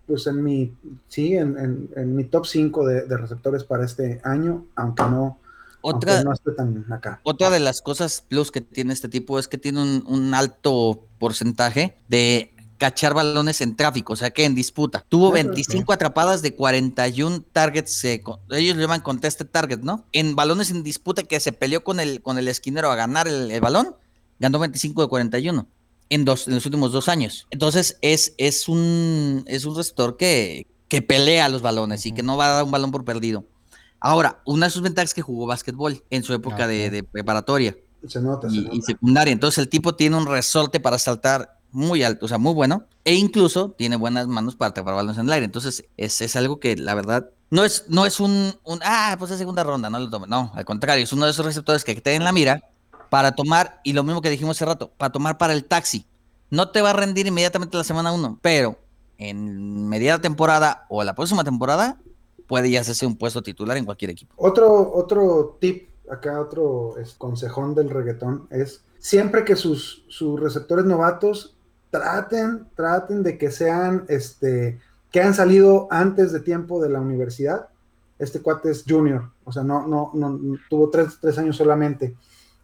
pues 0.06 0.26
en 0.26 0.42
mi, 0.42 0.74
sí, 1.08 1.34
en, 1.34 1.88
en, 1.94 2.16
mi 2.16 2.24
top 2.24 2.46
5 2.46 2.86
de, 2.86 3.02
de 3.02 3.16
receptores 3.16 3.64
para 3.64 3.84
este 3.84 4.20
año, 4.22 4.66
aunque 4.76 5.02
no, 5.04 5.38
otra, 5.86 6.24
otra 7.24 7.50
de 7.50 7.60
las 7.60 7.82
cosas 7.82 8.24
plus 8.26 8.50
que 8.50 8.62
tiene 8.62 8.94
este 8.94 9.10
tipo 9.10 9.38
es 9.38 9.48
que 9.48 9.58
tiene 9.58 9.82
un, 9.82 10.32
alto 10.32 11.06
porcentaje 11.18 11.98
de 12.08 12.54
cachar 12.78 13.12
balones 13.12 13.60
en 13.60 13.76
tráfico, 13.76 14.14
o 14.14 14.16
sea 14.16 14.30
que 14.30 14.46
en 14.46 14.54
disputa. 14.54 15.04
Tuvo 15.10 15.30
25 15.30 15.92
atrapadas 15.92 16.40
de 16.40 16.54
41 16.54 17.42
targets, 17.52 18.02
ellos 18.04 18.76
lo 18.76 18.80
llaman 18.80 19.02
contested 19.02 19.46
target, 19.46 19.80
¿no? 19.80 20.06
En 20.12 20.34
balones 20.34 20.70
en 20.70 20.82
disputa 20.82 21.22
que 21.22 21.38
se 21.38 21.52
peleó 21.52 21.84
con 21.84 22.00
el, 22.00 22.22
con 22.22 22.38
el 22.38 22.48
esquinero 22.48 22.90
a 22.90 22.96
ganar 22.96 23.28
el, 23.28 23.60
balón, 23.60 23.94
ganó 24.38 24.58
25 24.60 25.02
de 25.02 25.08
41 25.08 25.66
en, 26.08 26.24
dos, 26.24 26.48
en 26.48 26.54
los 26.54 26.64
últimos 26.64 26.92
dos 26.92 27.10
años. 27.10 27.46
Entonces 27.50 27.98
es, 28.00 28.32
es, 28.38 28.70
un, 28.70 29.44
es 29.46 29.66
un 29.66 29.76
receptor 29.76 30.16
que, 30.16 30.66
que 30.88 31.02
pelea 31.02 31.50
los 31.50 31.60
balones 31.60 32.06
y 32.06 32.12
que 32.12 32.22
no 32.22 32.38
va 32.38 32.46
a 32.46 32.54
dar 32.54 32.64
un 32.64 32.70
balón 32.70 32.90
por 32.90 33.04
perdido. 33.04 33.44
Ahora, 34.04 34.42
una 34.44 34.66
de 34.66 34.70
sus 34.70 34.82
ventajas 34.82 35.10
es 35.10 35.14
que 35.14 35.22
jugó 35.22 35.46
básquetbol 35.46 36.04
en 36.10 36.22
su 36.22 36.34
época 36.34 36.66
de, 36.66 37.06
preparatoria. 37.10 37.74
Se 38.06 38.20
nota, 38.20 38.48
y, 38.50 38.82
secundaria. 38.82 39.32
Entonces 39.32 39.56
el 39.56 39.70
tipo 39.70 39.94
tiene 39.94 40.18
un 40.18 40.26
resorte 40.26 40.78
para 40.78 40.98
saltar 40.98 41.58
muy 41.70 42.02
alto, 42.02 42.26
o 42.26 42.28
sea, 42.28 42.36
muy 42.36 42.52
bueno. 42.52 42.84
E 43.02 43.14
incluso 43.14 43.70
tiene 43.70 43.96
buenas 43.96 44.26
manos 44.26 44.56
para 44.56 44.68
atrapar 44.68 44.94
balones 44.94 45.16
en 45.16 45.24
el 45.24 45.32
aire. 45.32 45.46
Entonces 45.46 45.86
es, 45.96 46.20
es 46.20 46.36
algo 46.36 46.60
que 46.60 46.76
la 46.76 46.94
verdad 46.94 47.30
no 47.48 47.64
es, 47.64 47.86
no 47.88 48.04
es 48.04 48.20
un, 48.20 48.54
un, 48.64 48.80
ah, 48.84 49.16
pues 49.18 49.30
es 49.30 49.38
segunda 49.38 49.64
ronda, 49.64 49.88
no 49.88 49.98
lo 49.98 50.10
tome. 50.10 50.26
No, 50.26 50.52
al 50.54 50.66
contrario, 50.66 51.02
es 51.02 51.12
uno 51.14 51.24
de 51.24 51.30
esos 51.30 51.46
receptores 51.46 51.82
que 51.82 51.94
te 51.94 52.14
en 52.14 52.24
la 52.24 52.32
mira 52.32 52.62
para 53.08 53.32
tomar, 53.32 53.80
y 53.84 53.94
lo 53.94 54.02
mismo 54.02 54.20
que 54.20 54.28
dijimos 54.28 54.58
hace 54.58 54.66
rato, 54.66 54.90
para 54.98 55.12
tomar 55.12 55.38
para 55.38 55.54
el 55.54 55.64
taxi. 55.64 56.04
No 56.50 56.68
te 56.68 56.82
va 56.82 56.90
a 56.90 56.92
rendir 56.92 57.26
inmediatamente 57.26 57.78
la 57.78 57.84
semana 57.84 58.12
uno, 58.12 58.38
pero 58.42 58.78
en 59.16 59.88
media 59.88 60.20
temporada 60.20 60.84
o 60.90 61.02
la 61.04 61.14
próxima 61.14 61.42
temporada 61.42 61.96
puede 62.46 62.70
ya 62.70 62.80
hacerse 62.80 63.06
un 63.06 63.16
puesto 63.16 63.42
titular 63.42 63.76
en 63.76 63.84
cualquier 63.84 64.10
equipo. 64.10 64.34
Otro, 64.36 64.92
otro 64.94 65.56
tip, 65.60 65.88
acá 66.10 66.40
otro 66.40 66.96
es, 66.98 67.14
consejón 67.14 67.74
del 67.74 67.90
reggaetón, 67.90 68.46
es 68.50 68.82
siempre 68.98 69.44
que 69.44 69.56
sus, 69.56 70.04
sus 70.08 70.38
receptores 70.40 70.84
novatos 70.84 71.56
traten, 71.90 72.66
traten 72.74 73.22
de 73.22 73.38
que 73.38 73.50
sean, 73.50 74.04
este, 74.08 74.80
que 75.10 75.22
han 75.22 75.34
salido 75.34 75.86
antes 75.90 76.32
de 76.32 76.40
tiempo 76.40 76.82
de 76.82 76.90
la 76.90 77.00
universidad. 77.00 77.68
Este 78.18 78.40
cuate 78.40 78.70
es 78.70 78.84
junior, 78.88 79.30
o 79.44 79.52
sea, 79.52 79.62
no, 79.62 79.86
no, 79.86 80.10
no 80.14 80.58
tuvo 80.68 80.90
tres, 80.90 81.18
tres 81.20 81.38
años 81.38 81.56
solamente. 81.56 82.16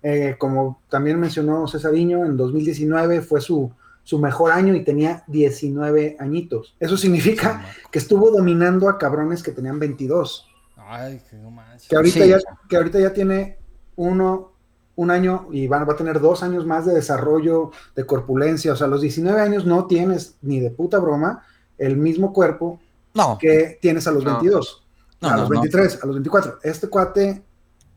Eh, 0.03 0.37
como 0.39 0.81
también 0.89 1.21
mencionó 1.21 1.69
Cesariño, 1.69 2.25
en 2.25 2.37
2019 2.37 3.21
fue 3.21 3.41
su, 3.41 3.71
su 4.05 4.19
mejor 4.19 4.53
año 4.53 4.75
y 4.75 4.85
tenía 4.85 5.25
19 5.29 6.17
añitos. 6.19 6.75
Eso 6.81 6.97
significa 6.97 7.65
que 7.91 7.99
estuvo 7.99 8.31
dominando 8.31 8.89
a 8.89 8.99
cabrones 8.99 9.43
que 9.43 9.53
tenían 9.53 9.79
22. 9.79 10.47
Ay, 10.77 11.21
manches. 11.53 11.89
Que 11.89 11.97
ahorita, 11.97 12.25
Sí. 12.25 12.29
ya, 12.31 12.39
que 12.69 12.77
ahorita 12.77 12.99
ya 12.99 13.13
tiene 13.13 13.59
uno, 13.97 14.53
un 14.97 15.11
año 15.11 15.47
y 15.53 15.67
van, 15.69 15.89
va 15.89 15.93
a 15.93 15.97
tener 15.97 16.21
dos 16.21 16.43
años 16.43 16.67
más 16.67 16.85
de 16.87 16.95
desarrollo, 16.95 17.71
de 17.95 18.05
corpulencia. 18.07 18.73
O 18.73 18.77
sea, 18.77 18.87
a 18.87 18.91
los 18.91 19.01
19 19.01 19.41
años 19.41 19.65
no 19.65 19.87
tienes 19.87 20.37
ni 20.43 20.59
de 20.61 20.71
puta 20.71 20.99
broma 20.99 21.45
el 21.79 21.97
mismo 21.97 22.33
cuerpo 22.33 22.81
No, 23.15 23.39
que 23.39 23.79
tienes 23.81 24.07
a 24.07 24.11
los 24.13 24.25
No. 24.25 24.33
22, 24.33 24.85
No, 25.21 25.29
a 25.29 25.33
no, 25.33 25.37
los 25.43 25.51
no. 25.51 25.61
23, 25.61 26.03
a 26.03 26.07
los 26.07 26.17
24. 26.17 26.59
Este 26.63 26.89
cuate 26.89 27.43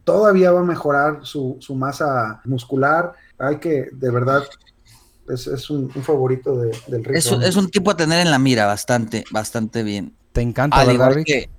todavía 0.04 0.52
va 0.52 0.60
a 0.60 0.64
mejorar 0.64 1.20
su, 1.24 1.58
su 1.60 1.76
masa 1.76 2.42
muscular. 2.46 3.14
Hay 3.40 3.58
que, 3.58 3.90
de 3.92 4.12
verdad, 4.12 4.44
es, 5.30 5.48
es 5.48 5.70
un, 5.70 5.92
un 5.96 6.04
favorito 6.04 6.56
de- 6.56 6.78
del 6.88 7.04
Rick 7.04 7.18
es, 7.18 7.56
un 7.56 7.70
tipo 7.70 7.92
a 7.92 7.98
tener 7.98 8.20
en 8.20 8.32
la 8.32 8.40
mira 8.40 8.66
bastante, 8.66 9.24
bastante 9.32 9.84
bien. 9.84 10.16
Te 10.32 10.42
encanta, 10.42 10.78
Al 10.78 10.88
¿verdad, 10.88 10.94
igual 10.96 11.16
Rick? 11.16 11.26
que, 11.28 11.50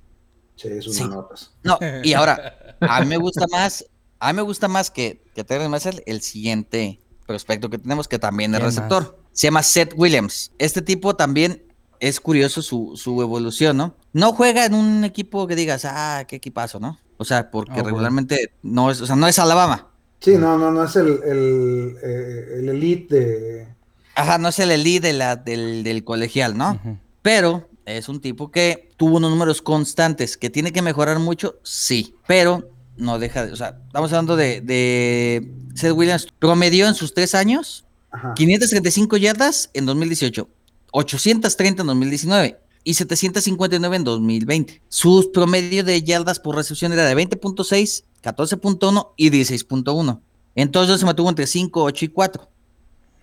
Sí, 0.55 0.67
es 0.69 0.87
una 0.87 0.95
Sí. 0.95 1.03
notas. 1.07 1.51
No, 1.63 1.77
y 2.03 2.13
ahora, 2.13 2.77
a 2.79 3.01
mí 3.01 3.07
me 3.07 3.17
gusta 3.17 3.45
más, 3.51 3.85
a 4.19 4.31
mí 4.31 4.37
me 4.37 4.41
gusta 4.41 4.67
más 4.67 4.89
que, 4.91 5.21
que 5.33 5.43
Terrence 5.43 5.69
Marshall 5.69 6.03
el 6.05 6.21
siguiente 6.21 6.99
prospecto 7.27 7.69
que 7.69 7.77
tenemos, 7.77 8.07
que 8.07 8.19
también 8.19 8.53
es 8.53 8.59
¿Quién 8.59 8.67
receptor. 8.69 9.19
Se 9.33 9.47
llama 9.47 9.63
Seth 9.63 9.93
Williams. 9.97 10.51
Este 10.59 10.81
tipo 10.81 11.15
también 11.15 11.63
es 11.99 12.19
curioso 12.21 12.61
su, 12.61 12.93
su 12.95 13.21
evolución, 13.21 13.75
¿no? 13.77 13.95
No 14.13 14.31
juega 14.33 14.65
en 14.65 14.75
un 14.75 15.03
equipo 15.03 15.45
que 15.47 15.55
digas, 15.55 15.83
ah, 15.85 16.23
qué 16.27 16.37
equipazo, 16.37 16.79
¿no? 16.79 16.99
O 17.17 17.25
sea, 17.25 17.49
porque 17.51 17.71
bueno. 17.73 17.87
regularmente 17.87 18.53
no 18.61 18.91
es, 18.91 19.01
o 19.01 19.05
sea, 19.07 19.15
no 19.15 19.27
es 19.27 19.39
Alabama. 19.39 19.89
Sí, 20.19 20.37
no, 20.37 20.57
no, 20.57 20.71
no 20.71 20.83
es 20.83 20.95
el, 20.95 21.07
el, 21.23 21.97
eh, 22.01 22.55
el 22.59 22.69
elite 22.69 23.15
de... 23.15 23.67
Ajá, 24.15 24.37
no 24.37 24.49
es 24.49 24.59
el 24.59 24.71
elite 24.71 25.07
de 25.07 25.13
la, 25.13 25.35
del, 25.35 25.83
del 25.83 26.03
colegial, 26.03 26.57
¿no? 26.57 26.79
Pero 27.21 27.69
es 27.85 28.09
un 28.09 28.21
tipo 28.21 28.49
que 28.49 28.91
tuvo 28.97 29.17
unos 29.17 29.29
números 29.29 29.61
constantes, 29.61 30.37
que 30.37 30.49
tiene 30.49 30.71
que 30.71 30.81
mejorar 30.81 31.19
mucho, 31.19 31.59
sí, 31.63 32.15
pero 32.27 32.69
no 32.97 33.19
deja 33.19 33.45
de, 33.45 33.51
o 33.51 33.55
sea, 33.55 33.77
estamos 33.87 34.11
hablando 34.13 34.35
de, 34.35 34.61
de 34.61 35.51
Seth 35.75 35.91
Williams, 35.91 36.27
promedió 36.39 36.87
en 36.87 36.95
sus 36.95 37.13
tres 37.13 37.35
años 37.35 37.85
Ajá. 38.11 38.33
535 38.35 39.17
yardas 39.17 39.69
en 39.73 39.85
2018, 39.85 40.47
830 40.91 41.81
en 41.81 41.87
2019 41.87 42.59
y 42.83 42.93
759 42.93 43.95
en 43.95 44.03
2020. 44.03 44.81
Su 44.87 45.31
promedio 45.33 45.83
de 45.83 46.01
yardas 46.03 46.39
por 46.39 46.55
recepción 46.55 46.93
era 46.93 47.05
de 47.05 47.15
20.6, 47.15 48.03
14.1 48.25 49.09
y 49.17 49.29
16.1. 49.29 50.19
Entonces 50.55 50.99
se 50.99 51.05
mantuvo 51.05 51.29
entre 51.29 51.47
5, 51.47 51.83
8 51.83 52.05
y 52.05 52.07
4. 52.09 52.47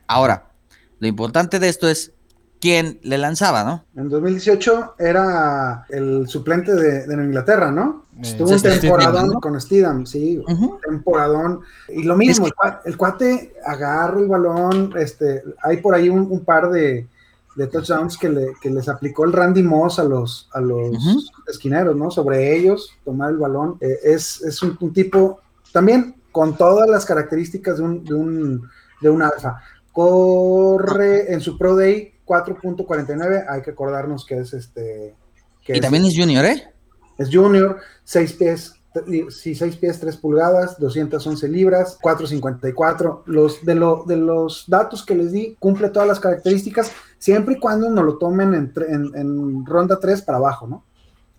Ahora, 0.06 0.50
lo 0.98 1.06
importante 1.08 1.58
de 1.58 1.68
esto 1.68 1.88
es 1.88 2.12
quién 2.60 3.00
le 3.02 3.18
lanzaba, 3.18 3.64
¿no? 3.64 3.84
En 4.00 4.08
2018 4.08 4.94
era 4.98 5.84
el 5.88 6.28
suplente 6.28 6.74
de, 6.74 7.06
de 7.06 7.14
Inglaterra, 7.24 7.72
¿no? 7.72 8.04
Eh, 8.18 8.20
Estuvo 8.22 8.50
un 8.50 8.60
temporadón 8.62 9.32
con 9.40 9.60
Steedham, 9.60 10.06
sí, 10.06 10.38
Ujú. 10.46 10.78
temporadón. 10.86 11.60
Y 11.88 12.04
lo 12.04 12.16
mismo, 12.16 12.46
Es 12.46 12.52
el, 12.52 12.56
cua- 12.56 12.80
el 12.84 12.96
cuate 12.96 13.54
agarra 13.66 14.20
el 14.20 14.28
balón, 14.28 14.92
este, 14.96 15.42
hay 15.62 15.78
por 15.78 15.94
ahí 15.94 16.08
un, 16.08 16.20
un 16.30 16.44
par 16.44 16.70
de, 16.70 17.08
de 17.56 17.66
touchdowns 17.66 18.16
que, 18.16 18.28
le, 18.28 18.52
que 18.60 18.70
les 18.70 18.88
aplicó 18.88 19.24
el 19.24 19.32
Randy 19.32 19.62
Moss 19.62 19.98
a 19.98 20.04
los, 20.04 20.48
a 20.52 20.60
los 20.60 20.96
esquineros, 21.48 21.94
¿no? 21.96 22.10
Sobre 22.10 22.56
ellos, 22.56 22.90
tomar 23.04 23.30
el 23.30 23.36
balón. 23.36 23.76
Eh, 23.80 23.98
es 24.04 24.40
es 24.42 24.62
un, 24.62 24.76
un 24.80 24.92
tipo, 24.92 25.40
también 25.72 26.14
con 26.30 26.56
todas 26.56 26.88
las 26.88 27.04
características 27.04 27.76
de 27.78 27.82
un, 27.84 28.04
de 28.04 28.14
un, 28.14 28.68
de 29.00 29.10
un 29.10 29.22
alfa. 29.22 29.60
Corre 29.92 31.32
en 31.32 31.40
su 31.40 31.58
Pro 31.58 31.76
Day 31.76 32.14
4.49, 32.26 33.44
hay 33.48 33.62
que 33.62 33.70
acordarnos 33.72 34.24
que 34.24 34.38
es 34.38 34.52
este... 34.54 35.14
Que 35.64 35.74
Y 35.74 35.76
es- 35.76 35.82
también 35.82 36.04
es 36.04 36.16
junior, 36.16 36.44
¿eh? 36.44 36.62
es 37.18 37.28
junior, 37.30 37.78
6 38.04 38.32
pies, 38.34 38.74
sí, 39.30 39.54
6 39.54 39.76
pies, 39.76 40.00
3 40.00 40.16
pulgadas, 40.16 40.78
211 40.78 41.48
libras, 41.48 41.98
454. 42.02 43.24
Los, 43.26 43.64
de, 43.64 43.74
lo, 43.74 44.04
de 44.06 44.16
los 44.16 44.64
datos 44.68 45.04
que 45.04 45.14
les 45.14 45.32
di, 45.32 45.56
cumple 45.58 45.88
todas 45.88 46.08
las 46.08 46.20
características, 46.20 46.92
siempre 47.18 47.54
y 47.54 47.60
cuando 47.60 47.88
nos 47.90 48.04
lo 48.04 48.18
tomen 48.18 48.54
en, 48.54 48.72
en- 48.88 49.12
en 49.16 49.66
ronda 49.66 49.98
3 50.00 50.22
para 50.22 50.38
abajo, 50.38 50.66
¿no? 50.66 50.84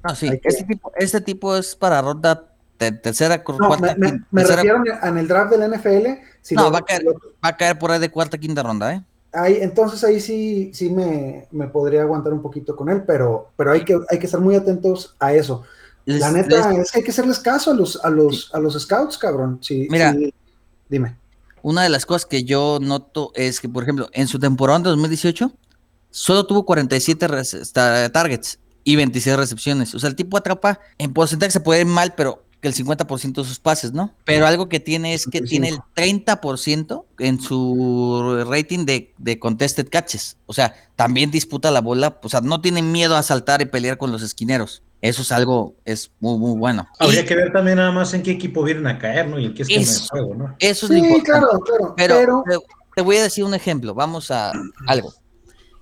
No, 0.03 0.15
sí. 0.15 0.29
Que- 0.29 0.41
Este 0.49 0.63
tipo, 0.63 0.91
este 0.95 1.21
tipo 1.21 1.55
es 1.55 1.75
para 1.75 2.01
ronda 2.01 2.43
te- 2.77 2.91
tercera, 2.91 3.37
No, 3.37 3.67
cuarta, 3.67 3.95
me, 3.97 4.19
me- 4.31 4.43
refiero 4.43 4.81
en 5.03 5.17
el 5.17 5.27
draft 5.27 5.51
del 5.53 5.71
NFL. 5.73 6.19
Si 6.41 6.55
No, 6.55 6.63
lo- 6.63 6.71
va 6.71 6.79
a 6.79 6.81
caer. 6.85 7.03
lo- 7.03 7.13
va 7.13 7.49
a 7.49 7.57
caer 7.57 7.77
por 7.79 7.91
ahí 7.91 7.99
de 7.99 8.09
cuarta, 8.11 8.37
quinta 8.37 8.63
ronda, 8.63 8.93
¿eh? 8.95 9.03
ahí, 9.35 9.57
entonces 9.61 10.03
ahí 10.03 10.19
sí, 10.19 10.69
sí 10.75 10.91
me, 10.91 11.47
me 11.51 11.67
podría 11.67 12.03
aguantar 12.03 12.31
un 12.33 12.41
poquito 12.43 12.75
con 12.75 12.87
él, 12.89 13.03
pero, 13.07 13.49
pero 13.57 13.71
hay, 13.71 13.83
que, 13.83 13.99
hay 14.09 14.19
que 14.19 14.27
estar 14.27 14.39
muy 14.39 14.55
atentos 14.55 15.15
a 15.19 15.33
eso. 15.33 15.63
La 16.05 16.31
neta 16.31 16.69
les- 16.71 16.79
es 16.79 16.91
que 16.91 16.97
hay 16.99 17.03
que 17.03 17.11
hacerles 17.11 17.39
caso 17.39 17.71
a 17.71 17.73
los, 17.73 17.99
a 18.03 18.09
los, 18.09 18.49
a 18.53 18.59
los 18.59 18.79
scouts, 18.81 19.17
cabrón. 19.17 19.59
Sí, 19.61 19.87
Mira. 19.89 20.13
sí. 20.13 20.33
dime. 20.89 21.15
una 21.61 21.83
de 21.83 21.89
las 21.89 22.05
cosas 22.05 22.25
que 22.25 22.43
yo 22.43 22.79
noto 22.81 23.31
es 23.35 23.59
que, 23.61 23.69
por 23.69 23.83
ejemplo, 23.83 24.09
en 24.13 24.27
su 24.27 24.37
temporada 24.37 24.79
de 24.79 24.89
2018, 24.89 25.51
solo 26.11 26.45
tuvo 26.45 26.65
47 26.65 27.27
res- 27.27 27.53
esta- 27.53 28.11
targets 28.11 28.59
y 28.83 28.97
26 28.97 29.37
recepciones. 29.37 29.95
O 29.95 29.99
sea, 29.99 30.09
el 30.09 30.15
tipo 30.15 30.35
atrapa 30.37 30.79
en 30.97 31.13
porcentaje 31.13 31.51
se 31.51 31.61
puede 31.61 31.81
ir 31.81 31.87
mal, 31.87 32.13
pero 32.15 32.43
que 32.59 32.67
el 32.67 32.73
50% 32.75 33.41
de 33.41 33.47
sus 33.47 33.59
pases, 33.59 33.91
¿no? 33.93 34.13
Pero 34.25 34.45
algo 34.45 34.67
que 34.69 34.79
tiene 34.81 35.13
es 35.13 35.25
que 35.25 35.41
tiene 35.41 35.69
el 35.69 35.79
30% 35.95 37.05
en 37.19 37.39
su 37.41 38.45
rating 38.47 38.85
de, 38.85 39.13
de 39.17 39.39
contested 39.39 39.87
catches. 39.89 40.37
O 40.45 40.53
sea, 40.53 40.73
también 40.95 41.31
disputa 41.31 41.71
la 41.71 41.81
bola, 41.81 42.19
o 42.21 42.29
sea, 42.29 42.41
no 42.41 42.61
tiene 42.61 42.81
miedo 42.81 43.15
a 43.15 43.23
saltar 43.23 43.61
y 43.61 43.65
pelear 43.65 43.97
con 43.97 44.11
los 44.11 44.21
esquineros. 44.21 44.81
Eso 45.03 45.21
es 45.21 45.33
algo, 45.33 45.75
es 45.83 46.11
muy, 46.21 46.37
muy 46.37 46.57
bueno. 46.57 46.87
Habría 46.97 47.21
Y 47.21 47.25
que 47.25 47.35
ver 47.35 47.51
también 47.51 47.75
nada 47.75 47.91
más 47.91 48.13
en 48.13 48.23
qué 48.23 48.31
equipo 48.31 48.63
vienen 48.63 48.87
a 48.87 48.97
caer, 48.97 49.27
¿no? 49.27 49.37
Y 49.37 49.47
en 49.47 49.53
qué 49.53 49.63
esquema 49.63 49.81
Eso. 49.81 50.01
de 50.01 50.07
juego, 50.09 50.35
¿no? 50.35 50.55
eso 50.59 50.85
es 50.85 50.91
lo 50.91 50.97
Sí, 50.97 51.01
importante. 51.05 51.29
claro, 51.29 51.59
claro. 51.59 51.93
Pero, 51.97 52.15
pero 52.45 52.61
te, 52.61 52.65
te 52.95 53.01
voy 53.01 53.17
a 53.17 53.23
decir 53.23 53.43
un 53.43 53.53
ejemplo. 53.53 53.93
Vamos 53.93 54.31
a 54.31 54.53
algo. 54.87 55.13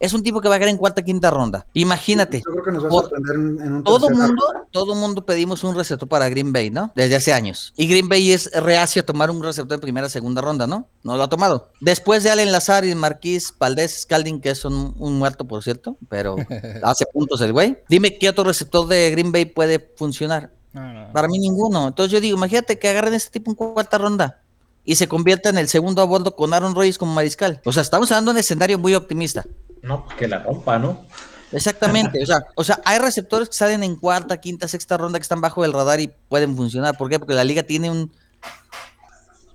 Es 0.02 0.14
un 0.14 0.24
tipo 0.24 0.42
que 0.42 0.50
va 0.50 0.56
a 0.56 0.58
caer 0.58 0.72
en 0.72 0.78
cuarta, 0.78 1.04
quinta 1.04 1.30
ronda. 1.30 1.68
Imagínate, 1.76 2.42
Yo 2.44 2.52
creo 2.52 2.64
que 2.64 2.72
nos 2.72 2.86
va 2.86 2.88
a 2.88 2.92
sorprender 2.92 3.36
en, 3.36 3.62
en 3.62 3.74
un 3.74 3.84
todo 3.84 4.10
mundo, 4.10 4.44
todo 4.72 4.96
mundo 4.96 5.24
pedimos 5.24 5.64
un 5.64 5.76
receptor 5.76 6.10
para 6.10 6.28
Green 6.28 6.52
Bay, 6.52 6.72
¿no? 6.72 6.92
Desde 6.96 7.18
hace 7.18 7.32
años. 7.32 7.72
Y 7.78 7.86
Green 7.86 8.10
Bay 8.10 8.32
es 8.32 8.52
reacio 8.52 9.04
a 9.04 9.06
tomar 9.06 9.30
un 9.30 9.44
receptor 9.44 9.76
en 9.76 9.80
primera, 9.80 10.10
segunda 10.10 10.42
ronda, 10.42 10.66
¿no? 10.66 10.88
No 11.04 11.18
lo 11.18 11.22
ha 11.22 11.30
tomado. 11.30 11.70
Después 11.82 12.24
de 12.24 12.32
Allen 12.32 12.52
Lazar 12.52 12.84
y 12.84 12.96
Marquís 12.96 13.54
Valdés 13.60 14.02
Scalding, 14.02 14.42
que 14.42 14.50
es 14.50 14.66
un, 14.66 14.96
un 14.98 15.20
muerto, 15.20 15.46
por 15.46 15.62
cierto, 15.62 15.96
pero 16.10 16.36
hace 16.84 17.06
puntos 17.06 17.40
el 17.42 17.54
güey. 17.54 17.78
Dime 17.88 18.18
qué 18.18 18.28
otro 18.28 18.44
receptor 18.44 18.88
de 18.88 19.12
Green 19.12 19.32
Bay 19.32 19.46
puede 19.46 19.94
funcionar. 19.98 20.52
No, 20.74 20.94
no. 20.94 21.14
Para 21.14 21.28
mí 21.28 21.38
ninguno. 21.38 21.90
Entonces 21.90 22.12
yo 22.12 22.20
digo, 22.20 22.38
imagínate 22.38 22.80
que 22.80 22.90
agarren 22.90 23.14
a 23.14 23.18
este 23.18 23.30
tipo 23.30 23.52
en 23.52 23.56
cuarta 23.56 24.00
ronda 24.00 24.42
y 24.84 24.96
se 24.96 25.08
convierta 25.08 25.50
en 25.50 25.60
el 25.60 25.68
segundo 25.68 26.02
a 26.02 26.06
bordo 26.06 26.36
con 26.36 26.56
Aaron 26.56 26.74
Rodgers 26.74 26.98
como 26.98 27.14
mariscal. 27.14 27.62
O 27.66 27.72
sea, 27.72 27.84
estamos 27.84 28.12
hablando 28.12 28.32
de 28.32 28.38
un 28.38 28.40
escenario 28.40 28.80
muy 28.80 28.96
optimista. 28.96 29.46
No, 29.82 30.06
pues 30.06 30.18
que 30.18 30.28
la 30.28 30.40
rompa, 30.40 30.78
¿no? 30.80 31.06
Exactamente. 31.52 32.22
O 32.24 32.26
sea, 32.26 32.46
o 32.56 32.64
sea, 32.64 32.82
hay 32.86 33.00
receptores 33.00 33.50
que 33.50 33.56
salen 33.56 33.84
en 33.84 33.96
cuarta, 33.96 34.40
quinta, 34.40 34.68
sexta 34.68 34.98
ronda 34.98 35.20
que 35.20 35.24
están 35.24 35.42
bajo 35.42 35.66
el 35.66 35.74
radar 35.74 36.00
y 36.00 36.12
pueden 36.30 36.56
funcionar. 36.56 36.98
¿Por 36.98 37.10
qué? 37.10 37.20
Porque 37.20 37.34
la 37.34 37.44
liga 37.44 37.64
tiene 37.64 37.90
un... 37.90 38.12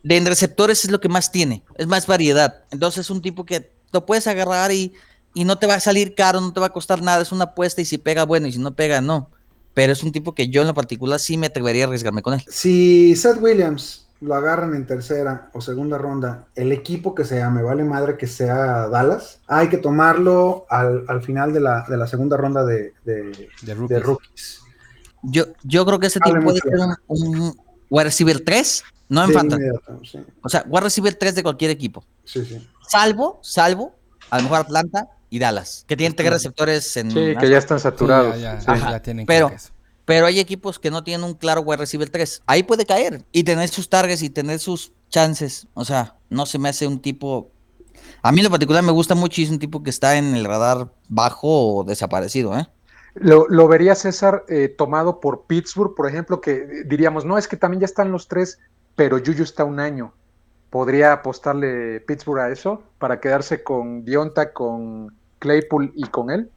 De 0.03 0.17
en 0.17 0.27
receptores 0.27 0.85
es 0.85 0.91
lo 0.91 1.01
que 1.01 1.09
más 1.09 1.33
tiene. 1.33 1.65
Es 1.77 1.87
más 1.87 2.07
variedad. 2.07 2.65
Entonces 2.71 3.07
es 3.07 3.11
un 3.11 3.23
tipo 3.23 3.45
que 3.45 3.73
lo 3.93 4.07
puedes 4.07 4.27
agarrar 4.27 4.71
y, 4.73 4.93
y 5.35 5.45
no 5.45 5.59
te 5.59 5.67
va 5.67 5.75
a 5.75 5.81
salir 5.81 6.15
caro, 6.15 6.41
no 6.41 6.53
te 6.53 6.61
va 6.61 6.67
a 6.67 6.73
costar 6.73 7.03
nada. 7.03 7.23
Es 7.23 7.33
una 7.33 7.45
apuesta 7.45 7.81
y 7.81 7.85
si 7.85 7.99
pega, 7.99 8.25
bueno, 8.25 8.47
y 8.47 8.53
si 8.53 8.59
no 8.59 8.75
pega, 8.75 9.01
no. 9.01 9.31
Pero 9.75 9.93
es 9.93 10.03
un 10.03 10.13
tipo 10.13 10.35
que 10.35 10.49
yo 10.49 10.61
en 10.61 10.69
lo 10.69 10.75
particular 10.75 11.19
sí 11.19 11.37
me 11.37 11.49
atrevería 11.49 11.85
a 11.85 11.87
arriesgarme 11.89 12.23
con 12.23 12.35
él. 12.35 12.45
Si 12.49 13.17
Seth 13.17 13.41
Williams 13.41 14.06
lo 14.21 14.35
agarran 14.35 14.75
en 14.75 14.87
tercera 14.87 15.51
o 15.53 15.61
segunda 15.61 15.99
ronda, 15.99 16.47
el 16.55 16.73
equipo 16.73 17.15
que 17.15 17.25
sea, 17.25 17.51
me 17.51 17.63
vale 17.63 17.85
madre 17.85 18.17
que 18.17 18.27
sea 18.27 18.89
Dallas, 18.89 19.41
hay 19.47 19.69
que 19.69 19.77
tomarlo 19.79 20.65
al, 20.71 21.05
al 21.09 21.23
final 21.23 21.53
de 21.53 21.61
la, 21.61 21.85
de 21.89 21.97
la 21.97 22.07
segunda 22.07 22.37
ronda 22.37 22.65
de, 22.65 22.95
de, 23.05 23.23
De 23.25 23.49
de 23.63 23.75
rookies. 23.75 24.03
rookies. 24.05 24.61
Yo, 25.23 25.45
yo 25.65 25.85
creo 25.85 25.99
que 25.99 26.07
ese 26.07 26.21
tipo 26.21 26.41
puede 26.41 26.61
ser 26.61 26.73
un, 26.79 26.97
un 27.09 27.55
wide 27.91 28.05
receiver 28.05 28.41
3, 28.45 28.85
no 29.09 29.25
en 29.25 29.33
fantasy. 29.33 29.63
sí, 30.05 30.19
O 30.43 30.49
sea, 30.49 30.65
wide 30.69 30.83
receiver 30.85 31.15
3 31.15 31.35
de 31.35 31.43
cualquier 31.43 31.71
equipo. 31.71 32.05
sí, 32.25 32.45
sí. 32.45 32.67
Salvo, 32.89 33.41
salvo, 33.43 33.97
a 34.31 34.37
lo 34.39 34.45
mejor 34.45 34.59
Atlanta 34.61 35.09
y 35.29 35.41
Dallas, 35.41 35.85
que 35.89 35.97
tienen 35.97 36.15
tres 36.15 36.31
receptores 36.31 36.97
en. 36.97 37.11
Sí, 37.11 37.35
que 37.39 37.51
ya 37.51 37.59
están 37.59 37.81
Sí, 37.81 37.83
saturados. 37.83 38.41
ya, 38.41 38.55
ya, 38.55 38.61
Sí. 38.61 38.67
Ajá, 38.69 38.91
ya 38.93 39.03
tienen 39.03 39.27
pero- 39.27 39.47
como 39.49 39.57
que 39.59 39.63
eso. 39.65 39.73
Pero 40.07 40.27
hay 40.27 40.39
equipos 40.39 40.79
que 40.79 40.91
no 40.91 41.05
tienen 41.05 41.27
un 41.27 41.35
claro 41.35 41.61
wide 41.61 41.79
receiver 41.79 42.09
3. 42.09 42.45
Ahí 42.47 42.63
puede 42.63 42.87
caer 42.87 43.25
y 43.33 43.43
tener 43.43 43.69
sus 43.69 43.91
targets 43.91 44.23
y 44.23 44.31
tener 44.31 44.61
sus 44.61 44.93
chances. 45.11 45.67
O 45.75 45.85
sea, 45.85 46.17
no 46.31 46.47
se 46.47 46.59
me 46.59 46.69
hace 46.69 46.87
un 46.87 47.01
tipo. 47.03 47.51
A 48.23 48.31
mí 48.31 48.39
en 48.39 48.45
lo 48.45 48.51
particular 48.51 48.85
me 48.85 48.93
gusta 48.93 49.17
mucho 49.17 49.41
y 49.41 49.45
es 49.45 49.51
un 49.51 49.59
tipo 49.59 49.83
que 49.83 49.91
está 49.91 50.17
en 50.17 50.37
el 50.37 50.45
radar 50.45 50.93
bajo 51.09 51.79
o 51.79 51.85
desaparecido, 51.85 52.57
¿eh? 52.57 52.69
Lo, 53.15 53.49
lo 53.49 53.67
vería 53.67 53.95
César 53.95 54.45
eh, 54.49 54.69
tomado 54.69 55.21
por 55.21 55.47
Pittsburgh, 55.47 55.95
por 55.95 56.09
ejemplo, 56.09 56.41
que 56.41 56.85
diríamos, 56.85 57.25
no, 57.25 57.39
es 57.39 57.49
que 57.49 57.57
también 57.57 57.81
ya 57.81 57.87
están 57.87 58.13
los 58.13 58.29
tres, 58.29 58.59
pero 58.95 59.19
Yuyu 59.19 59.43
está 59.43 59.65
un 59.65 59.81
año. 59.81 60.13
¿Podría 60.71 61.15
apostarle 61.15 62.01
Pittsburgh 62.01 62.41
a 62.41 62.51
eso 62.51 62.83
para 62.99 63.19
quedarse 63.19 63.63
con 63.65 64.05
Dionta, 64.05 64.53
con 64.53 65.17
Claypool 65.39 65.93
y 65.97 66.05
con 66.05 66.31
él? 66.31 66.51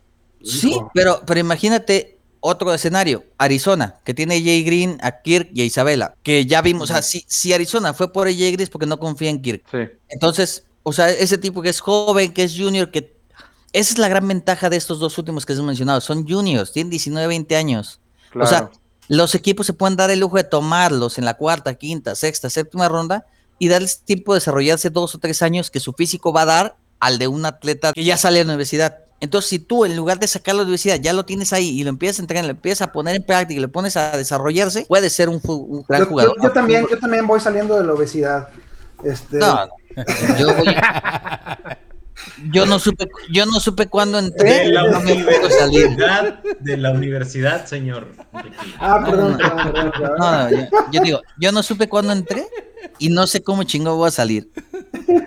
Sí, 0.44 0.78
pero, 0.94 1.22
pero 1.26 1.40
imagínate 1.40 2.19
otro 2.42 2.74
escenario, 2.74 3.26
Arizona, 3.38 3.96
que 4.04 4.14
tiene 4.14 4.36
a 4.36 4.40
Jay 4.40 4.64
Green, 4.64 4.98
a 5.02 5.22
Kirk 5.22 5.50
y 5.54 5.62
a 5.62 5.66
Isabela, 5.66 6.16
que 6.24 6.46
ya 6.46 6.62
vimos, 6.62 6.90
o 6.90 6.94
sea, 6.94 7.02
si, 7.02 7.26
si 7.28 7.54
Arizona 7.54 7.94
fue 7.94 8.12
por 8.12 8.28
Jay 8.28 8.52
Green 8.52 8.62
es 8.62 8.70
porque 8.70 8.86
no 8.86 8.98
confía 8.98 9.30
en 9.30 9.42
Kirk. 9.42 9.64
Sí. 9.72 9.78
Entonces, 10.10 10.64
o 10.84 10.94
sea, 10.94 11.10
ese 11.10 11.38
tipo 11.38 11.62
que 11.62 11.70
es 11.70 11.80
joven, 11.80 12.34
que 12.34 12.44
es 12.44 12.56
junior, 12.58 12.92
que 12.92 13.16
esa 13.74 13.94
es 13.94 13.98
la 14.00 14.08
gran 14.08 14.28
ventaja 14.28 14.70
de 14.70 14.78
estos 14.78 15.00
dos 15.00 15.18
últimos 15.18 15.46
que 15.46 15.54
hemos 15.54 15.66
mencionado, 15.66 16.02
son 16.02 16.28
juniors, 16.28 16.72
tienen 16.72 16.90
19, 16.90 17.28
20 17.28 17.56
años. 17.56 18.00
Claro. 18.32 18.46
O 18.46 18.50
sea, 18.50 18.72
los 19.08 19.36
equipos 19.36 19.66
se 19.66 19.74
pueden 19.74 19.98
dar 19.98 20.12
el 20.12 20.20
lujo 20.20 20.38
de 20.38 20.44
tomarlos 20.44 21.18
en 21.18 21.26
la 21.26 21.36
cuarta, 21.36 21.74
quinta, 21.76 22.16
sexta, 22.16 22.50
séptima 22.50 22.88
ronda 22.88 23.26
y 23.58 23.68
darles 23.68 24.02
tiempo 24.02 24.34
de 24.34 24.38
desarrollarse 24.38 24.90
dos 24.90 25.16
o 25.16 25.18
tres 25.18 25.42
años 25.42 25.70
que 25.70 25.80
su 25.80 25.94
físico 25.94 26.32
va 26.32 26.44
a 26.44 26.46
dar 26.46 26.78
al 27.00 27.18
de 27.18 27.28
un 27.28 27.46
atleta 27.46 27.94
que 27.94 28.04
ya 28.04 28.18
sale 28.18 28.40
de 28.40 28.46
la 28.46 28.52
universidad. 28.52 29.00
Entonces, 29.22 29.50
si 29.50 29.60
tú 29.60 29.86
en 29.86 29.96
lugar 29.98 30.20
de 30.20 30.28
sacarlo 30.28 30.60
de 30.60 30.66
la 30.66 30.70
universidad 30.70 31.00
ya 31.02 31.14
lo 31.14 31.26
tienes 31.26 31.52
ahí 31.54 31.70
y 31.80 31.84
lo 31.84 31.90
empiezas 31.90 32.20
a 32.20 32.24
entrenar, 32.24 32.46
lo 32.46 32.52
empiezas 32.52 32.88
a 32.88 32.92
poner 32.92 33.16
en 33.16 33.24
práctica 33.24 33.58
y 33.58 33.62
lo 33.62 33.70
pones 33.70 33.98
a 33.98 34.16
desarrollarse, 34.18 34.86
puede 34.88 35.10
ser 35.10 35.28
un, 35.30 35.42
gran 35.88 36.04
Yo, 36.04 36.08
jugador. 36.08 36.36
yo 36.42 36.52
también, 36.52 36.86
yo 36.90 36.98
también 36.98 37.28
voy 37.28 37.40
saliendo 37.40 37.78
de 37.78 37.86
la 37.86 37.94
obesidad. 37.94 38.48
Este, 39.04 39.38
No, 39.38 39.66
no. 39.66 39.72
Yo, 40.38 40.56
voy- 40.56 40.76
yo 42.52 42.66
no 42.66 42.80
supe, 42.80 43.08
yo 43.32 43.46
no 43.46 43.60
supe 43.60 43.88
cuándo 43.88 44.20
entré. 44.20 44.66
De 44.66 44.70
la 44.70 44.84
no 44.90 45.00
universidad, 45.00 46.40
de 46.60 46.78
la 46.78 46.92
universidad, 46.92 47.66
señor. 47.66 48.08
Ah, 48.80 49.04
perdón, 49.06 49.32
No, 49.34 49.38
perdón, 49.38 49.64
perdón, 49.74 49.92
perdón. 49.92 50.18
No, 50.18 50.32
no, 50.32 50.50
yo, 50.50 50.68
yo 50.92 51.02
digo, 51.02 51.22
yo 51.40 51.52
no 51.52 51.64
supe 51.64 51.90
cuándo 51.90 52.14
entré 52.14 52.48
y 52.98 53.10
no 53.10 53.28
sé 53.28 53.42
cómo 53.44 53.64
chingo 53.64 53.96
voy 53.96 54.08
a 54.08 54.12
salir. 54.12 54.50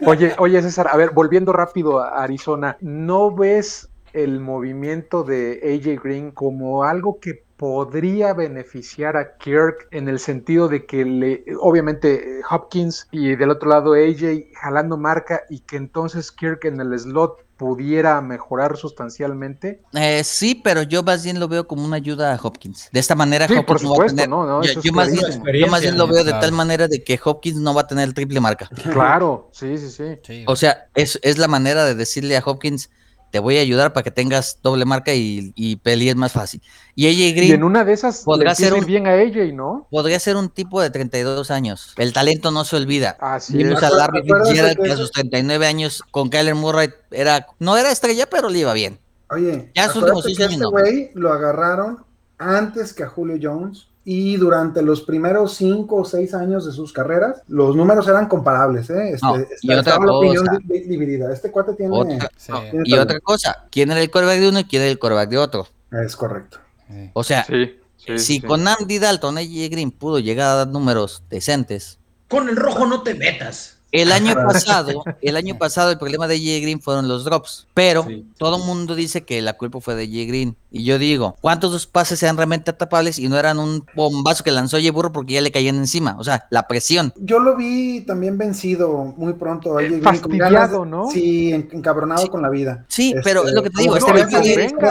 Oye, 0.07 0.35
oye, 0.39 0.63
César, 0.63 0.89
a 0.91 0.97
ver, 0.97 1.11
volviendo 1.11 1.53
rápido 1.53 2.01
a 2.01 2.23
Arizona, 2.23 2.77
¿no 2.81 3.35
ves 3.35 3.89
el 4.13 4.41
movimiento 4.41 5.23
de 5.23 5.61
AJ 5.63 6.03
Green 6.03 6.31
como 6.31 6.85
algo 6.85 7.19
que 7.21 7.45
podría 7.63 8.35
beneficiar 8.35 9.17
a 9.17 9.37
Kirk 9.37 9.87
en 9.93 10.09
el 10.09 10.19
sentido 10.19 10.67
de 10.67 10.85
que 10.85 11.05
le, 11.05 11.45
obviamente 11.61 12.41
eh, 12.41 12.43
Hopkins 12.51 13.07
y 13.13 13.37
del 13.37 13.51
otro 13.51 13.69
lado 13.69 13.93
AJ 13.93 14.47
jalando 14.61 14.97
marca 14.97 15.43
y 15.49 15.61
que 15.61 15.77
entonces 15.77 16.33
Kirk 16.33 16.65
en 16.65 16.81
el 16.81 16.99
slot 16.99 17.37
pudiera 17.57 18.21
mejorar 18.21 18.77
sustancialmente? 18.77 19.81
Eh, 19.93 20.25
sí, 20.25 20.57
pero 20.57 20.83
yo 20.83 21.05
más 21.05 21.23
bien 21.23 21.39
lo 21.39 21.47
veo 21.47 21.69
como 21.69 21.85
una 21.85 21.99
ayuda 21.99 22.35
a 22.35 22.41
Hopkins. 22.43 22.89
De 22.91 22.99
esta 22.99 23.15
manera, 23.15 23.47
Sí, 23.47 23.55
Hopkins 23.55 23.67
por 23.67 23.85
no 23.85 23.97
va 23.97 24.05
a 24.07 24.07
tener- 24.09 24.29
no, 24.29 24.45
no, 24.45 24.65
yo, 24.65 24.93
más 24.93 25.13
bien, 25.13 25.23
clarísimo. 25.23 25.45
yo 25.53 25.67
más 25.69 25.83
bien 25.83 25.97
lo 25.97 26.09
veo 26.09 26.25
de 26.25 26.33
tal 26.33 26.51
manera 26.51 26.89
de 26.89 27.05
que 27.05 27.21
Hopkins 27.23 27.59
no 27.59 27.73
va 27.75 27.83
a 27.83 27.87
tener 27.87 28.13
triple 28.13 28.41
marca. 28.41 28.69
Claro, 28.91 29.51
sí, 29.53 29.79
sí, 29.79 30.19
sí. 30.21 30.45
O 30.49 30.57
sea, 30.57 30.89
es, 30.97 31.17
es 31.23 31.39
la 31.39 31.47
manera 31.47 31.85
de 31.85 31.95
decirle 31.95 32.37
a 32.37 32.43
Hopkins, 32.45 32.91
te 33.33 33.39
voy 33.39 33.57
a 33.57 33.63
ayudar 33.63 33.93
para 33.95 34.05
que 34.05 34.11
tengas 34.11 34.59
doble 34.63 34.85
marca 34.85 35.13
y, 35.15 35.53
y 35.57 35.77
pelees 35.77 36.15
más 36.15 36.31
fácil. 36.33 36.63
Y 36.95 37.07
AJ 37.09 37.15
Y 37.17 37.29
en 37.31 37.35
Green 37.37 37.65
una 37.65 37.83
de 37.85 37.95
esas 37.95 38.23
empieza 38.53 38.55
ser 38.55 38.75
un- 38.81 38.87
bien 38.87 39.07
a 39.07 39.15
AJ, 39.15 39.55
¿no? 39.55 39.89
podría 39.91 40.21
ser 40.21 40.37
un 40.37 40.51
tipo 40.51 40.81
de 40.83 40.91
32 40.91 41.51
años. 41.51 41.95
El 41.97 42.13
talento 42.13 42.51
no 42.51 42.65
se 42.67 42.77
olvida. 42.77 43.17
Así 43.21 43.57
Vimos 43.57 43.83
es. 43.83 43.89
a 43.89 43.91
Larry 43.91 44.23
Fitzgerald 44.23 44.79
que 44.83 44.93
a 44.93 44.97
sus 44.99 45.11
39 45.11 45.67
años 45.67 46.05
con 46.11 46.29
Kyler 46.29 46.55
Murray 46.55 46.91
era, 47.11 47.47
no 47.59 47.77
era 47.79 47.91
estrella, 47.91 48.27
pero 48.29 48.51
le 48.51 48.59
iba 48.61 48.73
bien. 48.75 48.99
Oye, 49.31 49.71
Ya 49.75 49.89
sus 49.89 50.03
últimos 50.03 50.27
que 50.27 50.45
años 50.45 50.53
este 50.53 50.63
no. 50.63 50.71
lo 51.15 51.33
agarraron 51.33 52.05
antes 52.37 52.93
que 52.93 53.03
a 53.05 53.09
Julio 53.09 53.39
Jones 53.43 53.89
y 54.05 54.37
durante 54.37 54.83
los 54.83 55.03
primeros 55.03 55.55
cinco 55.55 55.97
o 55.97 56.05
seis 56.05 56.35
años 56.35 56.67
de 56.67 56.73
sus 56.73 56.93
carreras, 56.93 57.41
los 57.49 57.77
números 57.77 58.07
eran 58.09 58.27
comparables, 58.29 58.91
¿eh? 58.91 59.11
Este, 59.13 59.27
No, 59.27 59.37
y 59.39 59.69
otra 59.71 59.79
estaba 59.81 60.07
la 60.07 60.13
opinión 60.13 60.47
cosa. 60.47 60.59
di- 60.65 60.73
di- 60.81 60.85
dividida. 60.89 61.33
Este 61.33 61.51
cuate 61.51 61.75
tiene... 61.75 61.97
Otra- 61.97 62.31
Sí, 62.37 62.53
tiene 62.71 62.83
Y 62.85 62.95
otra 62.95 63.21
cosa, 63.21 63.67
¿quién 63.71 63.91
era 63.93 64.01
el 64.01 64.11
coreback 64.11 64.41
de 64.41 64.49
uno 64.49 64.59
y 64.61 64.65
quién 64.65 64.83
era 64.83 64.91
el 64.91 64.99
coreback 64.99 65.29
de 65.31 65.39
otro? 65.39 65.67
Es 65.93 66.17
correcto. 66.17 66.59
sí. 66.89 67.11
O 67.13 67.23
sea, 67.23 67.45
Sí, 67.45 67.79
sí, 67.99 68.19
si 68.19 68.35
sí. 68.35 68.41
con 68.43 68.67
Andy 68.67 68.99
Dalton 68.99 69.39
AJ 69.39 69.69
Green 69.71 69.91
pudo 69.93 70.19
llegar 70.19 70.49
a 70.49 70.55
dar 70.57 70.69
números 70.69 71.23
decentes, 71.31 71.99
Con 72.29 72.49
el 72.49 72.57
rojo 72.57 72.87
no 72.87 73.03
te 73.03 73.15
metas. 73.15 73.79
El 73.93 74.11
año 74.11 74.35
pasado, 74.35 75.05
el 75.21 75.37
año 75.37 75.57
pasado 75.59 75.91
el 75.91 75.99
problema 75.99 76.27
de 76.27 76.35
AJ 76.37 76.63
Green 76.63 76.81
fueron 76.81 77.07
los 77.09 77.25
drops, 77.25 77.67
pero 77.75 78.05
Sí. 78.09 78.25
todo 78.39 78.57
el 78.57 78.65
mundo 78.65 78.95
dice 78.95 79.23
que 79.25 79.41
la 79.43 79.53
culpa 79.53 79.81
fue 79.81 79.95
de 79.95 80.03
AJ 80.05 80.27
Green. 80.27 80.57
Y 80.71 80.85
yo 80.85 80.99
digo, 80.99 81.37
¿cuántos 81.43 81.71
dos 81.73 81.87
pases 81.87 82.23
eran 82.23 82.37
realmente 82.39 82.71
atrapables 82.71 83.19
y 83.19 83.29
no 83.29 83.39
eran 83.39 83.59
un 83.59 83.85
bombazo 83.95 84.43
que 84.43 84.51
lanzó 84.51 84.79
AJ 84.79 84.91
Burro 84.91 85.13
porque 85.13 85.35
ya 85.35 85.41
le 85.43 85.53
caían 85.53 85.77
encima? 85.77 86.17
O 86.19 86.25
sea, 86.25 86.47
la 86.51 86.67
presión. 86.67 87.13
Yo 87.17 87.39
lo 87.39 87.57
vi 87.57 88.01
también 88.01 88.39
vencido 88.39 89.15
muy 89.17 89.35
pronto. 89.35 89.79
Eh, 89.79 89.85
AJ 89.85 89.89
Green, 89.89 90.03
con 90.03 90.15
fastidiado, 90.19 90.53
ganas 90.55 90.71
de- 90.73 90.87
¿no? 90.87 91.11
Sí, 91.11 91.53
en- 91.53 91.69
encabronado 91.73 92.23
Sí. 92.23 92.29
con 92.29 92.41
la 92.43 92.49
vida. 92.49 92.85
Sí, 92.89 93.15
pero 93.23 93.47
es 93.47 93.53
lo 93.53 93.63
que 93.63 93.71
te 93.71 93.83
digo, 93.83 93.99
como 93.99 94.17
este 94.17 94.27
de- 94.27 94.37
ahí, 94.39 94.73
No 94.73 94.89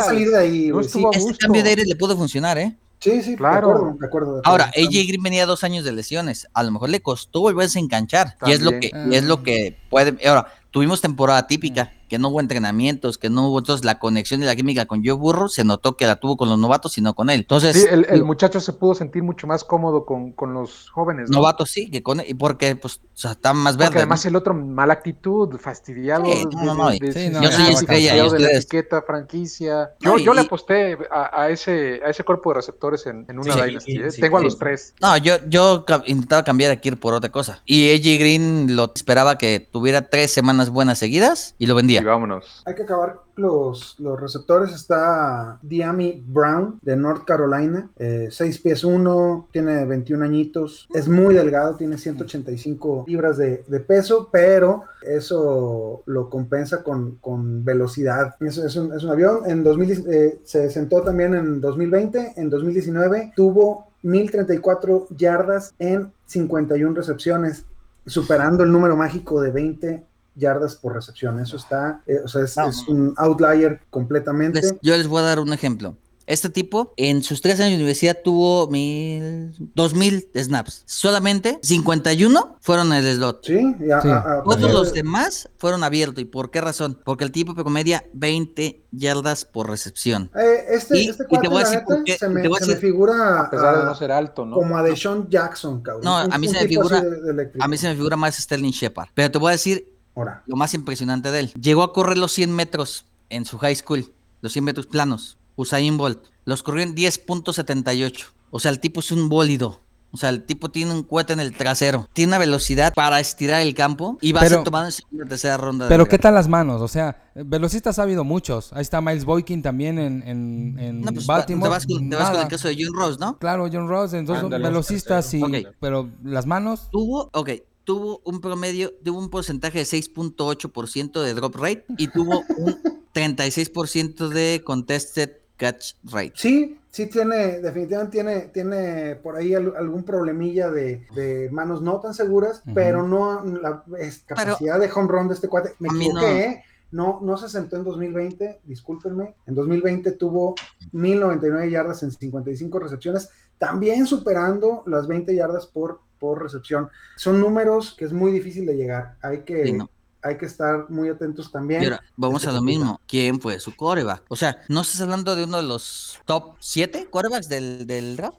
a 0.80 0.84
sí. 0.84 1.04
Este 1.14 1.38
cambio 1.38 1.64
de 1.64 1.70
aire 1.70 1.86
le 1.86 1.96
pudo 1.96 2.16
funcionar, 2.16 2.58
¿eh? 2.60 2.76
Sí, 3.02 3.24
sí, 3.24 3.36
Claro. 3.36 3.68
de 3.68 3.74
acuerdo, 3.74 3.98
de 4.00 4.06
acuerdo. 4.06 4.34
de 4.36 4.40
acuerdo. 4.40 4.42
Ahora, 4.46 4.66
AJ 4.66 5.08
Green 5.08 5.24
venía 5.24 5.46
dos 5.48 5.64
años 5.64 5.84
de 5.84 5.92
lesiones. 5.92 6.48
A 6.54 6.62
lo 6.64 6.72
mejor 6.72 6.90
le 6.90 7.02
costó 7.02 7.42
volverse 7.42 7.80
a 7.80 7.82
enganchar. 7.82 8.38
Y 8.46 8.52
es 8.52 8.62
lo 8.62 8.72
que, 8.80 8.92
es 9.12 9.24
lo 9.24 9.42
que 9.44 9.78
puede. 9.90 10.16
Ahora, 10.28 10.48
tuvimos 10.70 11.02
temporada 11.02 11.48
típica, 11.48 11.92
que 12.12 12.20
no 12.20 12.28
hubo 12.28 12.42
entrenamientos, 12.42 13.18
que 13.18 13.30
no 13.30 13.48
hubo 13.48 13.60
entonces 13.60 13.86
la 13.86 13.98
conexión 13.98 14.44
y 14.44 14.46
la 14.46 14.54
química 14.54 14.86
con 14.86 15.02
Joe 15.02 15.14
Burro, 15.14 15.48
se 15.48 15.64
notó 15.64 15.96
que 15.96 16.06
la 16.06 16.18
tuvo 16.18 16.36
con 16.36 16.50
los 16.50 16.60
novatos 16.60 16.98
y 16.98 17.02
no 17.02 17.14
con 17.14 17.30
él. 17.30 17.40
Entonces, 17.40 17.74
Sí, 17.82 17.88
el, 17.90 18.04
el 18.10 18.16
digo, 18.16 18.26
muchacho 18.26 18.60
se 18.60 18.74
pudo 18.74 18.96
sentir 18.96 19.24
mucho 19.24 19.48
más 19.48 19.64
cómodo 19.64 20.06
con, 20.06 20.34
con 20.34 20.54
los 20.54 20.90
jóvenes. 20.90 21.30
¿no? 21.30 21.38
novatos 21.38 21.70
sí, 21.72 21.90
que 21.90 22.04
con 22.04 22.20
él, 22.20 22.26
y 22.28 22.34
porque 22.34 22.76
pues, 22.76 22.98
o 22.98 23.00
sea, 23.14 23.38
más 23.54 23.76
Porque 23.76 23.86
verdes. 23.86 23.96
además 23.96 24.26
¿no? 24.26 24.30
el 24.30 24.36
otro, 24.36 24.54
mala 24.54 24.92
actitud, 24.92 25.58
fastidiado. 25.58 26.26
Sí, 26.26 26.44
no, 26.54 26.64
no, 26.66 26.76
no, 26.76 26.90
de- 26.90 27.00
de- 27.00 27.14
sí, 27.14 27.20
de- 27.20 27.30
no, 27.30 27.40
de- 27.40 27.46
yo 27.46 27.52
soy 27.54 27.74
estrella, 27.76 28.14
de 28.30 28.40
la 28.40 28.52
etiqueta, 28.52 29.02
franquicia. 29.04 29.92
No, 30.02 30.18
Yo, 30.18 30.26
yo 30.26 30.34
le 30.34 30.42
aposté 30.42 30.98
a, 31.10 31.44
a 31.44 31.50
ese, 31.50 32.02
a 32.06 32.10
ese 32.10 32.26
cuerpo 32.26 32.50
de 32.50 32.56
receptores 32.58 33.06
en, 33.06 33.26
en 33.30 33.40
una 33.40 33.54
Sí, 33.54 33.62
Dynasty. 33.62 33.92
¿eh? 34.02 34.12
sí, 34.12 34.20
Tengo 34.20 34.38
a 34.38 34.42
los 34.42 34.58
tres. 34.60 34.96
No, 35.02 35.16
yo, 35.16 35.36
yo 35.48 35.86
intentaba 36.08 36.44
cambiar 36.44 36.72
a 36.72 36.76
Kirk 36.76 37.00
por 37.00 37.14
otra 37.14 37.32
cosa. 37.32 37.62
Y 37.66 37.90
AJ 37.94 38.20
Green 38.20 38.76
lo 38.76 38.92
esperaba 38.94 39.38
que 39.38 39.60
tuviera 39.72 40.10
tres 40.10 40.32
semanas 40.34 40.70
buenas 40.70 41.00
seguidas 41.00 41.56
y 41.58 41.68
lo 41.68 41.76
Vámonos. 42.06 42.64
Hay 42.66 42.76
que 42.76 42.84
acabar 42.84 43.20
los, 43.36 43.96
los 44.00 44.20
receptores. 44.20 44.74
Está 44.74 45.60
Diami 45.62 46.24
Brown 46.26 46.80
de 46.82 46.96
North 46.96 47.26
Carolina, 47.26 47.90
6 47.98 48.60
pies 48.60 48.84
1, 48.84 49.48
tiene 49.52 49.86
21 49.86 50.24
añitos, 50.24 50.88
es 50.94 51.08
muy 51.08 51.36
delgado, 51.36 51.76
tiene 51.76 51.98
185 51.98 53.06
libras 53.08 53.38
de, 53.38 53.64
de 53.68 53.80
peso, 53.80 54.30
pero 54.32 54.84
eso 55.02 56.04
lo 56.06 56.30
compensa 56.30 56.84
con, 56.84 57.16
con 57.16 57.64
velocidad. 57.64 58.36
Es, 58.40 58.58
un, 58.76 58.94
es 58.94 59.04
un 59.04 59.10
avión. 59.10 59.40
En 59.46 59.64
2010, 59.64 60.06
eh, 60.08 60.40
se 60.44 60.70
sentó 60.70 61.02
también 61.02 61.34
en 61.34 61.62
2020, 61.62 62.34
en 62.36 62.50
2019 62.50 63.34
tuvo 63.36 63.88
1034 64.04 65.08
yardas 65.12 65.74
en 65.80 66.12
51 66.26 66.94
recepciones, 66.96 67.66
superando 68.06 68.64
el 68.64 68.72
número 68.72 68.96
mágico 68.96 69.42
de 69.42 69.52
20 69.52 70.04
yardas 70.36 70.76
por 70.76 70.94
recepción. 70.94 71.40
Eso 71.40 71.58
está, 71.58 72.02
eh, 72.08 72.20
o 72.24 72.28
sea, 72.28 72.44
es, 72.44 72.56
No. 72.58 72.70
es 72.70 72.88
un 72.88 73.14
outlier 73.18 73.82
completamente. 73.90 74.62
Les- 74.62 74.76
yo 74.82 74.98
les 74.98 75.08
voy 75.08 75.20
a 75.22 75.26
dar 75.26 75.40
un 75.40 75.54
ejemplo. 75.54 75.96
Este 76.28 76.50
tipo 76.50 76.94
en 76.98 77.24
sus 77.24 77.42
tres 77.42 77.60
años 77.60 77.72
de 77.72 77.76
universidad 77.78 78.16
tuvo 78.24 78.68
mil, 78.68 79.54
dos 79.76 79.94
mil 79.94 80.30
snaps. 80.34 80.84
Solamente 80.86 81.60
51 81.62 82.56
fueron 82.62 82.94
en 82.94 83.04
el 83.04 83.16
slot. 83.16 83.44
Sí, 83.46 83.76
y 83.80 83.92
a- 83.92 84.02
Sí. 84.02 84.08
a- 84.08 84.18
a- 84.40 84.44
Todos 84.44 84.64
a- 84.70 84.72
los 84.74 84.94
demás 84.94 85.50
fueron 85.58 85.84
abiertos. 85.84 86.22
¿Y 86.22 86.26
por 86.26 86.50
qué 86.52 86.62
razón? 86.62 86.98
Porque 87.04 87.26
el 87.26 87.32
tipo 87.32 87.54
promedia 87.54 88.06
20 88.14 88.86
yardas 88.92 89.44
por 89.44 89.68
recepción. 89.70 90.30
Eh, 90.36 90.66
este, 90.70 91.00
Y- 91.00 91.10
este 91.10 91.24
y 91.24 91.26
te 91.26 91.30
cuate, 91.30 91.48
voy 91.50 91.58
a 91.58 91.66
decir 91.66 91.80
neta, 91.80 91.86
por 91.96 92.04
qué- 92.06 92.18
se 92.18 92.30
me, 92.30 92.42
te 92.42 92.48
voy 92.48 92.58
a 92.58 92.60
se 92.60 92.66
me 92.68 92.74
decir- 92.76 92.90
figura 92.92 93.42
A 93.42 93.50
pesar 93.50 93.80
de 93.80 93.84
no 93.84 93.96
ser 93.96 94.12
alto, 94.12 94.46
¿no? 94.46 94.56
como 94.56 94.78
a 94.78 94.84
Deshaun 94.84 95.28
Jackson, 95.28 95.82
cabrón. 95.82 96.06
No, 96.06 96.24
Un- 96.26 96.34
a 96.34 96.38
mí 96.38 96.48
un 96.48 96.54
se 96.54 96.62
me 96.62 96.68
figura- 96.70 97.02
de- 97.02 97.22
de 97.22 97.32
eléctrico. 97.32 97.66
A 97.66 97.68
mí 97.68 97.78
se 97.78 97.90
me 97.90 97.96
figura 97.96 98.16
más 98.16 98.36
Sterling 98.38 98.72
Shepard. 98.72 99.10
Pero 99.14 99.32
te 99.32 99.38
voy 99.38 99.50
a 99.50 99.52
decir 99.54 99.88
Ahora, 100.16 100.44
lo 100.46 100.56
más 100.56 100.74
impresionante 100.74 101.32
de 101.32 101.40
él. 101.40 101.54
Llegó 101.54 101.84
a 101.84 101.94
correr 101.94 102.18
los 102.18 102.32
100 102.34 102.54
metros 102.54 103.06
en 103.30 103.46
su 103.46 103.58
high 103.58 103.76
school, 103.76 104.12
los 104.42 104.52
100 104.54 104.66
metros 104.66 104.88
planos. 104.88 105.38
Usain 105.56 105.98
Bolt. 105.98 106.20
Los 106.46 106.64
corrió 106.64 106.84
en 106.84 106.96
10.78. 106.96 108.26
O 108.50 108.60
sea, 108.60 108.72
el 108.72 108.80
tipo 108.80 109.00
es 109.00 109.12
un 109.12 109.30
bólido. 109.30 109.80
O 110.14 110.18
sea, 110.18 110.28
el 110.30 110.44
tipo 110.44 110.70
tiene 110.70 110.92
un 110.94 111.04
cohete 111.04 111.32
en 111.32 111.40
el 111.40 111.54
trasero. 111.56 112.10
Tiene 112.12 112.32
una 112.32 112.38
velocidad 112.40 112.94
para 112.94 113.22
estirar 113.22 113.62
el 113.62 113.74
campo 113.74 114.18
y 114.20 114.34
va 114.34 114.42
a 114.42 114.50
ser 114.50 114.62
tomado 114.64 114.86
en 114.88 114.92
segunda 114.92 115.24
o 115.24 115.28
tercera 115.30 115.56
ronda. 115.56 115.86
de 115.86 115.90
Pero 115.90 116.06
¿qué 116.06 116.20
tal 116.20 116.34
las 116.34 116.50
manos? 116.50 116.82
O 116.82 116.90
sea, 116.90 117.32
velocistas 117.34 117.98
ha 117.98 118.04
habido 118.04 118.26
muchos. 118.26 118.74
Ahí 118.74 118.82
está 118.82 119.00
Miles 119.00 119.24
Boykin 119.24 119.62
también 119.62 119.98
en, 120.00 120.22
en, 120.28 120.78
en 120.80 121.02
No, 121.02 121.14
pues, 121.14 121.26
Baltimore. 121.26 121.70
te 121.70 121.70
vas, 121.70 121.86
con, 121.86 122.10
te 122.10 122.16
vas 122.18 122.26
con 122.26 122.34
Nada. 122.34 122.44
el 122.44 122.50
caso 122.50 122.68
de 122.68 122.76
John 122.78 122.94
Ross, 122.94 123.20
¿no? 123.20 123.38
Claro, 123.38 123.70
John 123.72 123.88
Ross, 123.88 124.14
entonces 124.14 124.44
Ándale, 124.44 124.68
velocistas 124.68 125.26
sí, 125.26 125.42
Ok. 125.42 125.74
pero 125.80 126.10
las 126.26 126.46
manos, 126.46 126.90
Tuvo, 126.92 127.30
ok, 127.32 127.50
tuvo 127.84 128.22
un 128.26 128.42
promedio, 128.42 128.94
tuvo 129.04 129.20
un 129.20 129.30
porcentaje 129.30 129.80
de 129.80 129.86
6.8% 129.86 131.22
de 131.22 131.34
drop 131.34 131.56
rate 131.56 131.86
y 131.98 132.08
tuvo 132.08 132.44
un 132.58 132.76
36% 133.14 134.30
de 134.30 134.62
contested 134.64 135.32
catch 135.58 135.94
rate. 136.06 136.34
sí, 136.36 136.80
sí 136.90 137.06
tiene, 137.08 137.60
definitivamente 137.60 138.12
tiene, 138.12 138.40
tiene 138.48 139.16
por 139.18 139.36
ahí 139.36 139.54
al- 139.54 139.76
algún 139.78 140.04
problemilla 140.04 140.72
de, 140.72 141.06
de 141.14 141.50
manos 141.52 141.82
no 141.84 142.00
tan 142.00 142.14
seguras, 142.16 142.64
pero 142.74 143.06
no 143.08 143.44
la 143.46 143.84
es- 144.00 144.24
capacidad 144.26 144.80
de 144.80 144.90
home 144.92 145.08
run 145.08 145.28
de 145.28 145.36
este 145.36 145.48
cuate. 145.48 145.76
Me 145.80 145.88
equivoqué, 145.90 146.22
no. 146.22 146.28
¿eh? 146.28 146.64
No, 146.92 147.20
no 147.22 147.38
se 147.38 147.48
sentó 147.48 147.78
en 147.78 147.84
2020, 147.86 148.62
discúlpenme. 148.66 149.36
En 149.46 149.56
2020 149.56 150.12
tuvo 150.14 150.56
1099 150.92 151.70
yardas 151.72 152.04
en 152.04 152.12
55 152.12 152.80
recepciones, 152.80 153.30
también 153.58 154.06
superando 154.08 154.84
las 154.88 155.08
20 155.08 155.34
yardas 155.36 155.68
por, 155.68 156.02
por 156.22 156.42
recepción. 156.44 156.88
Son 157.18 157.42
números 157.42 157.96
que 157.98 158.06
es 158.06 158.14
muy 158.14 158.32
difícil 158.32 158.66
de 158.66 158.76
llegar. 158.76 159.18
Hay 159.22 159.40
que, 159.42 159.66
Sí, 159.66 159.74
no. 159.74 159.90
hay 160.22 160.38
que 160.38 160.46
estar 160.46 160.90
muy 160.90 161.10
atentos 161.10 161.52
también. 161.52 161.82
Y 161.82 161.86
ahora, 161.86 162.02
vamos 162.16 162.44
Este 162.44 162.50
a 162.50 162.54
lo 162.54 162.60
complicado. 162.60 162.86
mismo. 162.86 163.02
¿Quién 163.08 163.42
fue 163.42 163.60
su 163.60 163.76
coreback? 163.76 164.24
O 164.30 164.36
sea, 164.36 164.62
¿no 164.70 164.82
estás 164.82 165.02
hablando 165.02 165.36
de 165.36 165.44
uno 165.46 165.58
de 165.58 165.64
los 165.64 166.20
top 166.26 166.54
7 166.60 167.08
corebacks 167.10 167.50
del, 167.50 167.86
del 167.88 168.16
draft? 168.16 168.38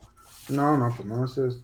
No, 0.48 0.76
no, 0.76 0.92
pues 0.96 1.06
no, 1.08 1.24
eso 1.24 1.46
es, 1.46 1.58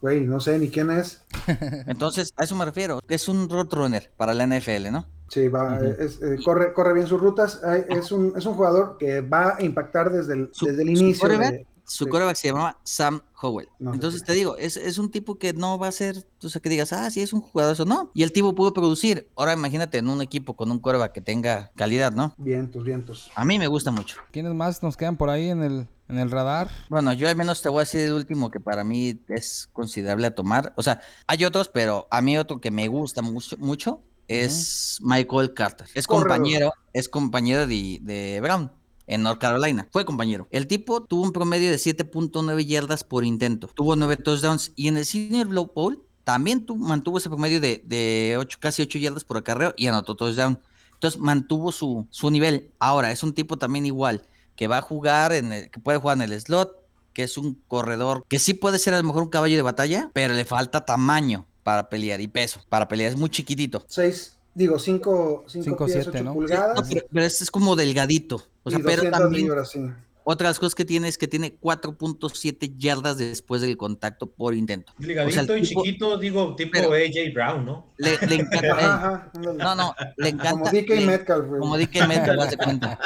güey, 0.00 0.22
no 0.22 0.40
sé 0.40 0.58
ni 0.58 0.68
quién 0.70 0.90
es. 0.90 1.22
Entonces, 1.86 2.32
a 2.36 2.44
eso 2.44 2.54
me 2.56 2.64
refiero. 2.64 3.00
Es 3.08 3.28
un 3.28 3.48
roadrunner 3.48 4.10
para 4.16 4.34
la 4.34 4.46
NFL, 4.46 4.90
¿no? 4.90 5.06
Sí, 5.28 5.48
va, 5.48 5.78
es- 5.78 6.20
eh, 6.22 6.38
corre, 6.44 6.72
corre 6.72 6.94
bien 6.94 7.06
sus 7.06 7.20
rutas. 7.20 7.60
Es 7.90 8.10
un, 8.12 8.32
es 8.36 8.46
un 8.46 8.54
jugador 8.54 8.96
que 8.98 9.20
va 9.20 9.56
a 9.58 9.62
impactar 9.62 10.10
desde 10.10 10.32
el, 10.34 10.48
Su- 10.52 10.66
desde 10.66 10.82
el 10.82 10.96
su 10.96 11.02
inicio. 11.04 11.28
de- 11.28 11.66
Su 11.88 12.04
Sí. 12.04 12.10
coreback 12.10 12.36
se 12.36 12.48
llamaba 12.48 12.78
Sam 12.84 13.22
Howell. 13.40 13.68
No 13.78 13.94
Entonces 13.94 14.22
te 14.22 14.34
digo, 14.34 14.56
es, 14.58 14.76
es 14.76 14.98
un 14.98 15.10
tipo 15.10 15.38
que 15.38 15.54
no 15.54 15.78
va 15.78 15.88
a 15.88 15.92
ser, 15.92 16.26
o 16.42 16.48
sea, 16.48 16.60
que 16.60 16.68
digas, 16.68 16.92
ah, 16.92 17.10
sí, 17.10 17.22
es 17.22 17.32
un 17.32 17.40
jugador 17.40 17.80
o 17.80 17.84
no. 17.86 18.10
Y 18.14 18.22
el 18.22 18.30
tipo 18.32 18.54
pudo 18.54 18.72
producir. 18.74 19.28
Ahora 19.36 19.54
imagínate 19.54 19.98
en 19.98 20.08
un 20.08 20.20
equipo 20.20 20.54
con 20.54 20.70
un 20.70 20.78
coreback 20.80 21.12
que 21.12 21.20
tenga 21.22 21.72
calidad, 21.76 22.12
¿no? 22.12 22.34
Vientos, 22.36 22.84
vientos. 22.84 23.30
A 23.34 23.44
mí 23.44 23.58
me 23.58 23.66
gusta 23.66 23.90
mucho. 23.90 24.16
¿Quiénes 24.30 24.52
más 24.54 24.82
nos 24.82 24.96
quedan 24.98 25.16
por 25.16 25.30
ahí 25.30 25.48
en 25.48 25.62
el, 25.62 25.88
en 26.08 26.18
el 26.18 26.30
radar? 26.30 26.70
Bueno, 26.90 27.12
yo 27.14 27.28
al 27.28 27.36
menos 27.36 27.62
te 27.62 27.70
voy 27.70 27.78
a 27.78 27.80
decir 27.84 28.02
el 28.02 28.12
último 28.12 28.50
que 28.50 28.60
para 28.60 28.84
mí 28.84 29.20
es 29.28 29.68
considerable 29.72 30.26
a 30.26 30.34
tomar. 30.34 30.74
O 30.76 30.82
sea, 30.82 31.00
hay 31.26 31.44
otros, 31.44 31.68
pero 31.70 32.06
a 32.10 32.20
mí 32.20 32.36
otro 32.36 32.60
que 32.60 32.70
me 32.70 32.86
gusta 32.88 33.22
mucho, 33.22 33.56
mucho 33.58 34.02
es 34.26 34.98
Michael 35.00 35.54
Carter. 35.54 35.86
Es 35.94 36.06
Corredor. 36.06 36.28
compañero, 36.36 36.72
es 36.92 37.08
compañero 37.08 37.66
de, 37.66 37.98
de 38.02 38.40
Brown 38.42 38.70
en 39.08 39.22
North 39.22 39.40
Carolina. 39.40 39.88
Fue 39.90 40.04
compañero. 40.04 40.46
El 40.52 40.66
tipo 40.68 41.02
tuvo 41.02 41.22
un 41.24 41.32
promedio 41.32 41.70
de 41.70 41.76
7.9 41.78 42.64
yardas 42.66 43.02
por 43.04 43.24
intento. 43.24 43.68
Tuvo 43.74 43.96
9 43.96 44.16
touchdowns 44.18 44.72
y 44.76 44.88
en 44.88 44.96
el 44.98 45.04
Senior 45.06 45.48
Blow 45.48 45.72
Bowl 45.74 46.04
también 46.24 46.64
tu- 46.66 46.76
mantuvo 46.76 47.18
ese 47.18 47.28
promedio 47.28 47.60
de, 47.60 47.82
de 47.86 48.36
ocho- 48.38 48.58
casi 48.60 48.82
8 48.82 48.98
yardas 48.98 49.24
por 49.24 49.36
acarreo 49.38 49.74
y 49.76 49.86
anotó 49.86 50.14
touchdown. 50.14 50.60
Entonces 50.94 51.20
mantuvo 51.20 51.72
su, 51.72 52.06
su 52.10 52.30
nivel. 52.30 52.70
Ahora, 52.78 53.10
es 53.12 53.22
un 53.22 53.32
tipo 53.32 53.56
también 53.56 53.86
igual 53.86 54.22
que 54.56 54.66
va 54.68 54.78
a 54.78 54.82
jugar 54.82 55.32
en 55.32 55.52
el, 55.52 55.70
que 55.70 55.80
puede 55.80 55.98
jugar 55.98 56.16
en 56.20 56.24
el 56.30 56.40
slot, 56.40 56.76
que 57.12 57.22
es 57.22 57.38
un 57.38 57.62
corredor 57.68 58.24
que 58.28 58.38
sí 58.38 58.54
puede 58.54 58.78
ser 58.78 58.94
a 58.94 58.98
lo 58.98 59.04
mejor 59.04 59.22
un 59.22 59.28
caballo 59.30 59.56
de 59.56 59.62
batalla, 59.62 60.10
pero 60.12 60.34
le 60.34 60.44
falta 60.44 60.84
tamaño 60.84 61.46
para 61.62 61.88
pelear 61.88 62.20
y 62.20 62.28
peso. 62.28 62.60
Para 62.68 62.88
pelear 62.88 63.10
es 63.12 63.16
muy 63.18 63.30
chiquitito. 63.30 63.84
Seis, 63.88 64.37
digo, 64.58 64.78
cinco, 64.78 65.44
cinco, 65.48 65.64
Cinco, 65.64 65.84
pies, 65.86 65.92
siete, 66.02 66.18
ocho 66.18 66.24
¿no? 66.24 66.34
pulgadas. 66.34 66.76
No, 66.76 66.86
pero, 66.88 67.06
pero 67.12 67.24
este 67.26 67.44
es 67.44 67.50
como 67.50 67.76
delgadito. 67.76 68.42
O 68.64 68.70
sea, 68.70 68.78
y 68.78 68.82
pero 68.82 68.96
200 68.96 69.20
también 69.20 69.44
libras, 69.44 69.70
sí. 69.70 69.80
otras 70.24 70.58
cosas 70.58 70.74
que 70.74 70.84
tiene 70.84 71.08
es 71.08 71.16
que 71.16 71.26
tiene 71.28 71.58
4.7 71.58 72.76
yardas 72.76 73.16
después 73.16 73.62
del 73.62 73.76
contacto 73.78 74.26
por 74.26 74.54
intento. 74.54 74.92
Ligadito 74.98 75.40
O 75.40 75.44
sea, 75.46 75.54
el 75.56 75.62
y 75.64 75.66
tipo- 75.68 75.82
chiquito, 75.84 76.18
digo, 76.18 76.54
tipo 76.56 76.76
AJ 76.78 77.32
Brown, 77.32 77.64
¿no? 77.64 77.86
Le, 77.96 78.18
le 78.26 78.34
encanta. 78.34 78.72
Ajá, 78.72 78.94
ajá, 78.94 79.30
ándale. 79.34 79.58
No, 79.64 79.74
no, 79.74 79.94
le 80.16 80.28
encanta. 80.28 80.50
Como 80.50 80.64
DK 80.70 80.88
le- 80.90 81.06
Metcalf, 81.06 81.46
güey. 81.46 81.60
Como 81.60 81.78
DK 81.78 82.06
Metcalf, 82.08 82.50
de 82.50 82.56
cuenta. 82.58 82.98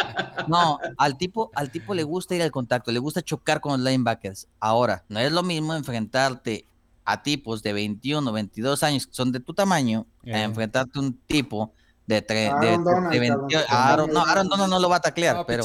No, 0.48 0.78
al 0.98 1.16
tipo, 1.16 1.50
al 1.55 1.70
tipo 1.70 1.94
le 1.94 2.03
gusta 2.03 2.34
ir 2.34 2.42
al 2.42 2.50
contacto, 2.50 2.90
le 2.90 2.98
gusta 2.98 3.22
chocar 3.22 3.61
con 3.61 3.72
los 3.72 3.80
linebackers. 3.88 4.48
Ahora, 4.59 5.05
no 5.09 5.20
es 5.20 5.30
lo 5.30 5.42
mismo 5.44 5.74
enfrentarte 5.74 6.64
a 7.05 7.22
tipos 7.22 7.62
de 7.62 7.72
21, 7.72 8.32
22 8.32 8.82
años 8.82 9.07
que 9.07 9.14
son 9.14 9.32
de 9.32 9.40
tu 9.40 9.55
tamaño, 9.55 10.07
Eh. 10.24 10.34
a 10.34 10.42
enfrentarte 10.44 10.98
a 10.98 11.03
un 11.03 11.18
tipo 11.26 11.72
de, 12.07 12.24
tre- 12.26 12.34
de, 12.61 12.68
Aaron 12.68 12.84
de- 12.84 12.90
Donald, 12.90 13.12
de 13.12 13.18
20 13.20 13.38
cabrón. 13.38 13.64
Aaron, 13.68 14.11
no, 14.12 14.20
Aaron 14.24 14.48
Donald 14.48 14.70
no 14.70 14.78
lo 14.80 14.88
va 14.88 14.96
a 14.96 15.00
taclear, 15.00 15.36
No, 15.36 15.46
pero. 15.46 15.64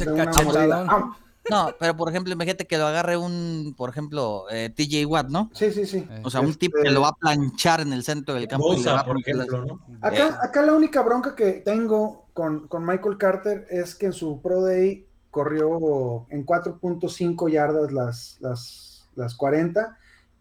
¡Ah! 0.88 1.17
no, 1.49 1.69
pero 1.79 1.95
por 1.95 2.09
ejemplo, 2.09 2.33
imagínate 2.33 2.65
que 2.67 2.77
lo 2.77 2.88
agarre 2.88 3.15
un, 3.17 3.73
por 3.77 3.89
ejemplo, 3.89 4.45
eh, 4.51 4.69
TJ 4.69 5.05
Watt, 5.05 5.29
¿no? 5.29 5.49
Sí, 5.53 5.71
sí, 5.71 5.85
sí. 5.85 6.05
O 6.23 6.29
sea, 6.29 6.41
un 6.41 6.53
tipo 6.55 6.75
que 6.75 6.81
Este- 6.81 6.91
lo 6.91 7.01
va 7.01 7.09
a 7.09 7.13
planchar 7.15 7.81
en 7.81 7.93
el 7.93 8.03
centro 8.03 8.33
del 8.33 8.47
campo. 8.47 8.73
y 8.73 8.83
le 8.83 8.91
va 8.91 8.99
a 9.01 9.05
por 9.05 9.15
las- 9.17 9.27
ejemplo, 9.27 9.65
¿no? 9.65 9.73
Eh. 9.89 9.97
Acá, 10.01 10.39
acá 10.41 10.61
la 10.63 10.73
única 10.73 11.01
bronca 11.01 11.35
que 11.35 11.53
tengo 11.63 12.25
con, 12.33 12.67
con 12.67 12.85
Michael 12.85 13.17
Carter 13.17 13.65
es 13.69 13.95
que 13.95 14.07
en 14.07 14.13
su 14.13 14.41
Pro 14.41 14.61
Day 14.63 15.07
corrió 15.31 16.25
en 16.29 16.45
4.5 16.45 17.47
yardas 17.49 17.91
las, 17.91 18.38
las, 18.41 19.07
las 19.15 19.35
40. 19.35 19.97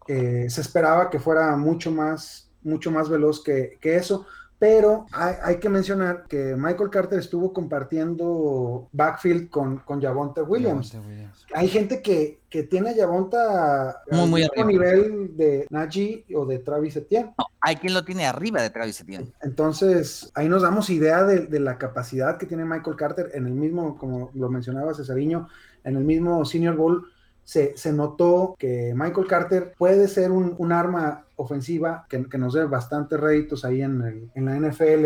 Eh, 0.07 0.49
se 0.49 0.61
esperaba 0.61 1.09
que 1.09 1.19
fuera 1.19 1.55
mucho 1.57 1.91
más, 1.91 2.49
mucho 2.63 2.91
más 2.91 3.09
veloz 3.09 3.43
que, 3.43 3.77
que 3.81 3.95
eso. 3.97 4.25
Pero 4.59 5.05
hay, 5.11 5.35
hay 5.43 5.57
que 5.57 5.69
mencionar 5.69 6.23
que 6.27 6.55
Michael 6.57 6.89
Carter 6.89 7.19
estuvo 7.19 7.53
compartiendo 7.53 8.89
backfield 8.91 9.49
con, 9.51 9.77
con 9.79 10.01
Javonte 10.01 10.41
Williams. 10.41 10.91
Javonte 10.91 11.09
Williams. 11.11 11.45
Hay 11.53 11.67
gente 11.67 12.01
que, 12.01 12.39
que 12.49 12.63
tiene 12.63 12.89
a 12.89 12.95
Javonta 12.95 14.01
Muy, 14.09 14.21
al 14.21 14.27
muy 14.27 14.41
mismo 14.41 14.63
arriba. 14.63 15.05
nivel 15.05 15.37
de 15.37 15.67
Najee 15.69 16.25
o 16.33 16.47
de 16.47 16.57
Travis 16.57 16.95
Etienne. 16.95 17.35
No, 17.37 17.45
hay 17.61 17.75
quien 17.75 17.93
lo 17.93 18.03
tiene 18.03 18.25
arriba 18.25 18.59
de 18.63 18.71
Travis 18.71 18.99
Etienne. 18.99 19.31
Entonces, 19.41 20.31
ahí 20.33 20.49
nos 20.49 20.63
damos 20.63 20.89
idea 20.89 21.23
de, 21.23 21.41
de 21.45 21.59
la 21.59 21.77
capacidad 21.77 22.37
que 22.39 22.47
tiene 22.47 22.65
Michael 22.65 22.95
Carter 22.95 23.29
en 23.35 23.45
el 23.45 23.53
mismo, 23.53 23.95
como 23.99 24.31
lo 24.33 24.49
mencionaba 24.49 24.95
Cesariño, 24.95 25.49
en 25.83 25.97
el 25.97 26.03
mismo 26.03 26.43
Senior 26.45 26.75
Bowl. 26.75 27.11
Se, 27.47 27.77
se 27.77 27.93
notó 27.93 28.55
que 28.59 28.91
Michael 28.93 29.25
Carter 29.25 29.73
puede 29.77 30.09
ser 30.09 30.31
un, 30.31 30.53
un 30.57 30.73
arma 30.73 31.23
ofensiva 31.37 32.05
que, 32.09 32.25
que 32.27 32.37
nos 32.37 32.53
dé 32.53 32.65
bastantes 32.65 33.17
réditos 33.17 33.63
ahí 33.63 33.81
en, 33.81 34.01
el- 34.01 34.31
en 34.35 34.45
la 34.45 34.55
NFL. 34.59 35.05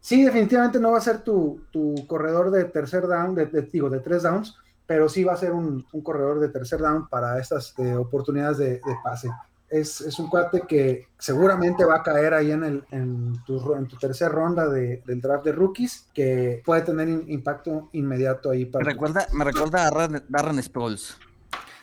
Sí, 0.00 0.24
definitivamente 0.24 0.80
no 0.80 0.92
va 0.92 0.98
a 0.98 1.02
ser 1.02 1.18
tu, 1.22 1.60
tu 1.70 1.94
corredor 2.06 2.50
de 2.50 2.64
tercer 2.64 3.06
down, 3.06 3.34
de, 3.34 3.44
de- 3.44 3.60
digo, 3.70 3.90
de 3.90 4.00
tres 4.00 4.22
downs, 4.22 4.56
pero 4.86 5.06
sí 5.10 5.22
va 5.22 5.34
a 5.34 5.36
ser 5.36 5.52
un, 5.52 5.84
un 5.92 6.00
corredor 6.00 6.40
de 6.40 6.48
tercer 6.48 6.80
down 6.80 7.08
para 7.10 7.38
estas 7.38 7.74
eh, 7.78 7.94
oportunidades 7.94 8.56
de, 8.56 8.70
de 8.76 8.96
pase. 9.04 9.28
Es, 9.68 10.00
es 10.00 10.18
un 10.18 10.30
cuate 10.30 10.62
que 10.62 11.08
seguramente 11.18 11.84
va 11.84 11.96
a 11.96 12.02
caer 12.02 12.32
ahí 12.32 12.52
en, 12.52 12.64
el, 12.64 12.84
en, 12.90 13.34
tu, 13.44 13.74
en 13.74 13.86
tu 13.86 13.96
tercera 13.98 14.30
ronda 14.30 14.66
de- 14.66 15.02
del 15.06 15.20
draft 15.20 15.44
de 15.44 15.52
rookies, 15.52 16.06
que 16.14 16.62
puede 16.64 16.80
tener 16.80 17.08
in- 17.10 17.24
impacto 17.28 17.90
inmediato 17.92 18.50
ahí 18.50 18.64
Me 18.64 18.70
para... 18.70 18.84
recuerda, 18.86 19.26
me 19.34 19.44
recuerda 19.44 19.88
a 19.88 20.08
Darren 20.30 20.62
Sproles. 20.62 21.18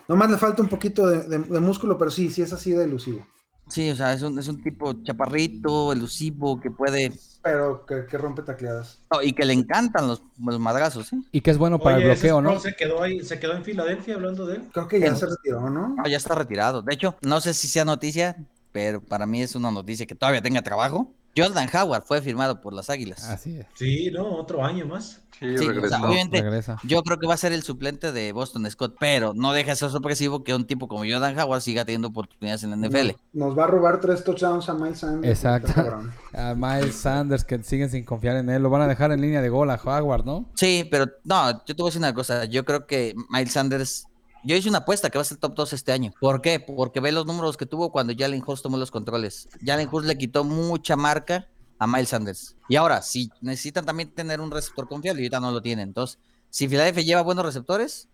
Nomás 0.10 0.30
le 0.30 0.38
falta 0.38 0.62
un 0.62 0.68
poquito 0.68 1.07
de, 1.07 1.24
de- 1.24 1.39
de 1.39 1.60
músculo, 1.60 1.97
pero 1.97 2.12
sí, 2.12 2.30
sí 2.30 2.41
es 2.41 2.51
así 2.51 2.72
de 2.72 2.84
elusivo. 2.84 3.26
Sí, 3.70 3.88
o 3.91 3.95
sea, 3.95 4.14
es 4.14 4.24
un, 4.24 4.38
es 4.39 4.47
un 4.47 4.62
tipo 4.64 4.93
chaparrito, 5.03 5.93
elusivo, 5.93 6.60
que 6.60 6.72
puede... 6.72 7.12
Pero 7.43 7.86
que, 7.86 8.05
que 8.07 8.18
rompe 8.18 8.41
tacleadas. 8.41 8.97
no, 9.12 9.22
y 9.22 9.32
que 9.34 9.45
le 9.45 9.53
encantan 9.53 10.07
los, 10.07 10.24
los 10.43 10.60
madrazos, 10.60 11.14
¿eh? 11.14 11.18
Y 11.32 11.41
que 11.41 11.51
es 11.51 11.57
bueno 11.60 11.78
para 11.80 11.97
Oye, 11.97 12.05
el 12.05 12.12
bloqueo, 12.14 12.41
¿no? 12.41 12.60
Se 12.60 12.76
quedó 12.76 13.03
ahí, 13.03 13.24
se 13.24 13.39
quedó 13.39 13.53
en 13.53 13.64
Filadelfia 13.64 14.16
hablando 14.16 14.47
de 14.47 14.55
él. 14.57 14.64
Creo 14.74 14.88
que 14.88 14.99
ya 14.99 15.16
se 15.16 15.28
retiró, 15.28 15.70
¿no? 15.70 15.89
No, 15.89 16.07
ya 16.07 16.18
está 16.18 16.34
retirado. 16.34 16.82
De 16.82 16.93
hecho, 16.95 17.16
no 17.22 17.39
sé 17.41 17.53
si 17.53 17.68
sea 17.68 17.86
noticia, 17.86 18.36
pero 18.72 19.01
para 19.01 19.28
mí 19.28 19.41
es 19.43 19.55
una 19.55 19.70
noticia 19.72 20.07
que 20.07 20.16
todavía 20.16 20.41
tenga 20.41 20.64
trabajo. 20.64 21.14
Jordan 21.38 21.70
Howard 21.74 22.04
fue 22.04 22.22
firmado 22.22 22.60
por 22.62 22.74
las 22.74 22.90
Águilas. 22.90 23.24
Así 23.30 23.58
es. 23.60 23.66
Sí, 23.76 24.10
no, 24.12 24.36
otro 24.36 24.64
año 24.64 24.86
más. 24.86 25.22
Sí, 25.40 25.58
Sí, 25.58 25.66
o 25.66 25.70
regresó. 25.70 25.88
sea, 25.90 26.04
obviamente, 26.06 26.42
Regresa. 26.42 26.78
yo 26.84 27.02
creo 27.02 27.18
que 27.18 27.26
va 27.26 27.34
a 27.36 27.38
ser 27.38 27.54
el 27.54 27.64
suplente 27.64 28.12
de 28.12 28.34
Boston 28.34 28.70
Scott, 28.70 28.98
pero 29.00 29.34
no 29.34 29.54
deja 29.54 29.70
de 29.70 29.76
ser 29.78 29.90
sorpresivo 29.90 30.44
que 30.44 30.54
un 30.54 30.68
tipo 30.68 30.90
como 30.90 31.06
Jordan 31.10 31.40
Howard 31.40 31.62
siga 31.62 31.86
teniendo 31.86 32.10
oportunidades 32.10 32.64
en 32.64 32.72
la 32.72 32.76
NFL. 32.76 33.12
Nos 33.32 33.58
va 33.58 33.64
a 33.64 33.68
robar 33.68 34.02
tres 34.02 34.22
touchdowns 34.26 34.68
a 34.68 34.74
Miles 34.74 35.00
Sanders. 35.00 35.32
Exacto. 35.44 36.02
A 36.34 36.56
Miles 36.56 36.96
Sanders, 36.96 37.46
que 37.46 37.64
siguen 37.64 37.90
sin 37.90 38.04
confiar 38.04 38.36
en 38.36 38.50
él. 38.50 38.62
Lo 38.62 38.70
van 38.70 38.82
a 38.82 38.88
dejar 38.88 39.14
en 39.14 39.22
línea 39.22 39.42
de 39.42 39.48
gol 39.48 39.70
a 39.70 39.76
Howard, 39.76 40.26
¿no? 40.26 40.46
Sí, 40.56 40.86
pero 40.92 41.06
no, 41.24 41.52
yo 41.66 41.74
te 41.74 41.74
voy 41.76 41.86
a 41.86 41.90
decir 41.92 42.00
una 42.02 42.14
cosa. 42.14 42.44
Yo 42.44 42.66
creo 42.66 42.86
que 42.86 43.16
Miles 43.30 43.54
Sanders. 43.54 44.08
Yo 44.44 44.56
hice 44.56 44.70
una 44.70 44.80
apuesta 44.80 45.10
que 45.10 45.18
va 45.18 45.22
a 45.22 45.26
ser 45.26 45.38
top 45.38 45.56
2 45.56 45.74
este 45.74 45.92
año. 45.92 46.14
¿Por 46.20 46.42
qué? 46.42 46.60
Porque 46.60 47.00
ve 47.00 47.12
los 47.12 47.26
números 47.26 47.58
que 47.58 47.66
tuvo 47.66 47.92
cuando 47.92 48.14
Jalen 48.18 48.44
Hurts 48.46 48.62
tomó 48.62 48.78
los 48.78 48.92
controles. 48.92 49.50
Jalen 49.66 49.90
Hurts 49.92 50.08
le 50.08 50.18
quitó 50.18 50.44
mucha 50.44 50.96
marca 50.96 51.48
a 51.78 51.88
Miles 51.88 52.10
Sanders. 52.10 52.56
Y 52.68 52.76
ahora, 52.76 53.02
si 53.02 53.30
necesitan 53.42 53.86
también 53.86 54.14
tener 54.14 54.42
un 54.42 54.52
receptor 54.52 54.88
confiable, 54.88 55.22
y 55.22 55.26
ahorita 55.26 55.40
no 55.40 55.52
lo 55.52 55.62
tienen. 55.62 55.90
Entonces, 55.90 56.20
si 56.50 56.68
Philadelphia 56.68 57.04
lleva 57.04 57.22
buenos 57.22 57.46
receptores, 57.46 58.08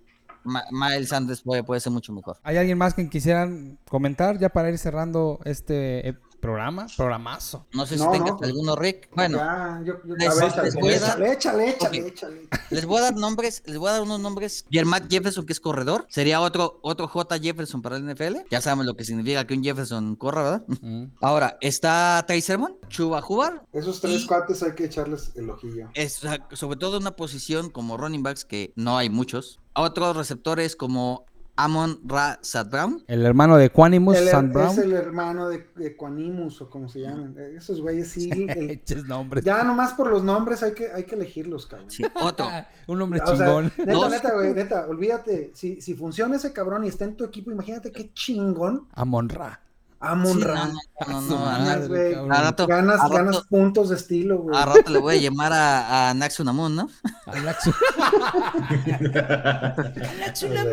Miles 0.71 1.09
Sanders 1.09 1.41
puede, 1.41 1.63
puede 1.63 1.81
ser 1.81 1.91
mucho 1.91 2.13
mejor. 2.13 2.37
¿Hay 2.43 2.57
alguien 2.57 2.77
más 2.77 2.93
que 2.93 3.09
quisieran 3.09 3.79
comentar 3.89 4.37
ya 4.39 4.49
para 4.49 4.69
ir 4.69 4.77
cerrando 4.77 5.39
este 5.43 6.17
programa? 6.45 6.87
Programazo. 6.95 7.65
No 7.73 7.85
sé 7.85 7.97
si 7.97 8.03
No, 8.03 8.11
tengas 8.11 8.31
no, 8.39 8.39
alguno, 8.47 8.75
Rick. 8.75 9.09
Bueno, 9.15 9.37
Ya, 9.37 9.81
yo- 9.85 9.93
yo- 10.05 10.15
les- 10.15 10.35
ver, 10.39 10.73
voy 10.81 10.93
a 10.93 10.99
dar- 10.99 11.21
échale, 11.23 11.69
échale, 11.69 12.07
échale. 12.07 12.41
Les 12.69 12.85
voy 12.85 12.97
a 12.99 13.01
dar 13.03 13.15
nombres, 13.15 13.63
les 13.65 13.77
voy 13.77 13.89
a 13.89 13.93
dar 13.93 14.01
unos 14.01 14.19
nombres. 14.19 14.65
Jermatt 14.71 15.09
Jefferson, 15.09 15.45
que 15.45 15.53
es 15.53 15.59
corredor, 15.59 16.05
sería 16.09 16.41
otro, 16.41 16.79
otro 16.81 17.07
J. 17.07 17.39
Jefferson 17.39 17.81
para 17.81 17.97
el 17.97 18.03
NFL. 18.03 18.45
Ya 18.49 18.61
sabemos 18.61 18.85
lo 18.85 18.95
que 18.95 19.03
significa 19.03 19.45
que 19.45 19.53
un 19.53 19.63
Jefferson 19.63 20.15
corra, 20.15 20.43
¿verdad? 20.43 20.63
Mm. 20.81 21.05
Ahora, 21.21 21.57
está 21.61 22.23
Trey 22.27 22.41
Sermon, 22.41 22.77
Chuba 22.89 23.23
Hubbard, 23.27 23.61
Esos 23.73 23.99
tres 24.01 24.21
Y- 24.23 24.27
cuates 24.27 24.61
hay 24.63 24.73
que 24.73 24.85
echarles 24.85 25.31
el 25.35 25.49
ojillo. 25.49 25.89
es, 25.93 26.17
o 26.23 26.29
sea, 26.29 26.47
sobre 26.53 26.77
todo 26.77 26.97
una 26.97 27.11
posición 27.15 27.69
como 27.69 27.97
running 27.97 28.23
backs, 28.23 28.45
que 28.45 28.71
no 28.75 28.97
hay 28.97 29.09
muchos. 29.09 29.59
Otros 29.73 30.15
receptores 30.15 30.75
como 30.75 31.25
Amon 31.57 31.99
Ra 32.05 32.37
Sad 32.41 32.67
Brown. 32.69 33.03
El 33.07 33.25
hermano 33.25 33.55
de 33.57 33.69
Quanimus, 33.69 34.17
Sam 34.29 34.47
es 34.47 34.53
Brown. 34.53 34.79
el 34.79 34.91
hermano 34.93 35.47
de, 35.47 35.65
de 35.75 35.95
Quanimus 35.95 36.61
o 36.61 36.69
como 36.69 36.89
se 36.89 36.99
llaman. 37.01 37.35
Esos 37.55 37.79
güeyes 37.81 38.09
sí. 38.09 38.29
el- 38.49 38.71
Eches 38.71 39.05
nombres. 39.05 39.43
ya 39.45 39.63
nomás 39.63 39.93
por 39.93 40.09
los 40.09 40.23
nombres 40.23 40.63
hay 40.63 40.73
que, 40.73 40.91
hay 40.91 41.03
que 41.05 41.15
elegirlos, 41.15 41.65
cabrón. 41.67 41.89
Sí, 41.89 42.03
otro. 42.21 42.47
Un 42.87 43.01
O 43.01 43.07
sea, 43.15 43.23
chingón. 43.25 43.71
neta, 43.77 43.93
Dos. 43.93 44.11
neta, 44.11 44.33
güey, 44.33 44.53
neta, 44.53 44.85
olvídate. 44.87 45.51
Si, 45.55 45.79
si 45.81 45.93
funciona 45.95 46.35
ese 46.35 46.51
cabrón 46.51 46.83
y 46.83 46.89
está 46.89 47.05
en 47.05 47.15
tu 47.15 47.23
equipo, 47.23 47.51
imagínate 47.51 47.91
qué 47.91 48.11
chingón. 48.13 48.87
Amon 48.93 49.29
Ra. 49.29 49.61
Amon 50.01 50.41
Ra. 50.41 50.67
no, 51.07 51.21
no, 51.21 51.21
no, 51.21 51.45
a- 51.47 51.77
güey. 51.87 52.13
a 52.13 52.41
rato- 52.41 52.67
Ganas, 52.67 52.99
a 52.99 53.03
rato- 53.03 53.13
ganas 53.15 53.41
puntos 53.47 53.89
de 53.89 53.95
estilo, 53.95 54.39
güey. 54.39 54.55
a 54.59 54.65
rato 54.65 54.91
le 54.91 54.99
voy 54.99 55.15
a 55.17 55.21
llamar 55.21 55.53
a, 55.53 56.09
a 56.09 56.13
Naxunamun, 56.13 56.75
¿no? 56.75 56.89
Anaxu- 57.25 57.73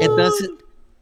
Entonces, 0.01 0.51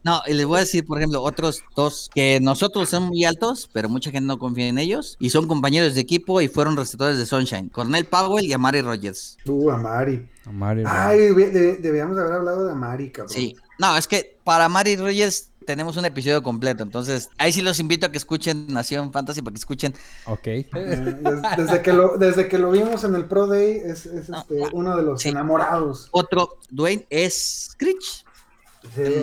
no, 0.03 0.21
y 0.27 0.33
les 0.33 0.45
voy 0.45 0.57
a 0.57 0.59
decir, 0.61 0.85
por 0.85 0.97
ejemplo, 0.97 1.21
otros 1.21 1.63
dos 1.75 2.09
que 2.13 2.39
nosotros 2.41 2.89
son 2.89 3.03
muy 3.03 3.23
altos, 3.25 3.69
pero 3.71 3.87
mucha 3.89 4.11
gente 4.11 4.27
no 4.27 4.39
confía 4.39 4.67
en 4.67 4.77
ellos, 4.77 5.15
y 5.19 5.29
son 5.29 5.47
compañeros 5.47 5.95
de 5.95 6.01
equipo 6.01 6.41
y 6.41 6.47
fueron 6.47 6.75
receptores 6.77 7.17
de 7.17 7.25
Sunshine, 7.25 7.69
Cornell 7.69 8.05
Powell 8.05 8.45
y 8.45 8.53
Amari 8.53 8.81
Rogers. 8.81 9.37
Tú, 9.45 9.69
Amari. 9.71 10.27
Amari. 10.45 10.83
Ay, 10.85 11.19
de- 11.33 11.49
de- 11.51 11.75
debíamos 11.77 12.17
haber 12.17 12.33
hablado 12.33 12.65
de 12.65 12.71
Amari, 12.71 13.11
cabrón. 13.11 13.33
Sí, 13.33 13.55
no, 13.77 13.95
es 13.95 14.07
que 14.07 14.37
para 14.43 14.65
Amari 14.65 14.95
Rogers 14.95 15.47
tenemos 15.67 15.95
un 15.95 16.05
episodio 16.05 16.41
completo, 16.41 16.81
entonces 16.81 17.29
ahí 17.37 17.53
sí 17.53 17.61
los 17.61 17.79
invito 17.79 18.07
a 18.07 18.11
que 18.11 18.17
escuchen 18.17 18.65
Nación 18.67 19.13
Fantasy, 19.13 19.43
para 19.43 19.53
que 19.53 19.59
escuchen. 19.59 19.93
Ok. 20.25 20.47
Eh, 20.47 20.65
des- 20.73 21.41
desde, 21.57 21.81
que 21.83 21.93
lo, 21.93 22.17
desde 22.17 22.47
que 22.47 22.57
lo 22.57 22.71
vimos 22.71 23.03
en 23.03 23.13
el 23.13 23.25
Pro 23.25 23.45
Day, 23.45 23.77
es, 23.85 24.07
es, 24.07 24.29
este, 24.29 24.55
uno 24.73 24.97
de 24.97 25.03
los 25.03 25.21
Sí. 25.21 25.29
enamorados. 25.29 26.07
Otro, 26.11 26.57
Dwayne 26.71 27.05
es 27.11 27.69
Screech, 27.73 28.25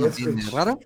no 0.01 0.07
es 0.07 0.15
tiene 0.17 0.43
que- 0.45 0.51
raro. 0.51 0.79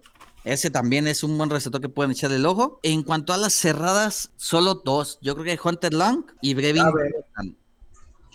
Ese 0.45 0.71
también 0.71 1.07
es 1.07 1.23
un 1.23 1.39
buen 1.39 1.51
receptor 1.51 1.81
que 1.81 1.89
pueden 1.89 2.11
echarle 2.11 2.37
el 2.37 2.47
ojo. 2.47 2.81
En 2.83 3.05
cuanto 3.05 3.33
a 3.33 3.37
las 3.37 3.53
cerradas, 3.53 4.31
solo 4.37 4.75
dos. 4.75 5.19
Yo 5.23 5.35
creo 5.37 5.45
que 5.57 5.69
Hunter 5.69 5.95
Long 5.95 6.25
y 6.41 6.55
Brevin. 6.55 6.83
A. 6.83 6.93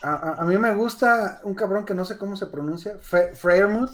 A, 0.03 0.41
a- 0.41 0.45
mí 0.45 0.57
me 0.57 0.73
gusta 0.75 1.41
un 1.43 1.53
cabrón 1.55 1.83
que 1.83 1.93
no 1.93 2.05
sé 2.05 2.17
cómo 2.17 2.38
se 2.38 2.45
pronuncia, 2.45 2.97
Fe- 3.01 3.35
Freiermuth, 3.35 3.91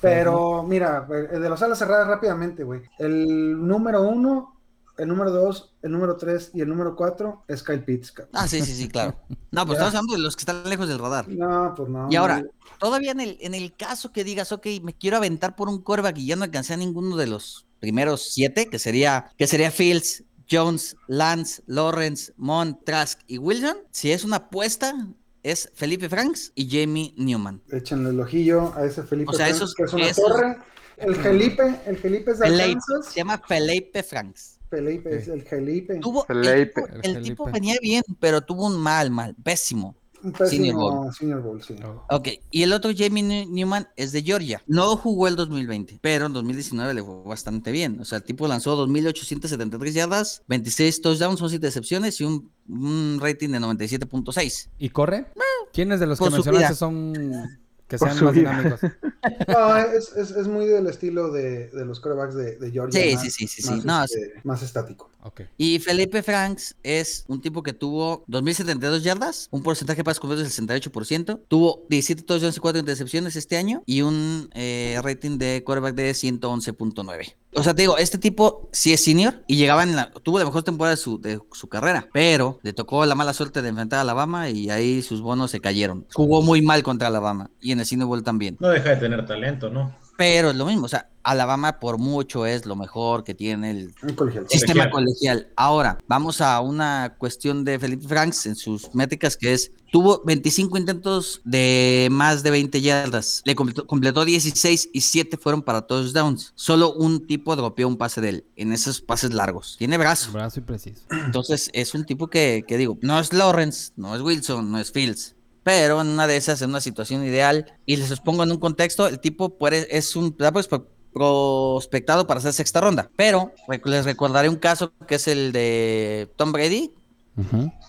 pero 0.00 0.62
mira, 0.64 1.02
de 1.02 1.48
los 1.48 1.62
alas 1.62 1.78
cerradas 1.78 2.06
rápidamente, 2.08 2.64
güey. 2.64 2.82
El 2.98 3.66
número 3.66 4.02
uno, 4.02 4.53
el 4.98 5.08
número 5.08 5.30
dos, 5.30 5.74
el 5.82 5.90
número 5.92 6.16
tres 6.16 6.50
y 6.54 6.60
el 6.60 6.68
número 6.68 6.94
cuatro 6.96 7.44
es 7.48 7.62
Kyle 7.62 7.82
Pitts, 7.82 8.12
cabrón. 8.12 8.30
Ah, 8.34 8.46
sí, 8.48 8.60
sí, 8.62 8.74
sí, 8.74 8.88
claro. 8.88 9.16
No, 9.50 9.66
pues 9.66 9.78
Ya. 9.78 9.86
estamos 9.86 9.94
hablando 9.94 10.12
de 10.14 10.18
los 10.20 10.36
que 10.36 10.40
están 10.42 10.68
lejos 10.68 10.88
del 10.88 10.98
radar. 10.98 11.28
No, 11.28 11.72
pues 11.76 11.88
no. 11.88 12.08
Y 12.10 12.16
ahora, 12.16 12.44
todavía 12.78 13.10
en 13.12 13.20
el, 13.20 13.36
en 13.40 13.54
el 13.54 13.74
caso 13.76 14.12
que 14.12 14.24
digas, 14.24 14.52
ok, 14.52 14.66
me 14.82 14.92
quiero 14.94 15.16
aventar 15.16 15.56
por 15.56 15.68
un 15.68 15.82
coreback 15.82 16.18
y 16.18 16.26
ya 16.26 16.36
no 16.36 16.44
alcancé 16.44 16.74
a 16.74 16.76
ninguno 16.76 17.16
de 17.16 17.26
los 17.26 17.66
primeros 17.80 18.32
siete, 18.32 18.68
que 18.68 18.78
sería, 18.78 19.30
que 19.36 19.46
sería 19.46 19.70
Fields, 19.70 20.24
Jones, 20.50 20.96
Lance, 21.08 21.62
Lawrence, 21.66 22.32
Mont, 22.36 22.84
Trask 22.84 23.18
y 23.26 23.38
Wilson. 23.38 23.76
Si 23.90 24.12
es 24.12 24.24
una 24.24 24.36
apuesta, 24.36 24.94
es 25.42 25.70
Felipe 25.74 26.08
Franks 26.08 26.52
y 26.54 26.68
Jamie 26.70 27.12
Newman. 27.16 27.60
Échenle 27.70 28.10
el 28.10 28.20
ojillo 28.20 28.72
a 28.76 28.84
ese 28.84 29.02
Felipe 29.02 29.30
O 29.30 29.34
sea, 29.34 29.46
Franks, 29.46 29.56
esos- 29.62 29.74
que 29.74 29.82
es 29.84 29.92
una 29.92 30.06
esos- 30.06 30.24
torre. 30.26 30.56
El 30.96 31.16
Felipe, 31.16 31.80
el 31.86 31.96
Felipe 31.98 32.30
es 32.30 32.38
de 32.38 32.46
Felipe, 32.48 32.80
se 33.10 33.16
llama 33.16 33.42
Felipe 33.48 34.02
Franks. 34.04 34.53
Felipe 34.76 35.16
es 35.16 35.28
el 35.28 35.42
Felipe. 35.42 35.96
Tuvo, 36.00 36.26
el, 36.28 36.44
Felipe. 36.44 36.82
tipo- 36.82 36.88
el 37.02 37.16
El 37.16 37.22
tipo 37.22 37.44
Felipe. 37.44 37.60
venía 37.60 37.76
bien, 37.82 38.02
pero 38.20 38.40
tuvo 38.42 38.66
un 38.66 38.78
mal, 38.78 39.10
mal, 39.10 39.34
pésimo. 39.42 39.94
Un 40.22 40.32
pésimo 40.32 40.48
Senior 40.64 40.74
Bowl. 40.76 41.12
Senior 41.14 41.42
Bowl, 41.42 41.62
sí. 41.62 41.76
Ok, 42.08 42.28
y 42.50 42.62
el 42.62 42.72
otro 42.72 42.92
Jamie 42.96 43.22
New- 43.22 43.46
Newman 43.50 43.86
es 43.94 44.10
de 44.12 44.22
Georgia. 44.22 44.62
No 44.66 44.96
jugó 44.96 45.28
el 45.28 45.36
2020, 45.36 45.98
pero 46.00 46.24
en 46.26 46.32
2019 46.32 46.94
le 46.94 47.02
fue 47.02 47.22
bastante 47.26 47.70
bien. 47.72 48.00
O 48.00 48.06
sea, 48.06 48.18
el 48.18 48.24
tipo 48.24 48.48
lanzó 48.48 48.74
2.873 48.76 49.92
yardas, 49.92 50.42
26 50.48 51.02
touchdowns, 51.02 51.42
11 51.42 51.56
intercepciones 51.56 52.20
y 52.20 52.24
un, 52.24 52.50
un 52.68 53.18
rating 53.20 53.50
de 53.50 53.60
97.6. 53.60 54.68
¿Y 54.78 54.88
corre? 54.88 55.26
¿Quiénes 55.74 56.00
de 56.00 56.06
los 56.06 56.18
que 56.18 56.30
mencionaste 56.30 56.68
vida. 56.68 56.74
son 56.74 57.58
que 57.88 57.98
sean 57.98 58.24
más 58.24 58.34
vida. 58.34 58.50
dinámicos? 58.50 58.80
No, 59.48 59.76
es, 59.78 60.12
es, 60.16 60.32
es 60.32 60.46
muy 60.46 60.66
del 60.66 60.86
estilo 60.86 61.30
de, 61.32 61.68
de 61.70 61.84
los 61.86 61.98
corebacks 61.98 62.34
de, 62.34 62.56
de 62.56 62.70
Georgia. 62.70 63.00
Sí, 63.02 63.14
más- 63.14 63.22
sí, 63.22 63.30
sí, 63.30 63.46
sí, 63.46 63.62
sí. 63.62 63.70
Más, 63.70 63.84
No, 63.86 64.04
este, 64.04 64.32
más 64.44 64.62
estático. 64.62 65.10
Ok. 65.22 65.42
Y 65.56 65.78
Felipe 65.78 66.22
Franks 66.22 66.76
es 66.82 67.24
un 67.28 67.40
tipo 67.40 67.62
que 67.62 67.72
tuvo 67.72 68.26
2.072 68.26 69.00
yardas, 69.00 69.48
un 69.50 69.62
porcentaje 69.62 69.98
de 69.98 70.04
pases 70.04 70.20
completos 70.20 70.54
del 70.54 70.68
68%, 70.68 71.40
tuvo 71.48 71.86
17 71.88 72.22
touchdowns 72.22 72.56
y 72.58 72.60
4 72.60 72.80
intercepciones 72.80 73.34
este 73.36 73.56
año 73.56 73.82
y 73.86 74.02
un 74.02 74.50
eh, 74.52 75.00
rating 75.02 75.38
de 75.38 75.62
quarterback 75.64 75.94
de 75.94 76.10
111.9. 76.12 77.34
O 77.56 77.62
sea, 77.62 77.74
te 77.74 77.82
digo, 77.82 77.98
este 77.98 78.18
tipo 78.18 78.68
sí 78.72 78.92
es 78.92 79.04
senior 79.04 79.44
y 79.46 79.56
llegaba 79.56 79.82
en 79.82 79.96
la, 79.96 80.10
tuvo 80.10 80.38
la 80.38 80.44
mejor 80.44 80.62
temporada 80.62 80.96
de 80.96 81.00
su, 81.00 81.20
de 81.20 81.40
su 81.52 81.68
carrera, 81.68 82.08
pero 82.12 82.58
le 82.62 82.72
tocó 82.72 83.04
la 83.06 83.14
mala 83.14 83.32
suerte 83.32 83.62
de 83.62 83.68
enfrentar 83.68 83.98
a 83.98 84.02
Alabama 84.02 84.50
y 84.50 84.70
ahí 84.70 85.02
sus 85.02 85.20
bonos 85.20 85.50
se 85.50 85.60
cayeron. 85.60 86.06
Jugó 86.12 86.42
muy 86.42 86.62
mal 86.62 86.82
contra 86.82 87.08
Alabama 87.08 87.50
y 87.60 87.72
en 87.72 87.80
el 87.80 87.86
Senior 87.86 88.08
Bowl 88.08 88.22
también. 88.22 88.56
No 88.60 88.68
deja 88.68 88.90
de 88.90 88.96
tener 88.96 89.24
talento, 89.26 89.70
¿no? 89.70 89.94
Pero 90.16 90.50
es 90.50 90.56
lo 90.56 90.66
mismo, 90.66 90.86
o 90.86 90.88
sea, 90.88 91.08
Alabama 91.24 91.80
por 91.80 91.98
mucho 91.98 92.44
es 92.46 92.66
lo 92.66 92.76
mejor 92.76 93.24
que 93.24 93.34
tiene 93.34 93.70
el 93.70 93.94
colegial. 94.14 94.46
sistema 94.48 94.90
Colegial. 94.90 95.38
colegial. 95.38 95.48
Ahora, 95.56 95.98
vamos 96.06 96.40
a 96.40 96.60
una 96.60 97.14
cuestión 97.18 97.64
de 97.64 97.78
Felipe 97.78 98.06
Franks 98.06 98.46
en 98.46 98.54
sus 98.54 98.94
métricas, 98.94 99.36
que 99.36 99.54
es, 99.54 99.72
tuvo 99.90 100.22
25 100.24 100.76
intentos 100.76 101.40
de 101.44 102.08
más 102.10 102.42
de 102.42 102.50
20 102.50 102.80
yardas, 102.80 103.42
le 103.44 103.54
completó, 103.54 103.86
completó 103.86 104.24
16 104.24 104.90
y 104.92 105.00
7 105.00 105.38
fueron 105.38 105.62
para 105.62 105.86
touchdowns. 105.86 106.52
Solo 106.54 106.92
un 106.92 107.26
tipo 107.26 107.56
dropeó 107.56 107.88
un 107.88 107.96
pase 107.96 108.20
de 108.20 108.28
él 108.28 108.44
en 108.56 108.72
esos 108.72 109.00
pases 109.00 109.32
largos. 109.32 109.76
Tiene 109.78 109.96
brazo. 109.96 110.30
Brazo 110.32 110.60
y 110.60 110.62
preciso. 110.62 111.00
Entonces, 111.10 111.70
es 111.72 111.94
un 111.94 112.04
tipo 112.04 112.28
que, 112.28 112.64
que 112.68 112.76
digo, 112.76 112.98
no 113.00 113.18
es 113.18 113.32
Lawrence, 113.32 113.92
no 113.96 114.14
es 114.14 114.20
Wilson, 114.20 114.70
no 114.70 114.78
es 114.78 114.92
Fields. 114.92 115.34
Pero 115.64 116.00
en 116.00 116.08
una 116.08 116.26
de 116.28 116.36
esas, 116.36 116.62
en 116.62 116.70
una 116.70 116.80
situación 116.80 117.24
ideal, 117.24 117.72
y 117.86 117.96
les 117.96 118.20
pongo 118.20 118.44
en 118.44 118.52
un 118.52 118.58
contexto, 118.58 119.08
el 119.08 119.18
tipo 119.18 119.58
puede, 119.58 119.88
es 119.96 120.14
un 120.14 120.30
pues, 120.32 120.68
pro- 120.68 120.86
prospectado 121.12 122.26
para 122.26 122.38
hacer 122.38 122.52
sexta 122.52 122.80
ronda. 122.80 123.10
Pero 123.16 123.50
les 123.84 124.04
recordaré 124.04 124.48
un 124.48 124.56
caso 124.56 124.92
que 125.08 125.16
es 125.16 125.26
el 125.26 125.52
de 125.52 126.30
Tom 126.36 126.52
Brady, 126.52 126.92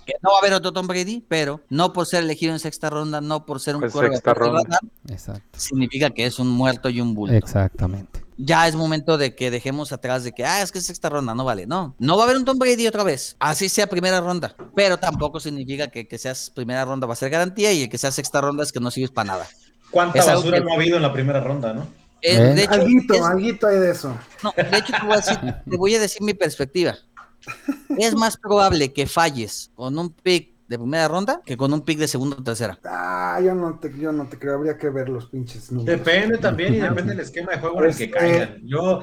que 0.06 0.14
no 0.24 0.30
va 0.32 0.38
a 0.38 0.40
haber 0.40 0.54
otro 0.54 0.72
Tom 0.74 0.88
Brady, 0.88 1.24
pero 1.28 1.62
no 1.70 1.94
por 1.94 2.06
ser 2.08 2.24
elegido 2.24 2.54
en 2.54 2.60
sexta 2.60 2.90
ronda, 2.90 3.22
no 3.22 3.46
por 3.46 3.60
ser 3.60 3.76
un 3.76 3.82
Pues 3.82 3.94
sexta 3.94 4.34
de 4.34 4.40
ronda. 4.40 4.62
radar, 4.64 4.80
significa 5.56 6.10
que 6.10 6.26
es 6.26 6.40
un 6.40 6.48
muerto 6.48 6.90
y 6.90 7.00
un 7.02 7.14
bulto. 7.14 7.36
Exactamente. 7.36 8.25
Ya 8.38 8.68
es 8.68 8.76
momento 8.76 9.18
de 9.18 9.34
que 9.34 9.50
dejemos 9.50 9.92
atrás 9.94 10.24
de 10.26 10.34
que, 10.34 10.44
ah, 10.46 10.62
es 10.62 10.72
que 10.72 10.80
es 10.80 10.86
sexta 10.86 11.08
ronda, 11.10 11.34
no 11.34 11.46
vale. 11.46 11.66
No, 11.68 11.96
no 12.00 12.18
va 12.18 12.24
a 12.24 12.26
haber 12.26 12.38
un 12.38 12.44
Tom 12.46 12.60
Brady 12.60 12.86
otra 12.86 13.04
vez. 13.04 13.36
Así 13.40 13.70
sea 13.70 13.88
primera 13.88 14.20
ronda. 14.20 14.56
Pero 14.76 14.98
tampoco 14.98 15.40
significa 15.40 15.88
que 15.88 16.08
que 16.08 16.18
seas 16.18 16.52
primera 16.54 16.84
ronda 16.84 17.08
va 17.08 17.14
a 17.14 17.16
ser 17.16 17.30
garantía 17.30 17.72
y 17.72 17.84
el 17.84 17.90
que 17.90 17.98
seas 17.98 18.14
sexta 18.16 18.42
ronda 18.42 18.64
es 18.64 18.72
que 18.74 18.80
no 18.82 18.92
sirves 18.92 19.12
para 19.12 19.28
nada. 19.28 19.48
¿Cuánta 19.90 20.20
Es 20.20 20.26
basura 20.26 20.58
que- 20.58 20.64
no 20.66 20.72
ha 20.72 20.76
habido 20.76 20.98
en 20.98 21.04
la 21.04 21.14
primera 21.14 21.40
ronda, 21.40 21.74
no? 21.74 21.84
Eh, 22.22 22.36
¿Eh? 22.36 22.40
De 22.56 22.64
hecho, 22.64 22.74
Alguito, 22.74 23.14
es- 23.14 23.22
alguito 23.22 23.68
hay 23.68 23.78
de 23.80 23.92
eso. 23.92 24.18
no, 24.44 24.54
de 24.58 24.78
hecho 24.78 24.94
te, 25.00 25.06
voy 25.06 25.14
a 25.14 25.18
decir, 25.18 25.40
te 25.70 25.78
voy 25.78 25.96
a 25.96 26.00
decir 26.00 26.22
mi 26.22 26.34
perspectiva. 26.34 26.96
Es 27.98 28.16
más 28.16 28.36
probable 28.38 28.92
que 28.92 29.06
falles 29.06 29.70
con 29.76 29.98
un 30.00 30.10
pick 30.12 30.55
de 30.68 30.78
primera 30.80 31.08
ronda 31.08 31.42
que 31.46 31.56
con 31.58 31.72
un 31.74 31.82
pick 31.82 32.00
de 32.00 32.08
segunda 32.08 32.38
o 32.40 32.44
tercera. 32.44 32.80
Ah, 32.86 33.40
yo 33.44 33.54
no 33.54 33.78
te, 33.80 33.94
yo 33.98 34.12
no 34.12 34.28
te 34.28 34.40
creo, 34.40 34.56
habría 34.56 34.78
que 34.78 34.90
ver 34.90 35.10
los 35.10 35.28
pinches 35.28 35.72
números. 35.72 35.98
Depende 36.00 36.38
también 36.38 36.74
y 36.74 36.80
depende 36.82 37.12
del 37.14 37.20
esquema 37.20 37.52
de 37.52 37.60
juego 37.60 37.84
en 37.84 37.90
el 37.90 37.96
que 37.98 38.04
Este, 38.06 38.18
caigan. 38.18 38.58
Yo, 38.64 39.02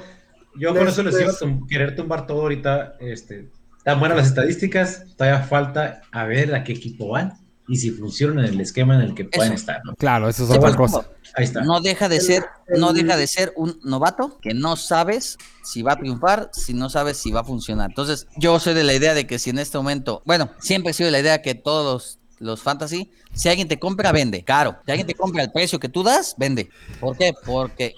yo 0.58 0.74
con 0.74 0.88
eso 0.88 1.02
les 1.02 1.14
este- 1.14 1.24
iba 1.24 1.32
a 1.32 1.36
tum- 1.36 1.66
querer 1.68 1.94
tumbar 1.96 2.26
todo 2.26 2.40
ahorita. 2.42 2.94
Este, 3.00 3.48
están 3.78 4.00
buenas 4.00 4.16
las 4.18 4.26
estadísticas, 4.28 5.04
todavía 5.16 5.40
falta 5.44 6.02
a 6.10 6.24
ver 6.24 6.54
a 6.54 6.64
qué 6.64 6.72
equipo 6.72 7.08
van 7.08 7.32
y 7.68 7.76
si 7.76 7.90
funcionan 7.92 8.44
en 8.44 8.54
el 8.54 8.60
esquema 8.60 8.96
en 8.96 9.02
el 9.02 9.14
que 9.14 9.24
pueden 9.24 9.52
Eso. 9.52 9.60
estar. 9.60 9.80
¿no? 9.84 9.94
Claro, 9.94 10.28
eso 10.28 10.42
es 10.42 10.48
Sí, 10.50 10.56
otra 10.56 10.72
pues, 10.74 10.76
cosa. 10.92 11.08
Ahí 11.34 11.44
está. 11.44 11.62
No 11.62 11.80
deja 11.80 12.08
de 12.08 12.16
El- 12.16 12.22
ser, 12.22 12.44
no 12.76 12.92
deja 12.92 13.16
de 13.16 13.26
ser 13.26 13.52
un 13.56 13.78
novato 13.82 14.38
que 14.40 14.54
no 14.54 14.76
sabes 14.76 15.38
si 15.62 15.82
va 15.82 15.92
a 15.92 15.96
triunfar, 15.96 16.50
si 16.52 16.74
no 16.74 16.90
sabes 16.90 17.16
si 17.16 17.30
va 17.30 17.40
a 17.40 17.44
funcionar. 17.44 17.90
Entonces, 17.90 18.26
yo 18.36 18.58
soy 18.60 18.74
de 18.74 18.84
la 18.84 18.94
idea 18.94 19.14
de 19.14 19.26
que 19.26 19.38
si 19.38 19.50
en 19.50 19.58
este 19.58 19.78
momento, 19.78 20.22
bueno, 20.26 20.50
siempre 20.60 20.90
he 20.90 20.94
sido 20.94 21.06
de 21.06 21.12
la 21.12 21.20
idea 21.20 21.40
que 21.42 21.54
todos 21.54 22.18
los, 22.38 22.46
los 22.48 22.60
fantasy, 22.62 23.10
si 23.32 23.48
alguien 23.48 23.68
te 23.68 23.78
compra, 23.78 24.12
vende, 24.12 24.42
caro. 24.44 24.76
Si 24.84 24.90
alguien 24.90 25.06
te 25.06 25.14
compra 25.14 25.42
el 25.42 25.52
precio 25.52 25.78
que 25.80 25.88
tú 25.88 26.02
das, 26.02 26.34
vende. 26.36 26.68
¿Por 27.00 27.16
qué? 27.16 27.32
Porque 27.46 27.94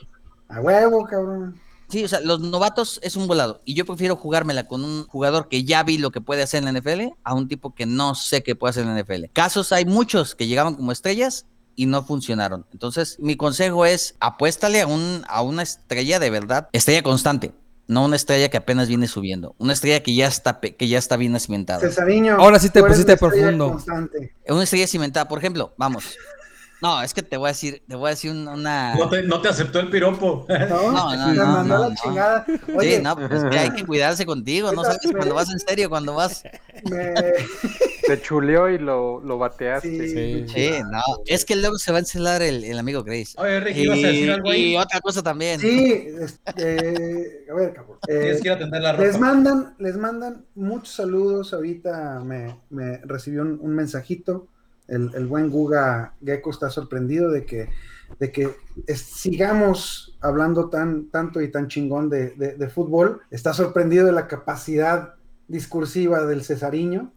A 0.49 0.61
huevo, 0.61 1.05
cabrón. 1.05 1.61
Sí, 1.89 2.03
o 2.03 2.09
sea, 2.09 2.21
los 2.21 2.41
novatos 2.41 2.99
es 3.03 3.15
un 3.15 3.27
volado. 3.27 3.61
Y 3.65 3.75
yo 3.75 3.85
prefiero 3.85 4.17
jugármela 4.17 4.67
con 4.67 4.83
un 4.85 5.07
jugador 5.07 5.49
que 5.49 5.65
ya 5.65 5.83
vi 5.83 5.99
lo 5.99 6.11
que 6.11 6.21
puede 6.21 6.43
hacer 6.43 6.65
en 6.65 6.73
la 6.73 6.81
NFL 6.81 7.15
a 7.23 7.35
un 7.35 7.47
tipo 7.47 7.75
que 7.75 7.85
no 7.87 8.15
sé 8.15 8.43
qué 8.43 8.57
puede 8.57 8.71
hacer 8.71 8.85
en 8.85 8.95
la 8.95 9.01
NFL. 9.03 9.27
Casos 9.33 9.71
hay 9.71 9.85
muchos 9.85 10.35
que 10.35 10.47
llegaban 10.47 10.75
como 10.77 10.93
estrellas 10.93 11.47
y 11.77 11.87
no 11.87 12.05
funcionaron. 12.05 12.67
Entonces, 12.73 13.17
mi 13.21 13.37
consejo 13.37 13.87
es 13.87 14.15
apuéstale 14.21 14.81
a, 14.83 14.87
un, 14.87 15.25
a 15.29 15.43
una 15.43 15.63
estrella 15.63 16.19
de 16.19 16.31
verdad, 16.31 16.69
estrella 16.73 17.03
constante. 17.03 17.53
No 17.87 18.07
una 18.07 18.17
estrella 18.17 18.49
que 18.49 18.57
apenas 18.57 18.89
viene 18.89 19.07
subiendo. 19.09 19.55
Una 19.59 19.75
estrella 19.75 20.03
que 20.03 20.15
ya 20.15 20.27
está, 20.27 20.59
pe- 20.61 20.75
que 20.75 20.89
ya 20.89 20.97
está 20.99 21.19
bien 21.19 21.39
cimentada. 21.39 21.81
Cesariño. 21.81 22.37
Ahora 22.39 22.59
sí 22.59 22.71
te 22.71 22.83
pusiste 22.83 23.13
una 23.13 23.15
estrella 23.15 23.41
profundo. 23.47 23.71
constante. 23.73 24.35
Una 24.49 24.63
estrella 24.65 24.87
cimentada, 24.87 25.29
por 25.29 25.39
ejemplo, 25.39 25.75
vamos. 25.77 26.17
No, 26.83 27.01
es 27.03 27.15
que 27.15 27.23
te 27.23 27.37
voy 27.39 27.47
a 27.47 27.53
decir, 27.53 27.83
te 27.89 27.97
voy 27.97 28.09
a 28.09 28.11
decir 28.11 28.31
un- 28.31 28.47
una. 28.47 28.95
No 28.95 29.09
te, 29.09 29.23
no 29.23 29.41
te 29.41 29.49
aceptó 29.49 29.81
el 29.81 29.89
piropo. 29.91 30.47
No, 30.69 30.93
No, 30.93 31.17
no, 31.17 31.35
no, 31.35 31.47
mandó 31.47 31.75
no, 31.75 31.81
la 31.85 31.89
no. 31.89 31.95
chingada. 32.03 32.47
Oye, 32.77 32.97
Sí, 32.97 33.03
no, 33.03 33.17
pues 33.17 33.33
es 33.33 33.45
que 33.51 33.59
hay 33.59 33.71
que 33.71 33.87
cuidarse 33.87 34.27
contigo, 34.27 34.71
no 34.73 34.83
sabes 34.85 34.99
me- 35.07 35.13
cuando 35.15 35.35
vas 35.35 35.51
en 35.51 35.59
serio, 35.61 35.89
cuando 35.89 36.15
vas. 36.15 36.43
me... 36.91 37.15
Te 38.07 38.21
chuleó 38.21 38.69
y 38.69 38.77
lo, 38.77 39.21
lo 39.21 39.39
bateaste. 39.39 39.89
Sí, 40.09 40.45
Sí. 40.47 40.47
Sí, 40.55 40.71
no, 40.91 41.01
es 41.25 41.47
que 41.47 41.57
luego 41.57 41.79
se 41.79 41.91
va 41.91 41.97
a 41.97 42.01
encelar 42.01 42.43
el, 42.43 42.63
el 42.65 42.79
amigo 42.79 43.03
Chris. 43.03 43.35
Oye, 43.39 43.61
Ricky, 43.61 43.81
¿ibas 43.85 44.05
a 44.05 44.07
decir 44.09 44.31
algo 44.31 44.53
Y, 44.53 44.57
ahí? 44.57 44.73
y 44.73 44.77
otra 44.77 45.01
cosa 45.01 45.23
también. 45.23 45.59
Sí, 45.59 46.07
este, 46.21 47.47
a 47.51 47.55
ver, 47.55 47.73
cabrón. 47.73 47.99
Eh, 48.09 48.19
Tienes 48.21 48.43
que 48.43 48.49
ir 48.49 48.53
a 48.53 48.57
atender 48.57 48.83
la 48.83 48.93
les 48.93 49.19
mandan, 49.19 49.75
les 49.79 49.97
mandan 49.97 50.45
muchos 50.55 50.95
saludos. 50.95 51.55
Ahorita 51.55 52.21
me, 52.21 52.61
me 52.69 52.99
recibió 52.99 53.41
un, 53.43 53.59
un 53.61 53.75
mensajito. 53.75 54.49
El, 54.89 55.11
el 55.15 55.27
buen 55.27 55.51
Guga 55.51 56.15
Gecko 56.25 56.51
está 56.51 56.69
sorprendido 56.71 57.31
de 57.31 57.45
que, 57.47 57.69
de 58.19 58.31
que 58.33 58.51
es- 58.87 59.01
sigamos 59.03 60.17
hablando 60.21 60.69
tan, 60.69 61.07
tanto 61.11 61.41
y 61.41 61.51
tan 61.51 61.69
chingón 61.69 62.11
de, 62.11 62.31
de- 62.31 62.55
de 62.57 62.69
fútbol. 62.69 63.21
Está 63.31 63.53
sorprendido 63.55 64.07
de 64.07 64.13
la 64.13 64.27
capacidad 64.29 65.15
discursiva 65.49 66.25
del 66.27 66.43
Cesariño. 66.45 67.13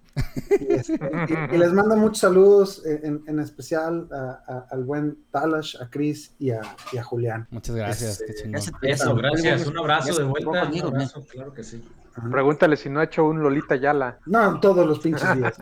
Y, 0.59 0.73
este, 0.73 0.93
y- 0.93 1.55
y 1.55 1.57
les 1.59 1.71
manda 1.73 1.95
muchos 1.95 2.19
saludos, 2.19 2.81
en, 2.85 3.21
en 3.27 3.39
especial 3.39 4.07
a- 4.11 4.41
a- 4.47 4.67
al 4.71 4.83
buen 4.83 5.17
Talash, 5.31 5.75
a 5.79 5.89
Chris 5.89 6.33
y 6.39 6.49
a, 6.51 6.61
y 6.91 6.97
a 6.97 7.03
Julián. 7.03 7.47
Muchas 7.51 7.75
gracias, 7.75 8.21
Este, 8.21 8.49
qué 8.81 8.91
Eso, 8.91 9.15
gracias. 9.15 9.67
Un 9.67 9.77
abrazo 9.77 10.17
de 10.17 10.23
vuelta. 10.23 10.49
fue 10.51 10.59
conmigo, 10.61 10.87
Un 10.89 10.95
abrazo, 10.95 11.23
claro 11.29 11.53
que 11.53 11.63
sí. 11.63 11.83
Ajá. 12.17 12.29
Pregúntale 12.31 12.75
si 12.77 12.89
no 12.89 12.99
ha 12.99 13.03
hecho 13.03 13.25
un 13.25 13.43
Lolita 13.43 13.75
Yala. 13.75 14.17
No, 14.25 14.59
todos 14.59 14.87
los 14.87 14.99
pinches 14.99 15.21
días. 15.37 15.53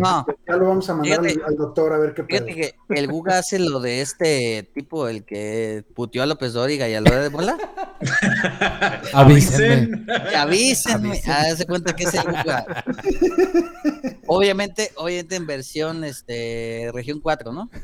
No, 0.00 0.26
Ya 0.46 0.56
lo 0.56 0.66
vamos 0.66 0.90
a 0.90 0.94
mandar 0.94 1.20
al, 1.20 1.24
Fíjate- 1.26 1.44
al 1.46 1.56
doctor 1.56 1.92
a 1.92 1.98
ver 1.98 2.12
qué 2.14 2.24
fíjate 2.24 2.54
que 2.54 2.74
el 2.88 3.06
Guga 3.08 3.38
hace 3.38 3.58
lo 3.60 3.78
de 3.80 4.00
este 4.00 4.68
tipo, 4.74 5.06
el 5.08 5.24
que 5.24 5.84
puteó 5.94 6.22
a 6.22 6.26
López 6.26 6.52
Dóriga 6.54 6.88
y 6.88 6.94
a 6.94 7.00
lo 7.00 7.10
de 7.10 7.28
bola. 7.28 7.56
Avísenme. 9.14 10.06
Avísenme, 10.36 11.20
hágase 11.26 11.66
cuenta 11.66 11.94
que 11.94 12.04
es 12.04 12.14
el 12.14 12.22
Guga. 12.24 12.84
Obviamente, 14.26 14.90
obviamente 14.96 15.36
en 15.36 15.46
versión 15.46 16.02
este 16.04 16.90
región 16.92 17.20
4, 17.20 17.52
¿no? 17.52 17.70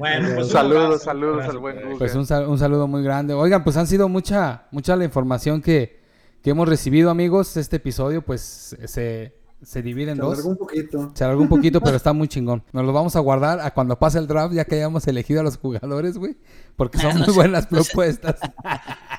Bueno, 0.00 0.28
pues 0.34 0.46
un 0.46 0.52
Saludos, 0.52 1.02
saludos 1.02 1.34
abrazo, 1.34 1.50
al 1.52 1.58
buen. 1.58 1.82
Guga. 1.84 1.98
Pues 1.98 2.14
un, 2.16 2.26
sal- 2.26 2.48
un 2.48 2.58
saludo 2.58 2.88
muy 2.88 3.02
grande. 3.04 3.34
Oigan, 3.34 3.62
pues 3.62 3.76
han 3.76 3.86
sido 3.86 4.08
mucha, 4.08 4.64
mucha 4.72 4.96
la 4.96 5.04
información 5.04 5.62
que, 5.62 6.00
que 6.42 6.50
hemos 6.50 6.68
recibido, 6.68 7.10
amigos. 7.10 7.56
Este 7.56 7.76
episodio, 7.76 8.22
pues, 8.22 8.76
se, 8.84 9.34
se 9.62 9.82
divide 9.82 10.10
en 10.12 10.16
Se 10.16 10.22
dos. 10.22 10.32
alargó 10.32 10.50
un 10.50 10.56
poquito. 10.56 11.12
Se 11.14 11.22
alargó 11.24 11.42
un 11.42 11.48
poquito, 11.48 11.80
pero 11.80 11.96
está 11.96 12.12
muy 12.12 12.26
chingón. 12.28 12.64
Nos 12.72 12.84
lo 12.84 12.92
vamos 12.92 13.14
a 13.14 13.20
guardar 13.20 13.60
a 13.60 13.72
cuando 13.72 13.98
pase 13.98 14.18
el 14.18 14.26
draft, 14.26 14.54
ya 14.54 14.64
que 14.64 14.76
hayamos 14.76 15.06
elegido 15.06 15.40
a 15.40 15.44
los 15.44 15.58
jugadores, 15.58 16.16
güey. 16.18 16.36
Porque 16.76 16.98
son 16.98 17.18
muy 17.18 17.32
buenas 17.34 17.66
propuestas. 17.66 18.36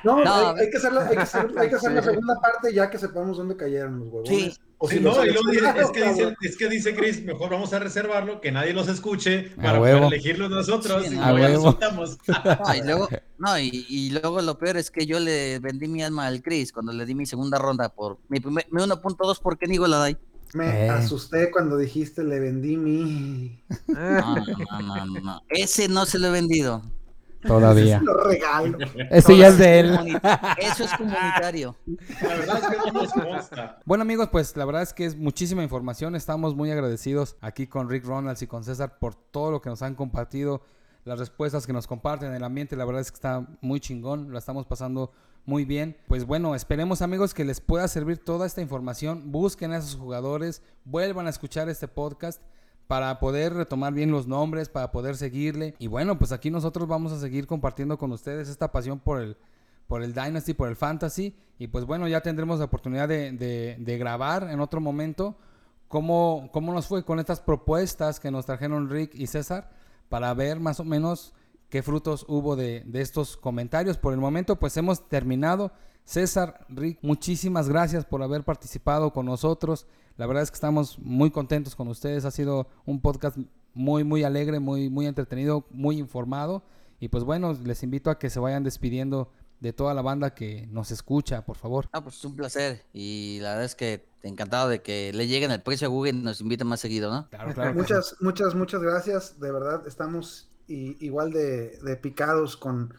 No, 0.04 0.22
No, 0.24 0.34
hay, 0.34 0.62
hay 0.64 0.70
que 0.70 0.76
hacer, 0.78 0.92
la, 0.92 1.02
hay 1.02 1.16
que 1.16 1.22
hacer, 1.22 1.50
hay 1.56 1.68
que 1.68 1.76
hacer 1.76 1.92
la 1.92 2.02
segunda 2.02 2.34
parte 2.40 2.74
ya 2.74 2.90
que 2.90 2.98
sepamos 2.98 3.36
dónde 3.38 3.56
cayeron 3.56 4.00
los 4.00 4.08
huevones. 4.08 4.28
Sí. 4.28 4.58
O 4.84 4.88
Sí, 4.88 4.96
si 4.96 5.00
no, 5.00 5.24
y 5.24 5.30
luego 5.30 5.48
es, 5.80 5.90
que 5.92 6.08
dice, 6.08 6.34
es 6.40 6.56
que 6.56 6.68
dice 6.68 6.92
Chris, 6.96 7.22
mejor 7.22 7.50
vamos 7.50 7.72
a 7.72 7.78
reservarlo, 7.78 8.40
que 8.40 8.50
nadie 8.50 8.72
los 8.72 8.88
escuche 8.88 9.52
para 9.54 9.78
poder 9.78 10.02
elegirlos 10.02 10.50
nosotros 10.50 11.06
Sí, 11.06 11.14
y 11.14 11.16
luego 11.18 11.38
ya 11.38 11.54
soltamos. 11.60 12.18
No, 12.26 12.74
y 12.74 12.82
luego, 12.82 13.08
no, 13.38 13.58
y, 13.60 13.86
y 13.88 14.10
luego 14.10 14.42
lo 14.42 14.58
peor 14.58 14.76
es 14.78 14.90
que 14.90 15.06
yo 15.06 15.20
le 15.20 15.60
vendí 15.60 15.86
mi 15.86 16.02
alma 16.02 16.26
al 16.26 16.42
Chris 16.42 16.72
cuando 16.72 16.92
le 16.92 17.06
di 17.06 17.14
mi 17.14 17.26
segunda 17.26 17.58
ronda 17.58 17.90
por 17.90 18.18
mi, 18.28 18.40
primer, 18.40 18.66
mi 18.72 18.82
1.2 18.82 19.40
por 19.40 19.56
Kenny 19.56 19.76
Goladay. 19.76 20.16
Me 20.54 20.86
Eh. 20.86 20.90
asusté 20.90 21.52
cuando 21.52 21.78
dijiste 21.78 22.24
le 22.24 22.40
vendí 22.40 22.76
mi. 22.76 23.62
No, 23.86 24.34
no, 24.34 24.44
no, 24.82 25.06
no, 25.06 25.20
no. 25.20 25.42
Ese 25.48 25.86
no 25.86 26.06
se 26.06 26.18
lo 26.18 26.26
he 26.26 26.30
vendido. 26.32 26.82
Todavía. 27.42 28.00
Lo 28.02 28.14
regalo. 28.14 28.78
Ese 29.10 29.36
ya 29.36 29.48
es 29.48 29.58
de 29.58 29.80
él. 29.80 30.20
Eso 30.58 30.84
es 30.84 30.92
comunitario. 30.94 31.76
La 32.22 32.28
verdad 32.28 32.58
es 32.58 32.68
que 32.68 32.76
no 32.76 33.02
nos 33.02 33.12
consta. 33.12 33.80
Bueno 33.84 34.02
amigos, 34.02 34.28
pues 34.30 34.56
la 34.56 34.64
verdad 34.64 34.82
es 34.82 34.92
que 34.92 35.04
es 35.04 35.16
muchísima 35.16 35.62
información. 35.62 36.14
Estamos 36.14 36.54
muy 36.54 36.70
agradecidos 36.70 37.36
aquí 37.40 37.66
con 37.66 37.88
Rick 37.88 38.04
Ronalds 38.04 38.42
y 38.42 38.46
con 38.46 38.64
César 38.64 38.98
por 38.98 39.14
todo 39.14 39.50
lo 39.50 39.60
que 39.60 39.70
nos 39.70 39.82
han 39.82 39.94
compartido, 39.94 40.62
las 41.04 41.18
respuestas 41.18 41.66
que 41.66 41.72
nos 41.72 41.86
comparten, 41.86 42.32
el 42.32 42.44
ambiente, 42.44 42.76
la 42.76 42.84
verdad 42.84 43.00
es 43.00 43.10
que 43.10 43.16
está 43.16 43.46
muy 43.60 43.80
chingón, 43.80 44.30
lo 44.30 44.38
estamos 44.38 44.66
pasando 44.66 45.12
muy 45.44 45.64
bien. 45.64 45.96
Pues 46.06 46.24
bueno, 46.24 46.54
esperemos 46.54 47.02
amigos 47.02 47.34
que 47.34 47.44
les 47.44 47.60
pueda 47.60 47.88
servir 47.88 48.18
toda 48.18 48.46
esta 48.46 48.60
información. 48.60 49.32
Busquen 49.32 49.72
a 49.72 49.78
esos 49.78 49.96
jugadores, 49.96 50.62
vuelvan 50.84 51.26
a 51.26 51.30
escuchar 51.30 51.68
este 51.68 51.88
podcast 51.88 52.40
para 52.86 53.18
poder 53.18 53.54
retomar 53.54 53.92
bien 53.94 54.10
los 54.10 54.26
nombres, 54.26 54.68
para 54.68 54.92
poder 54.92 55.16
seguirle. 55.16 55.74
Y 55.78 55.86
bueno, 55.86 56.18
pues 56.18 56.32
aquí 56.32 56.50
nosotros 56.50 56.86
vamos 56.88 57.12
a 57.12 57.18
seguir 57.20 57.46
compartiendo 57.46 57.96
con 57.96 58.12
ustedes 58.12 58.48
esta 58.48 58.70
pasión 58.70 58.98
por 58.98 59.20
el, 59.20 59.36
por 59.86 60.02
el 60.02 60.12
Dynasty, 60.12 60.52
por 60.54 60.68
el 60.68 60.76
Fantasy. 60.76 61.34
Y 61.58 61.68
pues 61.68 61.84
bueno, 61.86 62.06
ya 62.08 62.20
tendremos 62.20 62.58
la 62.58 62.66
oportunidad 62.66 63.08
de, 63.08 63.32
de- 63.78 63.98
grabar 63.98 64.48
en 64.50 64.60
otro 64.60 64.80
momento 64.80 65.36
cómo, 65.88 66.50
cómo 66.52 66.72
nos 66.72 66.86
fue 66.86 67.04
con 67.04 67.18
estas 67.18 67.40
propuestas 67.40 68.18
que 68.20 68.30
nos 68.30 68.46
trajeron 68.46 68.90
Rick 68.90 69.14
y 69.14 69.26
César 69.26 69.70
para 70.08 70.34
ver 70.34 70.60
más 70.60 70.80
o 70.80 70.84
menos 70.84 71.32
qué 71.68 71.82
frutos 71.82 72.26
hubo 72.28 72.56
de, 72.56 72.82
de 72.84 73.00
estos 73.00 73.36
comentarios. 73.36 73.96
Por 73.96 74.12
el 74.12 74.20
momento, 74.20 74.58
pues 74.58 74.76
hemos 74.76 75.08
terminado. 75.08 75.72
César, 76.04 76.66
Rick, 76.68 76.98
muchísimas 77.00 77.68
gracias 77.68 78.04
por 78.04 78.22
haber 78.22 78.42
participado 78.44 79.12
con 79.12 79.24
nosotros. 79.26 79.86
La 80.16 80.26
verdad 80.26 80.42
es 80.42 80.50
que 80.50 80.56
estamos 80.56 80.98
muy 80.98 81.30
contentos 81.30 81.74
con 81.74 81.88
ustedes. 81.88 82.24
Ha 82.24 82.30
sido 82.30 82.68
un 82.84 83.00
podcast 83.00 83.36
muy, 83.74 84.04
muy 84.04 84.24
alegre, 84.24 84.60
muy, 84.60 84.88
muy 84.90 85.06
entretenido, 85.06 85.66
muy 85.70 85.98
informado. 85.98 86.62
Y 87.00 87.08
pues 87.08 87.24
bueno, 87.24 87.52
les 87.64 87.82
invito 87.82 88.10
a 88.10 88.18
que 88.18 88.30
se 88.30 88.38
vayan 88.40 88.62
despidiendo 88.62 89.30
de 89.60 89.72
toda 89.72 89.94
la 89.94 90.02
banda 90.02 90.34
que 90.34 90.66
nos 90.70 90.90
escucha, 90.90 91.44
por 91.44 91.56
favor. 91.56 91.88
Ah, 91.92 92.02
pues 92.02 92.16
es 92.16 92.24
un 92.24 92.36
placer. 92.36 92.84
Y 92.92 93.38
la 93.42 93.50
verdad 93.50 93.64
es 93.64 93.74
que 93.74 94.04
encantado 94.22 94.68
de 94.68 94.82
que 94.82 95.12
le 95.12 95.26
lleguen 95.26 95.50
el 95.50 95.62
precio 95.62 95.86
a 95.86 95.90
Google 95.90 96.10
y 96.10 96.14
nos 96.14 96.40
inviten 96.40 96.66
más 96.66 96.80
seguido, 96.80 97.10
¿no? 97.12 97.28
Claro, 97.30 97.54
claro. 97.54 97.74
Muchas, 97.74 98.16
muchas, 98.20 98.54
muchas 98.54 98.82
gracias. 98.82 99.40
De 99.40 99.50
verdad, 99.50 99.86
estamos 99.86 100.48
i- 100.68 100.96
igual 101.04 101.32
de, 101.32 101.78
de 101.78 101.96
picados 101.96 102.56
con, 102.56 102.92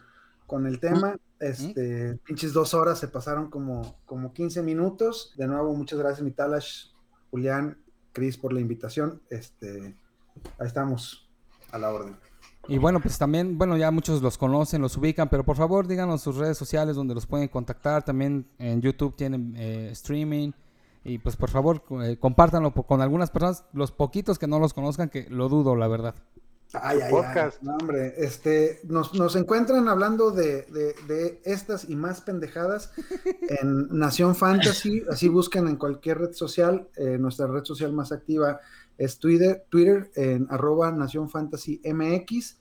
con 0.46 0.66
el 0.66 0.80
tema. 0.80 1.16
Este, 1.40 2.18
pinches 2.24 2.52
dos 2.54 2.72
horas 2.74 2.98
se 2.98 3.08
pasaron 3.08 3.50
como, 3.50 3.96
como 4.06 4.32
15 4.32 4.62
minutos. 4.62 5.34
De 5.36 5.46
nuevo, 5.46 5.74
muchas 5.74 5.98
gracias, 5.98 6.22
Mitalash, 6.22 6.86
Julián, 7.34 7.76
Cris, 8.12 8.38
por 8.38 8.52
la 8.52 8.60
invitación. 8.60 9.20
Este, 9.28 9.96
ahí 10.56 10.68
estamos, 10.68 11.28
a 11.72 11.78
la 11.78 11.92
orden. 11.92 12.16
Y 12.68 12.78
bueno, 12.78 13.00
pues 13.00 13.18
también, 13.18 13.58
bueno, 13.58 13.76
ya 13.76 13.90
muchos 13.90 14.22
los 14.22 14.38
conocen, 14.38 14.80
los 14.80 14.96
ubican, 14.96 15.28
pero 15.28 15.42
por 15.42 15.56
favor 15.56 15.88
díganos 15.88 16.22
sus 16.22 16.36
redes 16.36 16.56
sociales 16.56 16.94
donde 16.94 17.12
los 17.12 17.26
pueden 17.26 17.48
contactar. 17.48 18.04
También 18.04 18.46
en 18.58 18.80
YouTube 18.80 19.16
tienen 19.16 19.52
eh, 19.56 19.88
streaming. 19.90 20.52
Y 21.02 21.18
pues 21.18 21.34
por 21.34 21.50
favor, 21.50 21.82
eh, 22.04 22.16
compártanlo 22.20 22.72
con 22.72 23.00
algunas 23.00 23.32
personas, 23.32 23.64
los 23.72 23.90
poquitos 23.90 24.38
que 24.38 24.46
no 24.46 24.60
los 24.60 24.72
conozcan, 24.72 25.08
que 25.08 25.28
lo 25.28 25.48
dudo, 25.48 25.74
la 25.74 25.88
verdad. 25.88 26.14
Ay, 26.82 26.98
ay, 27.02 27.02
ay. 27.02 27.10
No, 27.62 27.76
hombre, 27.76 28.14
este, 28.18 28.80
nos, 28.84 29.14
nos 29.14 29.36
encuentran 29.36 29.88
hablando 29.88 30.30
de, 30.30 30.62
de- 30.62 30.94
de 31.06 31.40
estas 31.44 31.88
y 31.88 31.96
más 31.96 32.20
pendejadas 32.20 32.90
en 33.62 33.88
Nación 33.96 34.34
Fantasy. 34.34 35.04
Así 35.10 35.28
buscan 35.28 35.68
en 35.68 35.76
cualquier 35.76 36.18
red 36.18 36.32
social. 36.32 36.88
Eh, 36.96 37.16
nuestra 37.18 37.46
red 37.46 37.64
social 37.64 37.92
más 37.92 38.12
activa 38.12 38.60
es 38.98 39.18
Twitter, 39.18 39.64
Twitter 39.70 40.10
en 40.14 40.46
arroba 40.50 40.90
Nación 40.92 41.28
Fantasy 41.30 41.80
MX. 41.84 42.58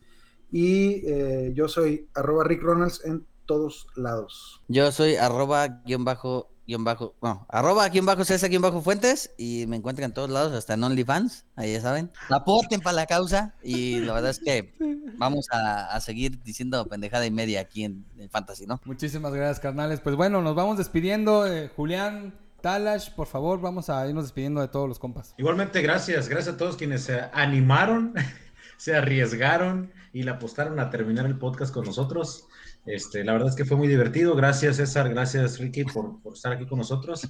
Y 0.51 1.01
eh, 1.09 1.51
yo 1.55 1.67
soy 1.67 2.07
arroba 2.13 2.43
Rick 2.43 2.61
Ronalds 2.61 3.03
en 3.05 3.25
todos 3.45 3.87
lados. 3.95 4.61
Yo 4.67 4.91
soy 4.91 5.15
arroba 5.15 5.67
guion 5.85 6.05
bajo 6.05 6.49
guion 6.67 6.83
bajo, 6.83 7.15
no, 7.21 7.45
arroba 7.49 7.87
guion 7.89 8.05
bajo 8.05 8.23
César 8.25 8.49
guion 8.49 8.61
bajo 8.61 8.81
Fuentes 8.81 9.31
y 9.37 9.65
me 9.67 9.75
encuentran 9.75 10.09
en 10.09 10.13
todos 10.13 10.29
lados, 10.29 10.53
hasta 10.53 10.73
en 10.75 10.83
OnlyFans, 10.83 11.45
ahí 11.55 11.73
ya 11.73 11.81
saben. 11.81 12.11
Aporten 12.29 12.79
para 12.81 12.95
la 12.95 13.05
causa 13.05 13.55
y 13.61 13.99
la 13.99 14.13
verdad 14.13 14.31
es 14.31 14.39
que 14.39 14.73
vamos 15.17 15.47
a, 15.51 15.93
a 15.95 15.99
seguir 16.01 16.41
diciendo 16.43 16.85
pendejada 16.87 17.25
y 17.25 17.31
media 17.31 17.61
aquí 17.61 17.83
en, 17.83 18.05
en 18.17 18.29
Fantasy, 18.29 18.65
¿no? 18.65 18.81
Muchísimas 18.85 19.33
gracias, 19.33 19.59
carnales. 19.59 19.99
Pues 19.99 20.15
bueno, 20.15 20.41
nos 20.41 20.55
vamos 20.55 20.77
despidiendo. 20.77 21.45
eh, 21.45 21.69
Julián, 21.75 22.33
Talash, 22.61 23.09
por 23.11 23.27
favor, 23.27 23.59
vamos 23.59 23.89
a 23.89 24.07
irnos 24.07 24.23
despidiendo 24.23 24.61
de 24.61 24.69
todos 24.69 24.87
los 24.87 24.97
compas. 24.99 25.35
Igualmente, 25.37 25.81
gracias. 25.81 26.29
Gracias 26.29 26.55
a 26.55 26.57
todos 26.57 26.77
quienes 26.77 27.03
se 27.03 27.19
animaron, 27.33 28.13
se 28.77 28.95
arriesgaron 28.95 29.91
y 30.13 30.23
le 30.23 30.31
apostaron 30.31 30.79
a 30.79 30.89
terminar 30.89 31.25
el 31.25 31.37
podcast 31.37 31.73
con 31.73 31.85
nosotros. 31.85 32.47
Este, 32.85 33.23
la 33.23 33.33
verdad 33.33 33.49
es 33.49 33.55
que 33.55 33.65
fue 33.65 33.77
muy 33.77 33.87
divertido. 33.87 34.35
Gracias, 34.35 34.77
César. 34.77 35.09
Gracias, 35.09 35.59
Ricky, 35.59 35.85
por, 35.85 36.21
por 36.21 36.33
estar 36.33 36.51
aquí 36.51 36.65
con 36.65 36.79
nosotros. 36.79 37.29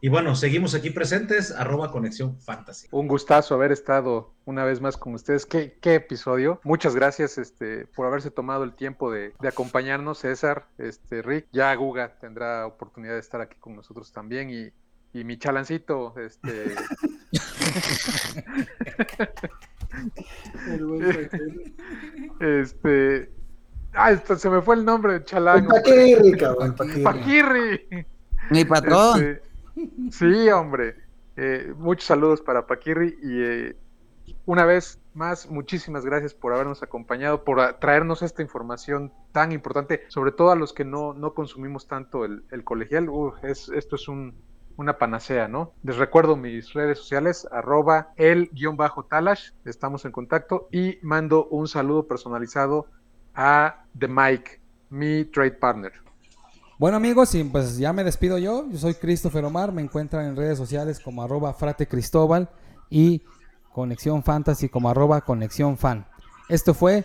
Y 0.00 0.08
bueno, 0.08 0.36
seguimos 0.36 0.74
aquí 0.74 0.90
presentes, 0.90 1.50
arroba 1.50 1.90
conexión 1.90 2.40
fantasy. 2.40 2.86
Un 2.92 3.08
gustazo 3.08 3.56
haber 3.56 3.72
estado 3.72 4.32
una 4.44 4.64
vez 4.64 4.80
más 4.80 4.96
con 4.96 5.14
ustedes. 5.14 5.44
Qué, 5.44 5.76
qué 5.80 5.96
episodio. 5.96 6.60
Muchas 6.62 6.94
gracias 6.94 7.36
este, 7.36 7.86
por 7.96 8.06
haberse 8.06 8.30
tomado 8.30 8.62
el 8.62 8.74
tiempo 8.74 9.10
de, 9.10 9.34
de 9.40 9.48
acompañarnos, 9.48 10.18
César, 10.18 10.68
este, 10.78 11.22
Rick. 11.22 11.48
Ya 11.52 11.74
Guga 11.74 12.16
tendrá 12.20 12.64
oportunidad 12.66 13.14
de 13.14 13.20
estar 13.20 13.40
aquí 13.40 13.56
con 13.58 13.74
nosotros 13.74 14.12
también. 14.12 14.50
Y, 14.50 14.70
y 15.18 15.24
mi 15.24 15.36
chalancito, 15.36 16.14
este. 16.16 16.76
El 20.68 20.84
buen 20.84 21.00
Paquirri. 21.00 21.74
Este. 22.40 23.30
Ah, 24.00 24.12
esto, 24.12 24.36
se 24.36 24.48
me 24.48 24.62
fue 24.62 24.76
el 24.76 24.84
nombre 24.84 25.14
de 25.14 25.24
Chalán. 25.24 25.64
El 25.64 25.66
Paquirri, 25.66 26.32
cabrón. 26.38 26.76
Paquirri. 26.76 27.02
Paquirri. 27.02 28.06
Mi 28.50 28.64
patrón. 28.64 29.20
Este, 29.24 30.12
sí, 30.12 30.48
hombre. 30.50 30.94
Eh, 31.36 31.74
muchos 31.76 32.04
saludos 32.04 32.40
para 32.40 32.64
Paquirri 32.68 33.18
y 33.20 33.42
eh, 33.42 33.76
una 34.46 34.64
vez 34.64 35.00
más, 35.14 35.50
muchísimas 35.50 36.04
gracias 36.04 36.32
por 36.32 36.52
habernos 36.52 36.80
acompañado, 36.84 37.42
por 37.42 37.60
traernos 37.80 38.22
esta 38.22 38.40
información 38.40 39.12
tan 39.32 39.50
importante, 39.50 40.04
sobre 40.06 40.30
todo 40.30 40.52
a 40.52 40.56
los 40.56 40.72
que 40.72 40.84
no, 40.84 41.12
no 41.12 41.34
consumimos 41.34 41.88
tanto 41.88 42.24
el, 42.24 42.44
el 42.52 42.62
colegial. 42.62 43.08
Uf, 43.08 43.34
es, 43.42 43.68
esto 43.68 43.96
es 43.96 44.06
un, 44.06 44.40
una 44.76 44.96
panacea, 44.96 45.48
¿no? 45.48 45.72
Les 45.82 45.96
recuerdo 45.96 46.36
mis 46.36 46.72
redes 46.72 46.98
sociales, 46.98 47.48
arroba 47.50 48.12
el-talash, 48.16 49.50
estamos 49.64 50.04
en 50.04 50.12
contacto 50.12 50.68
y 50.70 50.98
mando 51.02 51.46
un 51.46 51.66
saludo 51.66 52.06
personalizado 52.06 52.86
a 53.38 53.84
The 53.96 54.08
Mike, 54.08 54.60
mi 54.90 55.24
trade 55.24 55.52
partner. 55.52 55.92
Bueno 56.76 56.96
amigos, 56.96 57.34
y 57.36 57.44
pues 57.44 57.78
ya 57.78 57.92
me 57.92 58.02
despido 58.02 58.36
yo. 58.36 58.68
Yo 58.68 58.78
soy 58.78 58.94
Christopher 58.94 59.44
Omar. 59.44 59.72
Me 59.72 59.80
encuentran 59.80 60.26
en 60.26 60.36
redes 60.36 60.58
sociales 60.58 60.98
como 60.98 61.22
arroba 61.22 61.54
frate 61.54 61.86
Cristóbal 61.86 62.48
y 62.90 63.22
Conexión 63.72 64.24
Fantasy 64.24 64.68
como 64.68 64.90
arroba 64.90 65.20
Conexión 65.20 65.78
Fan. 65.78 66.04
Esto 66.48 66.74
fue 66.74 67.04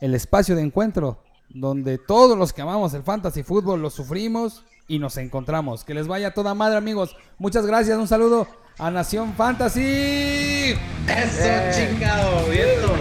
el 0.00 0.14
espacio 0.14 0.54
de 0.54 0.62
encuentro 0.62 1.22
donde 1.48 1.98
todos 1.98 2.36
los 2.36 2.52
que 2.52 2.62
amamos 2.62 2.94
el 2.94 3.02
fantasy 3.02 3.42
fútbol 3.42 3.82
lo 3.82 3.90
sufrimos 3.90 4.64
y 4.86 4.98
nos 4.98 5.16
encontramos. 5.16 5.84
Que 5.84 5.94
les 5.94 6.06
vaya 6.06 6.34
toda 6.34 6.54
madre 6.54 6.76
amigos. 6.76 7.16
Muchas 7.38 7.64
gracias. 7.66 7.98
Un 7.98 8.08
saludo 8.08 8.46
a 8.78 8.90
Nación 8.90 9.32
Fantasy. 9.34 10.74
Eso, 11.08 11.78
chingado, 11.78 12.46
vientos. 12.48 13.00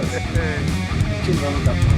Cabrón. 1.65 1.88